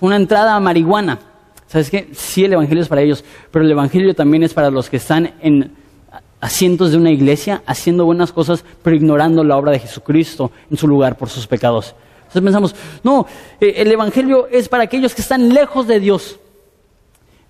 una 0.00 0.16
entrada 0.16 0.54
a 0.54 0.60
marihuana. 0.60 1.18
¿Sabes 1.66 1.90
qué? 1.90 2.08
Sí, 2.12 2.44
el 2.44 2.52
Evangelio 2.52 2.82
es 2.82 2.88
para 2.88 3.02
ellos, 3.02 3.24
pero 3.50 3.64
el 3.64 3.70
Evangelio 3.70 4.14
también 4.14 4.44
es 4.44 4.54
para 4.54 4.70
los 4.70 4.88
que 4.88 4.98
están 4.98 5.34
en 5.40 5.72
asientos 6.40 6.92
de 6.92 6.98
una 6.98 7.10
iglesia, 7.10 7.62
haciendo 7.66 8.04
buenas 8.04 8.32
cosas, 8.32 8.64
pero 8.82 8.94
ignorando 8.94 9.42
la 9.42 9.56
obra 9.56 9.72
de 9.72 9.80
Jesucristo 9.80 10.50
en 10.70 10.76
su 10.76 10.86
lugar 10.86 11.16
por 11.16 11.28
sus 11.28 11.46
pecados. 11.46 11.94
Entonces 12.18 12.42
pensamos, 12.42 12.74
no, 13.02 13.26
eh, 13.60 13.74
el 13.76 13.90
Evangelio 13.90 14.46
es 14.48 14.68
para 14.68 14.84
aquellos 14.84 15.14
que 15.14 15.22
están 15.22 15.48
lejos 15.48 15.86
de 15.86 15.98
Dios, 15.98 16.38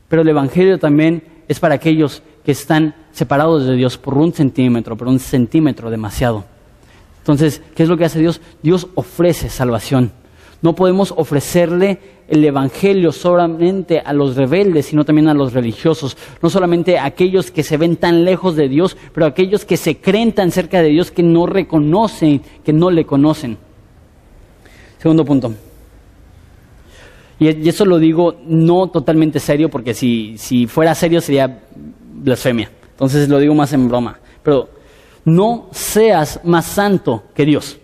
pero 0.08 0.22
el 0.22 0.28
Evangelio 0.28 0.78
también 0.78 1.22
es 1.48 1.60
para 1.60 1.74
aquellos 1.74 2.22
que 2.44 2.52
están 2.52 2.94
separados 3.12 3.66
de 3.66 3.76
Dios 3.76 3.98
por 3.98 4.14
un 4.14 4.32
centímetro, 4.32 4.96
por 4.96 5.08
un 5.08 5.18
centímetro 5.18 5.90
demasiado. 5.90 6.44
Entonces, 7.18 7.62
¿qué 7.74 7.84
es 7.84 7.88
lo 7.88 7.96
que 7.96 8.04
hace 8.04 8.18
Dios? 8.18 8.40
Dios 8.62 8.88
ofrece 8.94 9.48
salvación. 9.48 10.12
No 10.60 10.74
podemos 10.74 11.12
ofrecerle 11.16 11.98
el 12.28 12.44
Evangelio 12.44 13.12
solamente 13.12 14.00
a 14.00 14.12
los 14.12 14.36
rebeldes, 14.36 14.86
sino 14.86 15.04
también 15.04 15.28
a 15.28 15.34
los 15.34 15.52
religiosos. 15.52 16.16
No 16.40 16.50
solamente 16.50 16.98
a 16.98 17.04
aquellos 17.04 17.50
que 17.50 17.62
se 17.62 17.76
ven 17.76 17.96
tan 17.96 18.24
lejos 18.24 18.56
de 18.56 18.68
Dios, 18.68 18.96
pero 19.12 19.26
a 19.26 19.30
aquellos 19.30 19.64
que 19.64 19.76
se 19.76 19.98
creen 19.98 20.32
tan 20.32 20.50
cerca 20.50 20.80
de 20.80 20.88
Dios 20.88 21.10
que 21.10 21.22
no 21.22 21.46
reconocen, 21.46 22.42
que 22.64 22.72
no 22.72 22.90
le 22.90 23.04
conocen. 23.04 23.58
Segundo 24.98 25.24
punto. 25.24 25.52
Y 27.40 27.68
eso 27.68 27.84
lo 27.84 27.98
digo 27.98 28.36
no 28.46 28.88
totalmente 28.88 29.40
serio, 29.40 29.68
porque 29.68 29.94
si, 29.94 30.38
si 30.38 30.68
fuera 30.68 30.94
serio 30.94 31.20
sería 31.20 31.64
blasfemia. 32.12 32.70
Entonces 32.90 33.28
lo 33.28 33.38
digo 33.38 33.54
más 33.54 33.72
en 33.72 33.88
broma. 33.88 34.18
Pero 34.42 34.68
no 35.24 35.68
seas 35.72 36.40
más 36.44 36.66
santo 36.66 37.24
que 37.34 37.44
Dios. 37.44 37.78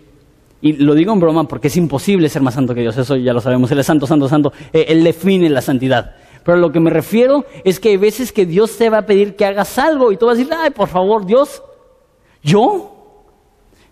Y 0.61 0.73
lo 0.73 0.93
digo 0.93 1.13
en 1.13 1.19
broma 1.19 1.45
porque 1.45 1.67
es 1.67 1.77
imposible 1.77 2.27
ser 2.27 2.41
más 2.41 2.53
santo 2.53 2.75
que 2.75 2.81
Dios, 2.81 2.97
eso 2.97 3.15
ya 3.15 3.31
lo 3.31 3.39
sabemos, 3.39 3.71
Él 3.71 3.79
es 3.79 3.85
santo, 3.85 4.05
santo, 4.05 4.27
santo, 4.27 4.51
eh, 4.73 4.87
Él 4.89 5.03
define 5.03 5.49
la 5.49 5.61
santidad. 5.61 6.15
Pero 6.43 6.57
a 6.57 6.61
lo 6.61 6.71
que 6.71 6.79
me 6.79 6.89
refiero 6.89 7.45
es 7.63 7.79
que 7.79 7.89
hay 7.89 7.97
veces 7.97 8.31
que 8.31 8.45
Dios 8.45 8.77
te 8.77 8.89
va 8.89 8.99
a 8.99 9.05
pedir 9.05 9.35
que 9.35 9.45
hagas 9.45 9.77
algo 9.77 10.11
y 10.11 10.17
tú 10.17 10.25
vas 10.25 10.35
a 10.35 10.37
decir, 10.37 10.53
ay, 10.57 10.71
por 10.71 10.89
favor, 10.89 11.25
Dios, 11.25 11.61
¿yo? 12.43 13.23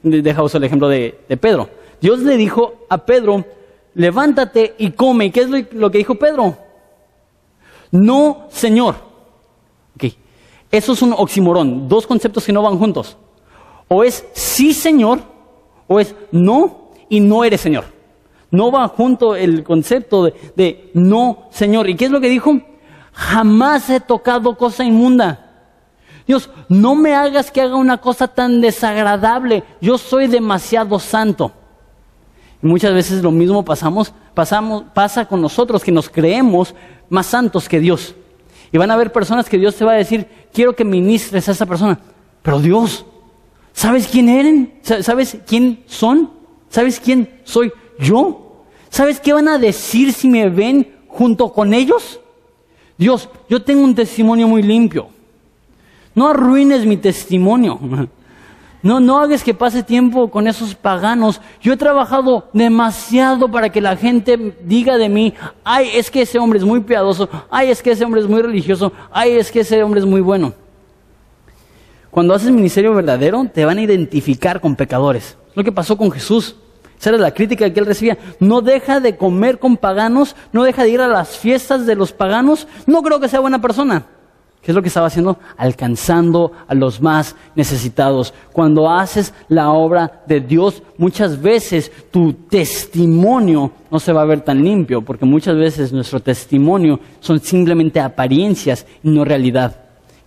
Deja 0.04 0.44
usar 0.44 0.60
el 0.60 0.66
ejemplo 0.66 0.90
de, 0.90 1.18
Pedro. 1.40 1.70
Dios 2.02 2.20
le 2.20 2.38
dijo 2.38 2.86
a 2.90 3.06
Pedro, 3.06 3.46
levántate 3.96 4.76
y 4.78 4.92
come. 4.92 5.32
¿Qué 5.32 5.42
es 5.42 5.72
lo, 5.72 5.92
que 5.92 5.98
dijo 5.98 6.16
Pedro? 6.16 6.58
No, 7.92 8.48
Señor. 8.50 9.07
Eso 10.72 10.94
es 10.94 11.02
un 11.02 11.14
oximorón, 11.14 11.88
dos 11.88 12.06
conceptos 12.06 12.46
que 12.46 12.54
no 12.54 12.62
van 12.62 12.78
juntos. 12.78 13.18
O 13.88 14.04
es 14.04 14.26
sí, 14.34 14.74
Señor, 14.74 15.22
o 15.88 16.00
es 16.00 16.14
no 16.32 16.92
y 17.10 17.20
no 17.20 17.44
eres 17.44 17.62
Señor. 17.62 17.86
No 18.52 18.72
va 18.72 18.88
junto 18.88 19.36
el 19.36 19.64
concepto 19.64 20.32
de, 20.56 20.92
no 20.94 21.48
Señor. 21.52 21.90
¿Y 21.90 21.96
qué 21.96 22.06
es 22.06 22.12
lo 22.12 22.22
que 22.22 22.30
dijo? 22.30 22.60
Jamás 23.14 23.90
he 23.90 24.00
tocado 24.00 24.58
cosa 24.58 24.84
inmunda. 24.84 25.44
Dios, 26.26 26.50
no 26.68 26.96
me 26.96 27.16
hagas 27.16 27.52
que 27.52 27.62
haga 27.62 27.78
una 27.78 27.98
cosa 28.00 28.28
tan 28.28 28.60
desagradable. 28.60 29.64
Yo 29.80 29.98
soy 29.98 30.28
demasiado 30.28 31.00
santo. 31.00 31.52
Y 32.62 32.68
muchas 32.68 32.94
veces 32.94 33.24
lo 33.24 33.32
mismo 33.32 33.64
pasamos, 33.64 34.14
pasa 34.34 35.26
con 35.26 35.42
nosotros, 35.42 35.84
que 35.84 35.92
nos 35.92 36.10
creemos 36.10 36.76
más 37.10 37.28
santos 37.28 37.70
que 37.70 37.80
Dios. 37.80 38.16
Y 38.72 38.78
van 38.78 38.92
a 38.92 38.96
haber 38.96 39.12
personas 39.12 39.48
que 39.50 39.58
Dios 39.58 39.76
te 39.76 39.86
va 39.86 39.94
a 39.94 39.96
decir, 39.96 40.28
quiero 40.54 40.76
que 40.76 40.84
ministres 40.84 41.48
a 41.48 41.52
esa 41.52 41.66
persona. 41.66 42.00
Pero 42.42 42.60
Dios, 42.60 43.06
¿Sabes 43.78 44.08
quién 44.08 44.28
eran? 44.28 44.72
¿Sabes 44.82 45.38
quién 45.46 45.84
son? 45.86 46.32
¿Sabes 46.68 47.00
quién 47.00 47.30
soy 47.44 47.72
yo? 48.00 48.64
¿Sabes 48.90 49.20
qué 49.20 49.34
van 49.34 49.48
a 49.48 49.60
decir 49.60 50.14
si 50.14 50.28
me 50.28 50.50
ven 50.50 50.96
junto 51.08 51.54
con 51.54 51.76
ellos? 51.76 52.20
Dios, 52.98 53.30
yo 53.48 53.62
tengo 53.62 53.84
un 53.84 53.94
testimonio 53.94 54.48
muy 54.48 54.64
limpio. 54.64 55.10
No 56.16 56.28
arruines 56.28 56.88
mi 56.88 56.98
testimonio. 56.98 57.80
No, 58.88 59.02
no 59.02 59.20
hagas 59.20 59.44
que 59.44 59.54
pase 59.54 59.84
tiempo 59.84 60.32
con 60.32 60.48
esos 60.48 60.74
paganos. 60.74 61.42
Yo 61.62 61.74
he 61.74 61.78
trabajado 61.78 62.48
demasiado 62.54 63.52
para 63.52 63.70
que 63.70 63.82
la 63.82 63.98
gente 63.98 64.56
diga 64.64 64.98
de 64.98 65.10
mí, 65.10 65.34
ay, 65.66 65.90
es 65.94 66.10
que 66.10 66.22
ese 66.22 66.40
hombre 66.40 66.58
es 66.58 66.64
muy 66.64 66.80
piadoso, 66.80 67.28
ay, 67.52 67.70
es 67.70 67.84
que 67.84 67.92
ese 67.92 68.06
hombre 68.06 68.22
es 68.22 68.28
muy 68.28 68.42
religioso, 68.42 68.94
ay, 69.12 69.36
es 69.36 69.52
que 69.52 69.60
ese 69.60 69.84
hombre 69.84 70.00
es 70.00 70.06
muy 70.06 70.22
bueno. 70.22 70.54
Cuando 72.10 72.34
haces 72.34 72.50
ministerio 72.50 72.94
verdadero, 72.94 73.46
te 73.54 73.66
van 73.66 73.78
a 73.78 73.82
identificar 73.82 74.62
con 74.62 74.78
pecadores. 74.78 75.38
Es 75.50 75.58
lo 75.58 75.66
que 75.66 75.74
pasó 75.74 75.98
con 75.98 76.10
Jesús. 76.10 76.56
Esa 76.98 77.10
era 77.10 77.18
la 77.18 77.34
crítica 77.34 77.70
que 77.70 77.82
él 77.82 77.86
recibía. 77.86 78.18
No 78.40 78.62
deja 78.62 79.02
de 79.02 79.18
comer 79.18 79.60
con 79.60 79.76
paganos, 79.76 80.34
no 80.54 80.64
deja 80.64 80.84
de 80.84 80.92
ir 80.92 81.02
a 81.02 81.10
las 81.10 81.38
fiestas 81.38 81.86
de 81.86 81.96
los 81.96 82.14
paganos. 82.14 82.70
No 82.86 83.04
creo 83.04 83.20
que 83.20 83.28
sea 83.28 83.42
buena 83.42 83.60
persona. 83.60 84.06
¿Qué 84.68 84.72
es 84.72 84.76
lo 84.76 84.82
que 84.82 84.90
estaba 84.90 85.08
haciendo? 85.08 85.38
Alcanzando 85.56 86.52
a 86.68 86.76
los 86.76 87.02
más 87.02 87.38
necesitados. 87.56 88.34
Cuando 88.52 88.90
haces 88.90 89.34
la 89.48 89.72
obra 89.72 90.24
de 90.28 90.42
Dios, 90.42 90.84
muchas 90.98 91.42
veces 91.42 91.90
tu 92.12 92.34
testimonio 92.34 93.72
no 93.90 93.98
se 93.98 94.12
va 94.12 94.24
a 94.24 94.26
ver 94.26 94.42
tan 94.42 94.62
limpio, 94.62 95.02
porque 95.02 95.24
muchas 95.24 95.56
veces 95.56 95.94
nuestro 95.94 96.20
testimonio 96.20 97.00
son 97.22 97.40
simplemente 97.40 98.02
apariencias 98.02 98.86
y 99.02 99.08
no 99.10 99.24
realidad. 99.24 99.74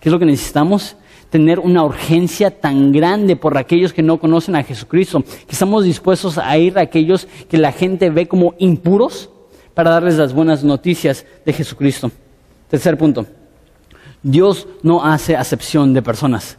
¿Qué 0.01 0.09
es 0.09 0.13
lo 0.15 0.19
que 0.19 0.25
necesitamos? 0.25 0.97
tener 1.29 1.61
una 1.61 1.85
urgencia 1.85 2.51
tan 2.51 2.93
grande 2.93 3.37
por 3.37 3.57
aquellos 3.59 3.93
que 3.93 4.03
no 4.03 4.19
conocen 4.19 4.57
a 4.57 4.65
Jesucristo, 4.65 5.23
que 5.23 5.53
estamos 5.53 5.85
dispuestos 5.85 6.39
a 6.39 6.57
ir 6.59 6.77
a 6.79 6.81
aquellos 6.81 7.29
que 7.49 7.59
la 7.59 7.71
gente 7.71 8.11
ve 8.11 8.27
como 8.27 8.55
impuros 8.59 9.31
para 9.75 9.91
darles 9.91 10.17
las 10.17 10.33
buenas 10.33 10.65
noticias 10.65 11.27
de 11.45 11.53
Jesucristo. 11.53 12.11
Tercer 12.69 12.99
punto. 12.99 13.27
Dios 14.23 14.67
no 14.83 15.05
hace 15.05 15.37
acepción 15.37 15.95
de 15.95 16.03
personas. 16.03 16.59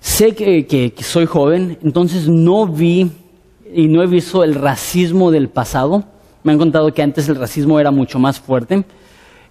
Sé 0.00 0.34
que, 0.34 0.92
soy 0.98 1.26
joven, 1.26 1.78
entonces 1.82 2.28
no 2.28 2.66
vi 2.66 3.10
y 3.72 3.88
no 3.88 4.02
he 4.02 4.06
visto 4.06 4.44
el 4.44 4.54
racismo 4.54 5.30
del 5.30 5.48
pasado. 5.48 6.04
Me 6.42 6.52
han 6.52 6.58
contado 6.58 6.92
que 6.92 7.02
antes 7.02 7.28
el 7.28 7.36
racismo 7.36 7.80
era 7.80 7.90
mucho 7.90 8.18
más 8.18 8.38
fuerte. 8.38 8.84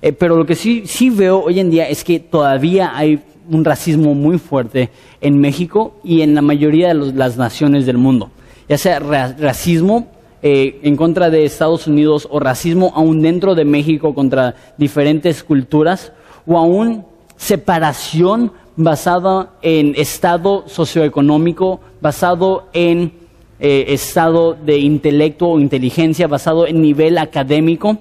Eh, 0.02 0.12
pero 0.12 0.36
lo 0.36 0.46
que 0.46 0.56
sí, 0.56 0.84
sí 0.86 1.10
veo 1.10 1.42
hoy 1.42 1.60
en 1.60 1.70
día 1.70 1.88
es 1.88 2.04
que 2.04 2.20
todavía 2.20 2.96
hay 2.96 3.22
un 3.50 3.66
racismo 3.66 4.14
muy 4.14 4.38
fuerte 4.38 4.90
en 5.22 5.40
México 5.40 5.96
y 6.04 6.22
en 6.22 6.36
la 6.36 6.42
mayoría 6.42 6.90
de 6.90 7.14
las 7.14 7.38
naciones 7.38 7.86
del 7.86 7.98
mundo. 7.98 8.30
Ya 8.70 8.78
sea 8.78 9.00
racismo 9.00 10.08
eh, 10.42 10.80
en 10.84 10.96
contra 10.96 11.30
de 11.30 11.46
Estados 11.46 11.88
Unidos 11.88 12.28
o 12.30 12.40
racismo 12.40 12.92
aún 12.96 13.22
dentro 13.22 13.56
de 13.56 13.66
México 13.66 14.14
contra 14.14 14.56
diferentes 14.78 15.44
culturas 15.44 16.12
o 16.46 16.58
aún 16.58 17.06
separación 17.36 18.52
basada 18.76 19.54
en 19.62 19.94
estado 19.96 20.64
socioeconómico, 20.68 21.80
basado 22.02 22.68
en 22.74 23.14
eh, 23.60 23.86
estado 23.90 24.54
de 24.54 24.78
intelecto 24.80 25.48
o 25.48 25.60
inteligencia, 25.60 26.28
basado 26.28 26.66
en 26.66 26.82
nivel 26.82 27.18
académico. 27.18 27.98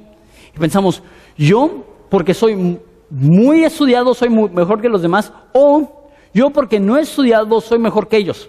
Y 0.55 0.59
pensamos, 0.59 1.03
yo, 1.37 1.85
porque 2.09 2.35
soy 2.35 2.79
muy 3.13 3.63
estudiado 3.63 4.15
soy 4.15 4.31
mejor 4.31 4.81
que 4.81 4.89
los 4.89 5.03
demás 5.03 5.33
o 5.53 6.07
yo 6.33 6.49
porque 6.49 6.81
no 6.81 6.97
he 6.97 7.03
estudiado 7.03 7.61
soy 7.61 7.79
mejor 7.79 8.09
que 8.09 8.17
ellos. 8.17 8.49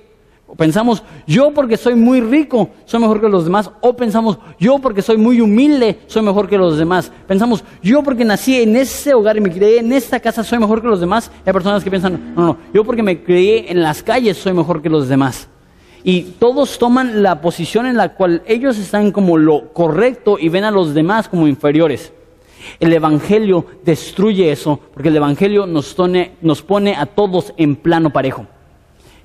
Pensamos, 0.58 1.04
yo 1.26 1.51
porque 1.51 1.78
soy 1.78 1.95
muy 1.95 2.22
rico 2.22 2.70
soy 2.86 2.99
mejor 2.99 3.20
que 3.20 3.30
los 3.30 3.45
demás. 3.45 3.72
O 3.82 3.95
pensamos, 3.95 4.38
yo 4.60 4.80
porque 4.80 5.01
soy 5.01 5.18
muy 5.18 5.41
humilde 5.41 6.01
soy 6.08 6.22
mejor 6.22 6.47
que 6.47 6.58
los 6.58 6.78
demás. 6.78 7.12
Pensamos, 7.28 7.64
yo 7.82 8.04
porque 8.04 8.24
nací 8.24 8.62
en 8.62 8.76
ese 8.76 9.14
hogar 9.14 9.38
y 9.38 9.41
me 9.41 9.51
crié 9.51 9.80
en 9.80 9.91
esta 9.91 10.20
casa 10.20 10.43
soy 10.43 10.60
mejor 10.60 10.82
que 10.82 10.88
los 10.88 10.99
demás. 10.99 11.32
hay 11.45 11.54
personas 11.54 11.84
que 11.84 11.89
piensan, 11.89 12.34
no, 12.36 12.45
no, 12.45 12.58
yo 12.74 12.84
porque 12.84 13.04
me 13.04 13.24
crié 13.24 13.72
en 13.72 13.82
las 13.82 14.04
calles 14.04 14.38
soy 14.38 14.54
mejor 14.54 14.82
que 14.82 14.89
los 14.89 15.08
demás. 15.08 15.47
Y 16.04 16.22
todos 16.38 16.78
toman 16.78 17.24
la 17.24 17.39
posición 17.39 17.86
en 17.86 17.95
la 17.95 18.14
cual 18.16 18.43
ellos 18.45 18.78
están 18.78 19.12
como 19.12 19.38
lo 19.38 19.72
correcto 19.72 20.38
y 20.39 20.49
ven 20.49 20.66
a 20.66 20.72
los 20.72 20.93
demás 20.93 21.30
como 21.30 21.47
inferiores. 21.47 22.12
El 22.80 22.93
Evangelio 22.93 23.66
destruye 23.84 24.51
eso, 24.51 24.80
porque 24.93 25.10
el 25.10 25.16
Evangelio 25.16 25.66
nos 25.66 25.93
pone, 25.93 26.95
a 26.95 27.06
todos 27.06 27.54
en 27.58 27.76
plano 27.76 28.12
parejo. 28.12 28.45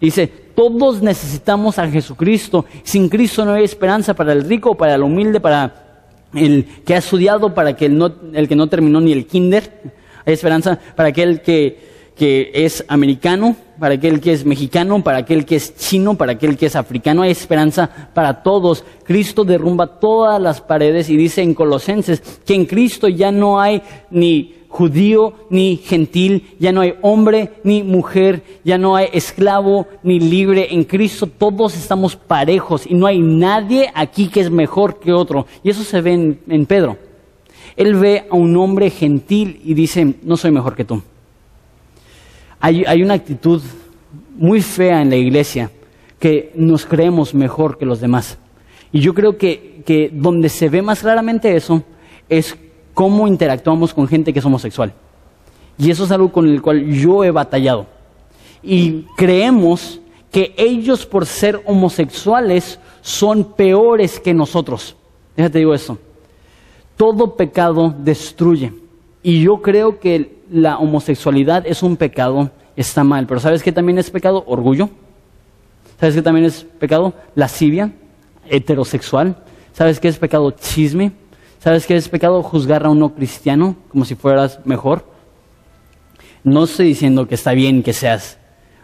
Dice, 0.00 0.47
todos 0.58 1.00
necesitamos 1.00 1.78
a 1.78 1.88
Jesucristo. 1.88 2.64
Sin 2.82 3.08
Cristo 3.08 3.44
no 3.44 3.52
hay 3.52 3.62
esperanza 3.62 4.12
para 4.12 4.32
el 4.32 4.42
rico, 4.42 4.74
para 4.74 4.96
el 4.96 5.04
humilde, 5.04 5.38
para 5.38 6.02
el 6.34 6.66
que 6.84 6.96
ha 6.96 6.98
estudiado, 6.98 7.54
para 7.54 7.70
el, 7.70 8.12
el 8.34 8.48
que 8.48 8.56
no 8.56 8.66
terminó 8.66 9.00
ni 9.00 9.12
el 9.12 9.24
kinder. 9.24 9.92
Hay 10.26 10.34
esperanza 10.34 10.76
para 10.96 11.10
aquel 11.10 11.42
que 11.42 11.96
que 12.16 12.50
es 12.52 12.84
americano, 12.88 13.54
para 13.78 13.94
aquel 13.94 14.20
que 14.20 14.32
es 14.32 14.44
mexicano, 14.44 15.04
para 15.04 15.18
aquel 15.18 15.46
que 15.46 15.54
es 15.54 15.76
chino, 15.76 16.16
para 16.16 16.32
aquel 16.32 16.56
que 16.56 16.66
es 16.66 16.74
africano. 16.74 17.22
Hay 17.22 17.30
esperanza 17.30 17.88
para 18.12 18.42
todos. 18.42 18.84
Cristo 19.04 19.44
derrumba 19.44 20.00
todas 20.00 20.42
las 20.42 20.60
paredes 20.60 21.08
y 21.08 21.16
dice 21.16 21.42
en 21.42 21.54
Colosenses 21.54 22.20
que 22.44 22.54
en 22.54 22.66
Cristo 22.66 23.06
ya 23.06 23.30
no 23.30 23.60
hay 23.60 23.80
ni 24.10 24.57
judío 24.68 25.32
ni 25.48 25.76
gentil, 25.78 26.54
ya 26.58 26.72
no 26.72 26.82
hay 26.82 26.94
hombre 27.00 27.50
ni 27.64 27.82
mujer, 27.82 28.42
ya 28.64 28.76
no 28.76 28.96
hay 28.96 29.08
esclavo 29.12 29.86
ni 30.02 30.20
libre. 30.20 30.68
En 30.70 30.84
Cristo 30.84 31.26
todos 31.26 31.76
estamos 31.76 32.14
parejos 32.14 32.86
y 32.86 32.94
no 32.94 33.06
hay 33.06 33.18
nadie 33.18 33.90
aquí 33.94 34.28
que 34.28 34.40
es 34.40 34.50
mejor 34.50 35.00
que 35.00 35.12
otro. 35.12 35.46
Y 35.62 35.70
eso 35.70 35.82
se 35.82 36.00
ve 36.00 36.36
en, 36.46 36.66
Pedro. 36.66 36.98
Él 37.76 37.94
ve 37.94 38.26
a 38.30 38.36
un 38.36 38.56
hombre 38.56 38.90
gentil 38.90 39.60
y 39.64 39.74
dice, 39.74 40.14
no 40.22 40.36
soy 40.36 40.50
mejor 40.50 40.76
que 40.76 40.84
tú. 40.84 41.02
Hay, 42.60 43.02
una 43.02 43.14
actitud 43.14 43.62
muy 44.36 44.60
fea 44.60 45.00
en 45.00 45.10
la 45.10 45.16
iglesia 45.16 45.70
que 46.18 46.52
nos 46.56 46.84
creemos 46.84 47.34
mejor 47.34 47.78
que 47.78 47.86
los 47.86 48.00
demás. 48.00 48.36
Y 48.92 49.00
yo 49.00 49.14
creo 49.14 49.38
que, 49.38 49.82
que 49.86 50.10
donde 50.12 50.48
se 50.48 50.68
ve 50.68 50.82
más 50.82 51.00
claramente 51.00 51.54
eso 51.54 51.84
es 52.28 52.56
cómo 52.98 53.28
interactuamos 53.28 53.94
con 53.94 54.08
gente 54.08 54.32
que 54.32 54.40
es 54.40 54.44
homosexual. 54.44 54.92
Y 55.78 55.88
eso 55.92 56.02
es 56.02 56.10
algo 56.10 56.32
con 56.32 56.48
el 56.48 56.60
cual 56.60 56.84
yo 56.90 57.22
he 57.22 57.30
batallado. 57.30 57.86
Y 58.60 59.02
creemos 59.16 60.00
que 60.32 60.52
ellos 60.56 61.06
por 61.06 61.24
ser 61.24 61.62
homosexuales 61.64 62.80
son 63.00 63.44
peores 63.54 64.18
que 64.18 64.34
nosotros. 64.34 64.96
Déjate 65.36 65.60
digo 65.60 65.74
eso. 65.74 65.96
Todo 66.96 67.36
pecado 67.36 67.94
destruye. 67.96 68.72
Y 69.22 69.42
yo 69.42 69.62
creo 69.62 70.00
que 70.00 70.42
la 70.50 70.78
homosexualidad 70.78 71.68
es 71.68 71.84
un 71.84 71.96
pecado, 71.96 72.50
está 72.74 73.04
mal. 73.04 73.28
Pero 73.28 73.38
¿sabes 73.38 73.62
qué 73.62 73.70
también 73.70 73.98
es 73.98 74.10
pecado? 74.10 74.42
Orgullo. 74.44 74.90
¿Sabes 76.00 76.16
qué 76.16 76.22
también 76.22 76.46
es 76.46 76.66
pecado? 76.80 77.14
Lascivia, 77.36 77.92
heterosexual. 78.50 79.36
¿Sabes 79.72 80.00
qué 80.00 80.08
es 80.08 80.18
pecado? 80.18 80.50
Chisme. 80.50 81.12
¿Sabes 81.58 81.86
qué 81.86 81.96
es 81.96 82.08
pecado? 82.08 82.42
Juzgar 82.42 82.86
a 82.86 82.90
uno 82.90 83.14
cristiano 83.14 83.76
como 83.88 84.04
si 84.04 84.14
fueras 84.14 84.60
mejor. 84.64 85.04
No 86.44 86.64
estoy 86.64 86.86
diciendo 86.86 87.26
que 87.26 87.34
está 87.34 87.52
bien 87.52 87.82
que 87.82 87.92
seas 87.92 88.38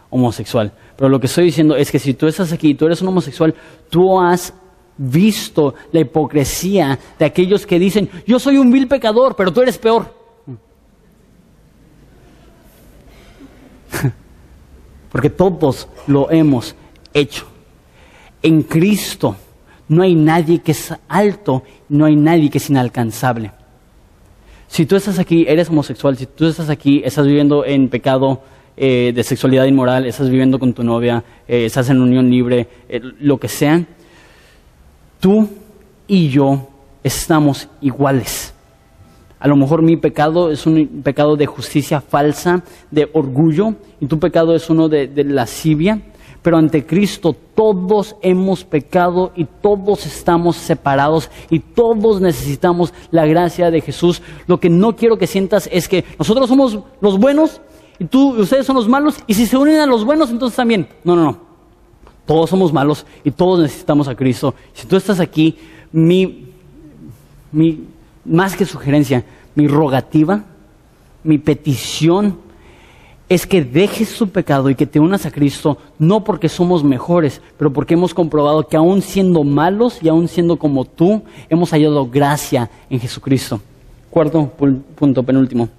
homosexual, 0.09 0.73
pero 0.97 1.09
lo 1.09 1.19
que 1.19 1.27
estoy 1.27 1.45
diciendo 1.45 1.75
es 1.75 1.91
que 1.91 1.99
si 1.99 2.13
tú 2.13 2.27
estás 2.27 2.51
aquí 2.51 2.69
y 2.71 2.75
tú 2.75 2.85
eres 2.85 3.01
un 3.01 3.07
homosexual, 3.07 3.55
tú 3.89 4.19
has 4.19 4.53
visto 4.97 5.75
la 5.91 6.01
hipocresía 6.01 6.97
de 7.17 7.25
aquellos 7.25 7.65
que 7.65 7.79
dicen, 7.79 8.09
yo 8.25 8.39
soy 8.39 8.57
un 8.57 8.71
vil 8.71 8.87
pecador, 8.87 9.35
pero 9.35 9.51
tú 9.51 9.61
eres 9.61 9.77
peor. 9.77 10.13
Porque 15.11 15.29
todos 15.29 15.87
lo 16.07 16.29
hemos 16.31 16.75
hecho. 17.13 17.45
En 18.41 18.63
Cristo 18.63 19.35
no 19.87 20.03
hay 20.03 20.15
nadie 20.15 20.59
que 20.59 20.71
es 20.71 20.93
alto, 21.07 21.63
no 21.89 22.05
hay 22.05 22.15
nadie 22.15 22.49
que 22.49 22.57
es 22.57 22.69
inalcanzable. 22.69 23.51
Si 24.67 24.85
tú 24.85 24.95
estás 24.95 25.19
aquí, 25.19 25.45
eres 25.47 25.69
homosexual, 25.69 26.17
si 26.17 26.25
tú 26.25 26.47
estás 26.47 26.69
aquí, 26.69 27.01
estás 27.05 27.25
viviendo 27.25 27.63
en 27.65 27.87
pecado 27.89 28.41
eh, 28.77 29.13
de 29.15 29.23
sexualidad 29.23 29.65
inmoral, 29.65 30.05
estás 30.05 30.29
viviendo 30.29 30.59
con 30.59 30.73
tu 30.73 30.83
novia, 30.83 31.23
eh, 31.47 31.65
estás 31.65 31.89
en 31.89 32.01
unión 32.01 32.29
libre, 32.29 32.67
eh, 32.89 32.99
lo 33.19 33.37
que 33.37 33.47
sea, 33.47 33.85
tú 35.19 35.47
y 36.07 36.29
yo 36.29 36.67
estamos 37.03 37.69
iguales. 37.81 38.53
A 39.39 39.47
lo 39.47 39.55
mejor 39.55 39.81
mi 39.81 39.95
pecado 39.95 40.49
es 40.49 40.65
un 40.65 41.03
pecado 41.03 41.35
de 41.35 41.45
justicia 41.45 42.01
falsa, 42.01 42.63
de 42.89 43.07
orgullo, 43.13 43.75
y 44.01 44.07
tu 44.07 44.17
pecado 44.17 44.55
es 44.55 44.69
uno 44.69 44.89
de, 44.89 45.07
lascivia. 45.23 46.01
Pero 46.45 46.57
ante 46.57 46.85
Cristo 46.85 47.35
todos 47.55 48.17
hemos 48.21 48.63
pecado 48.63 49.31
y 49.35 49.45
todos 49.45 50.05
estamos 50.05 50.55
separados 50.55 51.31
y 51.49 51.57
todos 51.57 52.21
necesitamos 52.21 52.93
la 53.09 53.25
gracia 53.25 53.71
de 53.71 53.81
Jesús. 53.81 54.21
Lo 54.45 54.59
que 54.59 54.69
no 54.69 54.95
quiero 54.95 55.17
que 55.17 55.25
sientas 55.25 55.67
es 55.71 55.87
que 55.87 56.05
nosotros 56.19 56.47
somos 56.47 56.77
los 57.01 57.17
buenos 57.17 57.61
y 57.97 58.05
tú 58.05 58.35
y 58.37 58.41
ustedes 58.41 58.67
son 58.67 58.75
los 58.75 58.87
malos 58.87 59.15
y 59.25 59.33
si 59.33 59.47
se 59.47 59.57
unen 59.57 59.79
a 59.79 59.87
los 59.87 60.05
buenos 60.05 60.29
entonces 60.29 60.55
también. 60.55 60.87
No, 61.03 61.15
no, 61.15 61.23
no. 61.23 61.37
Todos 62.27 62.51
somos 62.51 62.71
malos 62.71 63.07
y 63.23 63.31
todos 63.31 63.61
necesitamos 63.61 64.07
a 64.07 64.13
Cristo. 64.13 64.53
Si 64.73 64.85
tú 64.85 64.97
estás 64.97 65.19
aquí, 65.19 65.57
mi, 65.91 66.45
mi 67.51 67.85
más 68.23 68.55
que 68.55 68.67
sugerencia, 68.67 69.25
mi 69.55 69.67
rogativa, 69.67 70.43
mi 71.23 71.39
petición 71.39 72.44
es 73.27 73.47
que 73.47 73.63
dejes 73.63 74.09
su 74.09 74.29
pecado 74.29 74.69
y 74.69 74.75
que 74.75 74.85
te 74.85 74.99
unas 74.99 75.25
a 75.25 75.31
Cristo, 75.31 75.77
no 75.97 76.23
porque 76.23 76.47
somos 76.47 76.83
mejores, 76.83 77.41
pero 77.57 77.73
porque 77.73 77.95
hemos 77.95 78.13
comprobado 78.13 78.67
que 78.67 78.77
aún 78.77 79.01
siendo 79.01 79.43
malos 79.43 79.99
y 80.01 80.09
aún 80.09 80.27
siendo 80.27 80.57
como 80.57 80.85
tú, 80.85 81.23
hemos 81.49 81.71
hallado 81.71 82.07
gracia 82.07 82.69
en 82.89 82.99
Jesucristo. 82.99 83.59
Cuarto 84.11 84.51
punto, 84.95 85.23
penúltimo. 85.23 85.69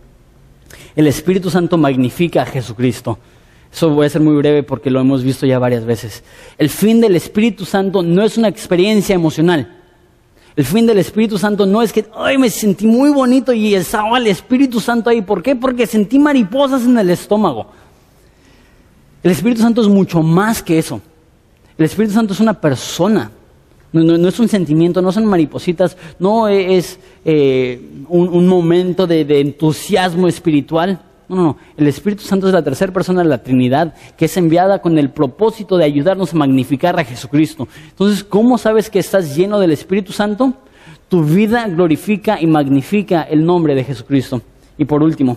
El 0.96 1.06
Espíritu 1.06 1.48
Santo 1.48 1.78
magnifica 1.78 2.42
a 2.42 2.46
Jesucristo. 2.46 3.18
Eso 3.72 3.90
voy 3.90 4.06
a 4.06 4.10
ser 4.10 4.22
muy 4.22 4.34
breve 4.36 4.62
porque 4.62 4.90
lo 4.90 5.00
hemos 5.00 5.22
visto 5.22 5.46
ya 5.46 5.58
varias 5.58 5.84
veces. 5.84 6.24
El 6.58 6.68
fin 6.68 7.00
del 7.00 7.14
Espíritu 7.14 7.64
Santo 7.64 8.02
no 8.02 8.22
es 8.22 8.36
una 8.36 8.48
experiencia 8.48 9.14
emocional. 9.14 9.75
El 10.56 10.64
fin 10.64 10.86
del 10.86 10.96
Espíritu 10.96 11.36
Santo 11.36 11.66
no 11.66 11.82
es 11.82 11.92
que, 11.92 12.06
ay, 12.16 12.38
me 12.38 12.48
sentí 12.48 12.86
muy 12.86 13.10
bonito 13.10 13.52
y 13.52 13.74
estaba 13.74 14.16
el 14.16 14.26
Espíritu 14.26 14.80
Santo 14.80 15.10
ahí. 15.10 15.20
¿Por 15.20 15.42
qué? 15.42 15.54
Porque 15.54 15.86
sentí 15.86 16.18
mariposas 16.18 16.84
en 16.84 16.96
el 16.96 17.10
estómago. 17.10 17.66
El 19.22 19.32
Espíritu 19.32 19.60
Santo 19.60 19.82
es 19.82 19.88
mucho 19.88 20.22
más 20.22 20.62
que 20.62 20.78
eso. 20.78 21.02
El 21.76 21.84
Espíritu 21.84 22.14
Santo 22.14 22.32
es 22.32 22.40
una 22.40 22.58
persona. 22.58 23.30
No, 23.92 24.28
es 24.28 24.40
un 24.40 24.48
sentimiento, 24.48 25.00
no 25.00 25.12
son 25.12 25.26
maripositas, 25.26 25.96
no 26.18 26.48
es 26.48 26.98
eh, 27.24 27.80
un, 28.08 28.46
momento 28.46 29.06
de, 29.06 29.24
de 29.24 29.40
entusiasmo 29.40 30.26
espiritual. 30.26 31.00
No, 31.28 31.36
no, 31.36 31.56
el 31.76 31.88
Espíritu 31.88 32.22
Santo 32.22 32.46
es 32.46 32.52
la 32.52 32.62
tercera 32.62 32.92
persona 32.92 33.22
de 33.22 33.28
la 33.28 33.42
Trinidad 33.42 33.94
que 34.16 34.26
es 34.26 34.36
enviada 34.36 34.80
con 34.80 34.96
el 34.96 35.10
propósito 35.10 35.76
de 35.76 35.84
ayudarnos 35.84 36.32
a 36.32 36.36
magnificar 36.36 36.98
a 36.98 37.04
Jesucristo. 37.04 37.66
Entonces, 37.88 38.22
¿cómo 38.22 38.58
sabes 38.58 38.88
que 38.88 39.00
estás 39.00 39.34
lleno 39.36 39.58
del 39.58 39.72
Espíritu 39.72 40.12
Santo? 40.12 40.54
Tu 41.08 41.24
vida 41.24 41.66
glorifica 41.66 42.40
y 42.40 42.46
magnifica 42.46 43.22
el 43.22 43.44
nombre 43.44 43.74
de 43.74 43.82
Jesucristo. 43.82 44.40
Y 44.78 44.84
por 44.84 45.02
último, 45.02 45.36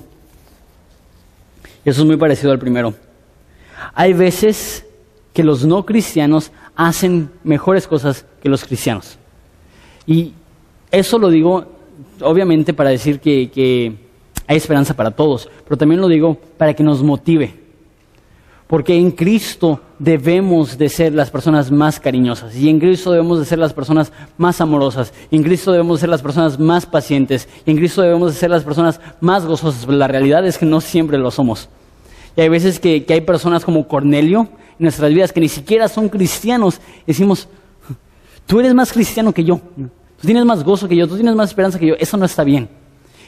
eso 1.83 2.01
es 2.01 2.07
muy 2.07 2.17
parecido 2.17 2.51
al 2.51 2.59
primero, 2.59 2.93
hay 3.95 4.13
veces 4.13 4.85
que 5.33 5.43
los 5.43 5.65
no 5.65 5.85
cristianos 5.85 6.51
hacen 6.75 7.31
mejores 7.43 7.87
cosas 7.87 8.25
que 8.43 8.49
los 8.49 8.63
cristianos. 8.63 9.17
Y 10.05 10.33
eso 10.91 11.17
lo 11.17 11.29
digo 11.29 11.65
obviamente 12.21 12.73
para 12.73 12.89
decir 12.89 13.19
que 13.19 14.08
hay 14.49 14.57
esperanza 14.57 14.95
para 14.95 15.11
todos, 15.11 15.47
pero 15.63 15.77
también 15.77 16.01
lo 16.01 16.07
digo 16.07 16.35
para 16.57 16.73
que 16.73 16.81
nos 16.81 17.03
motive. 17.03 17.53
Porque 18.65 18.95
en 18.95 19.11
Cristo 19.11 19.79
debemos 19.99 20.75
de 20.75 20.89
ser 20.89 21.13
las 21.13 21.29
personas 21.29 21.69
más 21.69 21.99
cariñosas 21.99 22.55
y 22.55 22.67
en 22.67 22.79
Cristo 22.79 23.11
debemos 23.11 23.37
de 23.37 23.45
ser 23.45 23.59
las 23.59 23.73
personas 23.73 24.11
más 24.39 24.59
amorosas 24.59 25.13
y 25.29 25.35
en 25.35 25.43
Cristo 25.43 25.71
debemos 25.71 25.97
de 25.97 26.01
ser 26.01 26.09
las 26.09 26.23
personas 26.23 26.57
más 26.57 26.87
pacientes 26.87 27.47
y 27.63 27.69
en 27.69 27.77
Cristo 27.77 28.01
debemos 28.01 28.33
de 28.33 28.39
ser 28.39 28.49
las 28.49 28.63
personas 28.63 28.99
más 29.21 29.45
gozosas. 29.45 29.85
Pero 29.85 29.99
la 29.99 30.07
realidad 30.07 30.45
es 30.47 30.57
que 30.57 30.65
no 30.65 30.81
siempre 30.81 31.19
lo 31.19 31.29
somos. 31.29 31.69
Y 32.35 32.41
hay 32.41 32.49
veces 32.49 32.79
que, 32.79 33.05
que 33.05 33.13
hay 33.13 33.21
personas 33.21 33.63
como 33.63 33.87
Cornelio 33.87 34.49
en 34.49 34.77
nuestras 34.79 35.13
vidas 35.13 35.31
que 35.31 35.41
ni 35.41 35.49
siquiera 35.49 35.87
son 35.87 36.09
cristianos. 36.09 36.81
Decimos, 37.05 37.47
tú 38.47 38.59
eres 38.59 38.73
más 38.73 38.91
cristiano 38.91 39.31
que 39.31 39.43
yo, 39.43 39.61
tú 39.77 40.25
tienes 40.25 40.43
más 40.43 40.63
gozo 40.63 40.87
que 40.87 40.95
yo, 40.95 41.07
tú 41.07 41.13
tienes 41.13 41.35
más 41.35 41.51
esperanza 41.51 41.77
que 41.77 41.85
yo. 41.85 41.95
Eso 41.99 42.17
no 42.17 42.25
está 42.25 42.43
bien. 42.43 42.78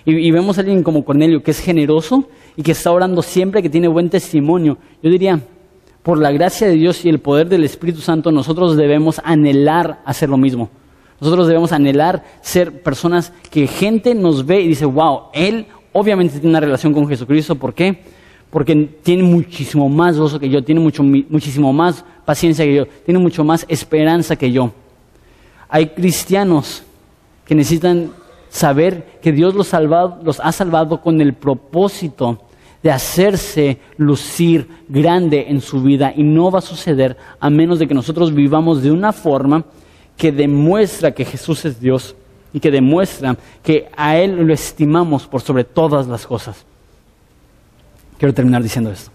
Y, 0.06 0.32
vemos 0.32 0.58
a 0.58 0.62
alguien 0.62 0.84
como 0.84 1.06
Cornelio, 1.06 1.43
que 1.43 1.52
es 1.52 1.60
generoso 1.60 2.28
y 2.56 2.64
que 2.64 2.72
está 2.72 2.91
orando 2.91 3.22
siempre, 3.22 3.62
que 3.62 3.70
tiene 3.70 3.88
buen 3.88 4.10
testimonio. 4.10 4.78
Yo 5.04 5.12
diría, 5.12 5.39
por 6.02 6.18
la 6.18 6.32
gracia 6.32 6.68
de 6.68 6.74
Dios 6.74 7.06
y 7.06 7.10
el 7.10 7.20
poder 7.20 7.47
del 7.49 7.64
Espíritu 7.64 8.02
Santo, 8.02 8.32
nosotros 8.32 8.76
debemos 8.76 9.22
anhelar 9.24 10.02
hacer 10.06 10.30
lo 10.30 10.38
mismo. 10.38 10.70
Nosotros 11.20 11.47
debemos 11.47 11.72
anhelar 11.72 12.24
ser 12.41 12.82
personas 12.82 13.32
que 13.52 13.68
gente 13.68 14.16
nos 14.16 14.43
ve 14.45 14.62
y 14.62 14.70
dice, 14.70 14.86
wow, 14.86 15.26
él 15.34 15.68
obviamente 15.93 16.34
tiene 16.34 16.49
una 16.49 16.60
relación 16.60 16.93
con 16.93 17.08
Jesucristo. 17.08 17.56
¿Por 17.56 17.76
qué? 17.76 18.02
Porque 18.49 18.76
tiene 19.04 19.22
muchísimo 19.22 19.88
más 19.88 20.18
gozo 20.18 20.39
que 20.39 20.49
yo, 20.49 20.64
tiene 20.64 20.82
mucho, 20.82 21.04
muchísimo 21.04 21.72
más 21.72 22.04
paciencia 22.26 22.66
que 22.66 22.74
yo, 22.74 22.88
tiene 23.06 23.20
mucho 23.20 23.43
más 23.43 23.66
esperanza 23.70 24.36
que 24.36 24.52
yo. 24.52 24.72
Hay 25.70 25.88
cristianos 25.88 26.84
que 27.45 27.54
necesitan 27.54 28.12
saber 28.52 29.20
que 29.22 29.32
Dios 29.32 29.56
los, 29.56 29.72
los 30.24 30.39
ha 30.41 30.52
salvado 30.52 31.02
con 31.02 31.22
el 31.22 31.34
propósito 31.34 32.41
de 32.84 32.91
hacerse 32.91 33.80
lucir 33.97 34.68
grande 34.89 35.45
en 35.47 35.62
su 35.62 35.82
vida 35.82 36.14
y 36.16 36.24
no 36.24 36.52
va 36.52 36.60
a 36.60 36.62
suceder 36.62 37.16
a 37.39 37.49
menos 37.49 37.80
de 37.80 37.88
que 37.88 37.93
nosotros 37.93 38.34
vivamos 38.34 38.84
de 38.84 38.91
una 38.91 39.14
forma 39.14 39.64
que 40.18 40.32
demuestra 40.32 41.12
que 41.12 41.24
Jesús 41.24 41.64
es 41.64 41.80
Dios 41.80 42.16
y 42.52 42.60
que 42.60 42.70
demuestra 42.70 43.38
que 43.64 43.89
a 43.95 44.18
Él 44.18 44.36
lo 44.45 44.54
estimamos 44.54 45.28
por 45.28 45.41
sobre 45.41 45.64
todas 45.64 46.08
las 46.08 46.28
cosas. 46.28 46.66
Quiero 48.18 48.34
terminar 48.34 48.62
diciendo 48.62 48.91
esto. 48.91 49.12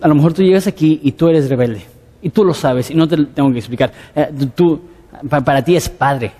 A 0.00 0.08
lo 0.08 0.14
mejor 0.14 0.34
tú 0.34 0.42
llegas 0.42 0.66
aquí 0.66 1.00
y 1.02 1.12
tú 1.12 1.28
eres 1.28 1.48
rebelde 1.48 1.84
y 2.20 2.28
tú 2.28 2.44
lo 2.44 2.52
sabes 2.52 2.90
y 2.90 2.94
no 2.94 3.08
te 3.08 3.16
tengo 3.16 3.50
que 3.50 3.58
explicar. 3.58 3.92
Eh, 4.14 4.28
tú, 4.54 4.80
para 5.28 5.64
ti 5.64 5.76
es 5.76 5.88
padre, 5.88 6.32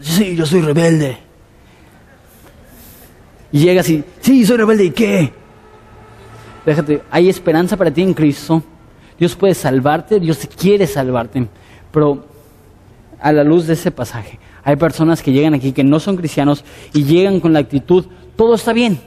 sí, 0.00 0.36
yo 0.36 0.46
soy 0.46 0.60
rebelde. 0.60 1.18
Y 3.50 3.60
llegas 3.60 3.88
y, 3.88 4.04
sí, 4.20 4.44
soy 4.44 4.56
rebelde, 4.56 4.84
¿y 4.84 4.90
qué? 4.90 5.32
Déjate, 6.66 7.02
hay 7.10 7.28
esperanza 7.28 7.76
para 7.76 7.90
ti 7.90 8.02
en 8.02 8.12
Cristo. 8.14 8.62
Dios 9.18 9.34
puede 9.34 9.54
salvarte, 9.54 10.20
Dios 10.20 10.46
quiere 10.56 10.86
salvarte. 10.86 11.48
Pero 11.90 12.26
a 13.20 13.32
la 13.32 13.42
luz 13.42 13.66
de 13.66 13.72
ese 13.72 13.90
pasaje, 13.90 14.38
hay 14.62 14.76
personas 14.76 15.22
que 15.22 15.32
llegan 15.32 15.54
aquí 15.54 15.72
que 15.72 15.82
no 15.82 15.98
son 15.98 16.16
cristianos 16.16 16.64
y 16.92 17.04
llegan 17.04 17.40
con 17.40 17.52
la 17.52 17.58
actitud, 17.60 18.06
todo 18.36 18.54
está 18.54 18.72
bien. 18.72 19.00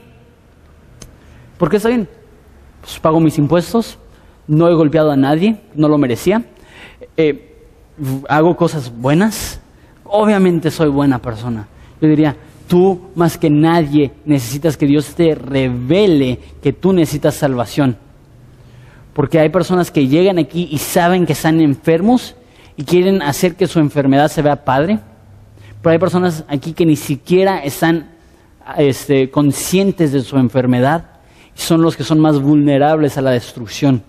¿Por 1.56 1.70
qué 1.70 1.76
está 1.76 1.88
bien? 1.88 2.08
Pues 2.80 2.98
pago 2.98 3.20
mis 3.20 3.38
impuestos, 3.38 3.98
no 4.48 4.68
he 4.68 4.74
golpeado 4.74 5.12
a 5.12 5.16
nadie, 5.16 5.60
no 5.74 5.88
lo 5.88 5.98
merecía, 5.98 6.44
eh, 7.16 7.56
hago 8.28 8.56
cosas 8.56 8.92
buenas, 8.92 9.60
obviamente 10.12 10.70
soy 10.70 10.88
buena 10.88 11.18
persona. 11.18 11.66
Yo 12.00 12.08
diría, 12.08 12.36
tú 12.68 13.10
más 13.14 13.36
que 13.36 13.50
nadie 13.50 14.12
necesitas 14.24 14.76
que 14.76 14.86
Dios 14.86 15.14
te 15.14 15.34
revele 15.34 16.38
que 16.62 16.72
tú 16.72 16.92
necesitas 16.92 17.34
salvación. 17.34 17.96
Porque 19.12 19.40
hay 19.40 19.48
personas 19.48 19.90
que 19.90 20.06
llegan 20.06 20.38
aquí 20.38 20.68
y 20.70 20.78
saben 20.78 21.26
que 21.26 21.32
están 21.32 21.60
enfermos 21.60 22.36
y 22.76 22.84
quieren 22.84 23.22
hacer 23.22 23.56
que 23.56 23.66
su 23.66 23.78
enfermedad 23.78 24.28
se 24.28 24.42
vea 24.42 24.64
padre. 24.64 25.00
Pero 25.82 25.92
hay 25.92 25.98
personas 25.98 26.44
aquí 26.48 26.72
que 26.72 26.86
ni 26.86 26.96
siquiera 26.96 27.58
están 27.58 28.10
este, 28.78 29.30
conscientes 29.30 30.12
de 30.12 30.22
su 30.22 30.38
enfermedad 30.38 31.06
y 31.56 31.60
son 31.60 31.82
los 31.82 31.96
que 31.96 32.04
son 32.04 32.20
más 32.20 32.40
vulnerables 32.40 33.18
a 33.18 33.22
la 33.22 33.32
destrucción. 33.32 34.02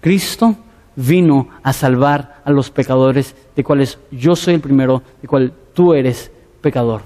Cristo 0.00 0.56
vino 0.96 1.48
a 1.62 1.72
salvar 1.72 2.42
a 2.44 2.50
los 2.50 2.70
pecadores, 2.70 3.34
de 3.56 3.64
cuales 3.64 3.98
yo 4.10 4.36
soy 4.36 4.54
el 4.54 4.60
primero, 4.60 5.02
de 5.22 5.28
cual 5.28 5.52
tú 5.74 5.94
eres 5.94 6.30
pecador. 6.60 7.02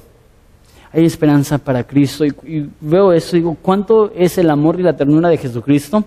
Hay 0.92 1.04
esperanza 1.04 1.58
para 1.58 1.84
Cristo 1.84 2.24
y, 2.24 2.70
veo 2.80 3.12
eso 3.12 3.36
y 3.36 3.40
digo, 3.40 3.56
¿cuánto 3.60 4.12
es 4.14 4.38
el 4.38 4.48
amor 4.48 4.78
y 4.78 4.84
la 4.84 4.96
ternura 4.96 5.28
de 5.28 5.38
Jesucristo? 5.38 6.04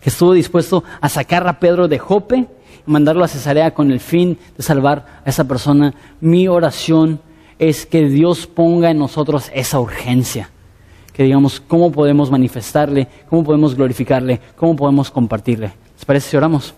Que 0.00 0.10
estuvo 0.10 0.32
dispuesto 0.32 0.84
a 1.00 1.08
sacar 1.08 1.46
a 1.48 1.58
Pedro 1.58 1.88
de 1.88 1.98
Jope 1.98 2.46
y 2.86 2.90
mandarlo 2.90 3.24
a 3.24 3.28
Cesarea 3.28 3.72
con 3.72 3.90
el 3.90 4.00
fin 4.00 4.38
de 4.56 4.62
salvar 4.62 5.22
a 5.24 5.30
esa 5.30 5.48
persona. 5.48 5.94
Mi 6.20 6.48
oración 6.48 7.20
es 7.58 7.86
que 7.86 8.08
Dios 8.08 8.46
ponga 8.46 8.90
en 8.90 8.98
nosotros 8.98 9.50
esa 9.54 9.80
urgencia. 9.80 10.50
Que 11.14 11.22
digamos, 11.22 11.60
¿cómo 11.60 11.90
podemos 11.90 12.30
manifestarle? 12.30 13.08
¿Cómo 13.30 13.44
podemos 13.44 13.74
glorificarle? 13.74 14.40
¿Cómo 14.56 14.76
podemos 14.76 15.10
compartirle? 15.10 15.72
¿Les 15.94 16.04
parece 16.04 16.30
si 16.30 16.36
oramos? 16.36 16.74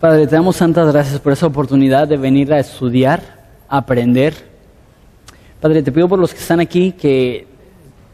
Padre, 0.00 0.26
te 0.26 0.36
damos 0.36 0.56
santas 0.56 0.92
gracias 0.92 1.18
por 1.20 1.32
esa 1.32 1.46
oportunidad 1.46 2.06
de 2.06 2.18
venir 2.18 2.52
a 2.52 2.58
estudiar, 2.58 3.22
aprender. 3.66 4.34
Padre, 5.58 5.82
te 5.82 5.90
pido 5.90 6.06
por 6.06 6.18
los 6.18 6.34
que 6.34 6.38
están 6.38 6.60
aquí 6.60 6.92
que 6.92 7.46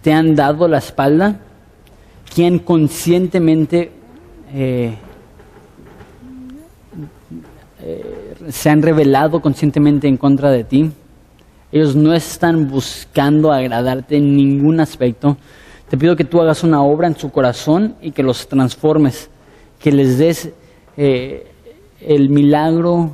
te 0.01 0.13
han 0.13 0.37
dado 0.37 0.69
la 0.69 0.79
espalda, 0.79 1.41
quien 2.33 2.61
conscientemente 2.61 3.91
eh, 4.55 4.95
eh, 7.81 8.35
se 8.49 8.71
han 8.71 8.81
revelado 8.81 9.41
conscientemente 9.43 10.07
en 10.07 10.17
contra 10.17 10.53
de 10.53 10.63
ti. 10.63 10.93
Ellos 11.73 11.97
no 11.97 12.15
están 12.15 12.71
buscando 12.71 13.51
agradarte 13.51 14.19
en 14.19 14.37
ningún 14.37 14.79
aspecto. 14.79 15.37
Te 15.91 15.99
pido 15.99 16.15
que 16.15 16.25
tú 16.25 16.41
hagas 16.41 16.63
una 16.63 16.81
obra 16.81 17.09
en 17.09 17.17
su 17.17 17.33
corazón 17.33 17.97
y 18.01 18.13
que 18.13 18.23
los 18.23 18.47
transformes, 18.47 19.29
que 19.81 19.91
les 19.91 20.19
des 20.19 20.53
eh, 20.97 21.49
el 22.07 22.29
milagro 22.29 23.13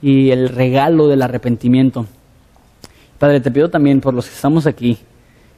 y 0.00 0.30
el 0.30 0.48
regalo 0.48 1.08
del 1.08 1.22
arrepentimiento. 1.22 2.06
Padre, 3.18 3.40
te 3.40 3.50
pido 3.50 3.70
también 3.70 4.00
por 4.00 4.14
los 4.14 4.26
que 4.26 4.34
estamos 4.34 4.66
aquí, 4.66 4.98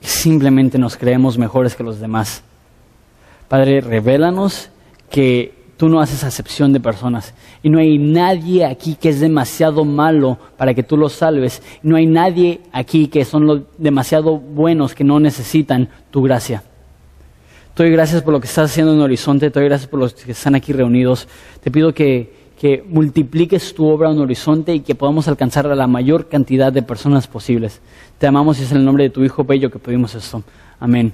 simplemente 0.01 0.78
nos 0.78 0.97
creemos 0.97 1.39
mejores 1.39 1.74
que 1.74 1.82
los 1.82 1.99
demás. 1.99 2.43
Padre, 3.49 3.80
revélanos 3.80 4.70
que 5.11 5.55
tú 5.76 5.89
no 5.89 6.01
haces 6.01 6.24
acepción 6.24 6.72
de 6.72 6.80
personas. 6.80 7.35
Y 7.62 7.70
no 7.70 7.78
hay 7.78 7.99
nadie 7.99 8.64
aquí 8.64 8.97
que 8.97 9.09
es 9.09 9.20
demasiado 9.20 9.85
malo 9.85 10.39
para 10.57 10.74
que 10.74 10.82
tú 10.82 10.97
los 10.97 11.14
salves. 11.14 11.62
No 11.82 11.97
hay 11.97 12.07
nadie 12.07 12.61
aquí 12.72 13.09
que 13.09 13.24
son 13.24 13.66
demasiado 13.78 14.39
buenos 14.39 14.95
que 14.95 15.05
no 15.05 15.20
necesitan 15.20 15.89
tu 16.11 16.22
gracia. 16.22 16.62
Doy 17.76 17.90
gracias 17.90 18.22
por 18.22 18.32
lo 18.32 18.40
que 18.40 18.46
estás 18.46 18.70
haciendo 18.70 18.92
en 18.92 19.00
Horizonte, 19.00 19.50
te 19.50 19.58
doy 19.58 19.68
gracias 19.68 19.90
por 19.90 19.98
los 19.98 20.14
que 20.14 20.30
están 20.30 20.54
aquí 20.54 20.72
reunidos. 20.72 21.26
Te 21.60 21.72
pido 21.72 21.92
que, 21.92 22.32
que 22.56 22.84
multipliques 22.86 23.74
tu 23.74 23.86
obra 23.86 24.12
en 24.12 24.18
Horizonte 24.20 24.72
y 24.72 24.80
que 24.80 24.94
podamos 24.94 25.26
alcanzar 25.26 25.66
a 25.66 25.74
la 25.74 25.88
mayor 25.88 26.28
cantidad 26.28 26.72
de 26.72 26.82
personas 26.82 27.26
posibles. 27.26 27.80
Te 28.18 28.28
amamos 28.28 28.60
y 28.60 28.62
es 28.62 28.70
en 28.70 28.78
el 28.78 28.84
nombre 28.84 29.04
de 29.04 29.10
tu 29.10 29.24
Hijo 29.24 29.42
Bello 29.42 29.72
que 29.72 29.80
pedimos 29.80 30.14
esto. 30.14 30.44
Amén. 30.78 31.12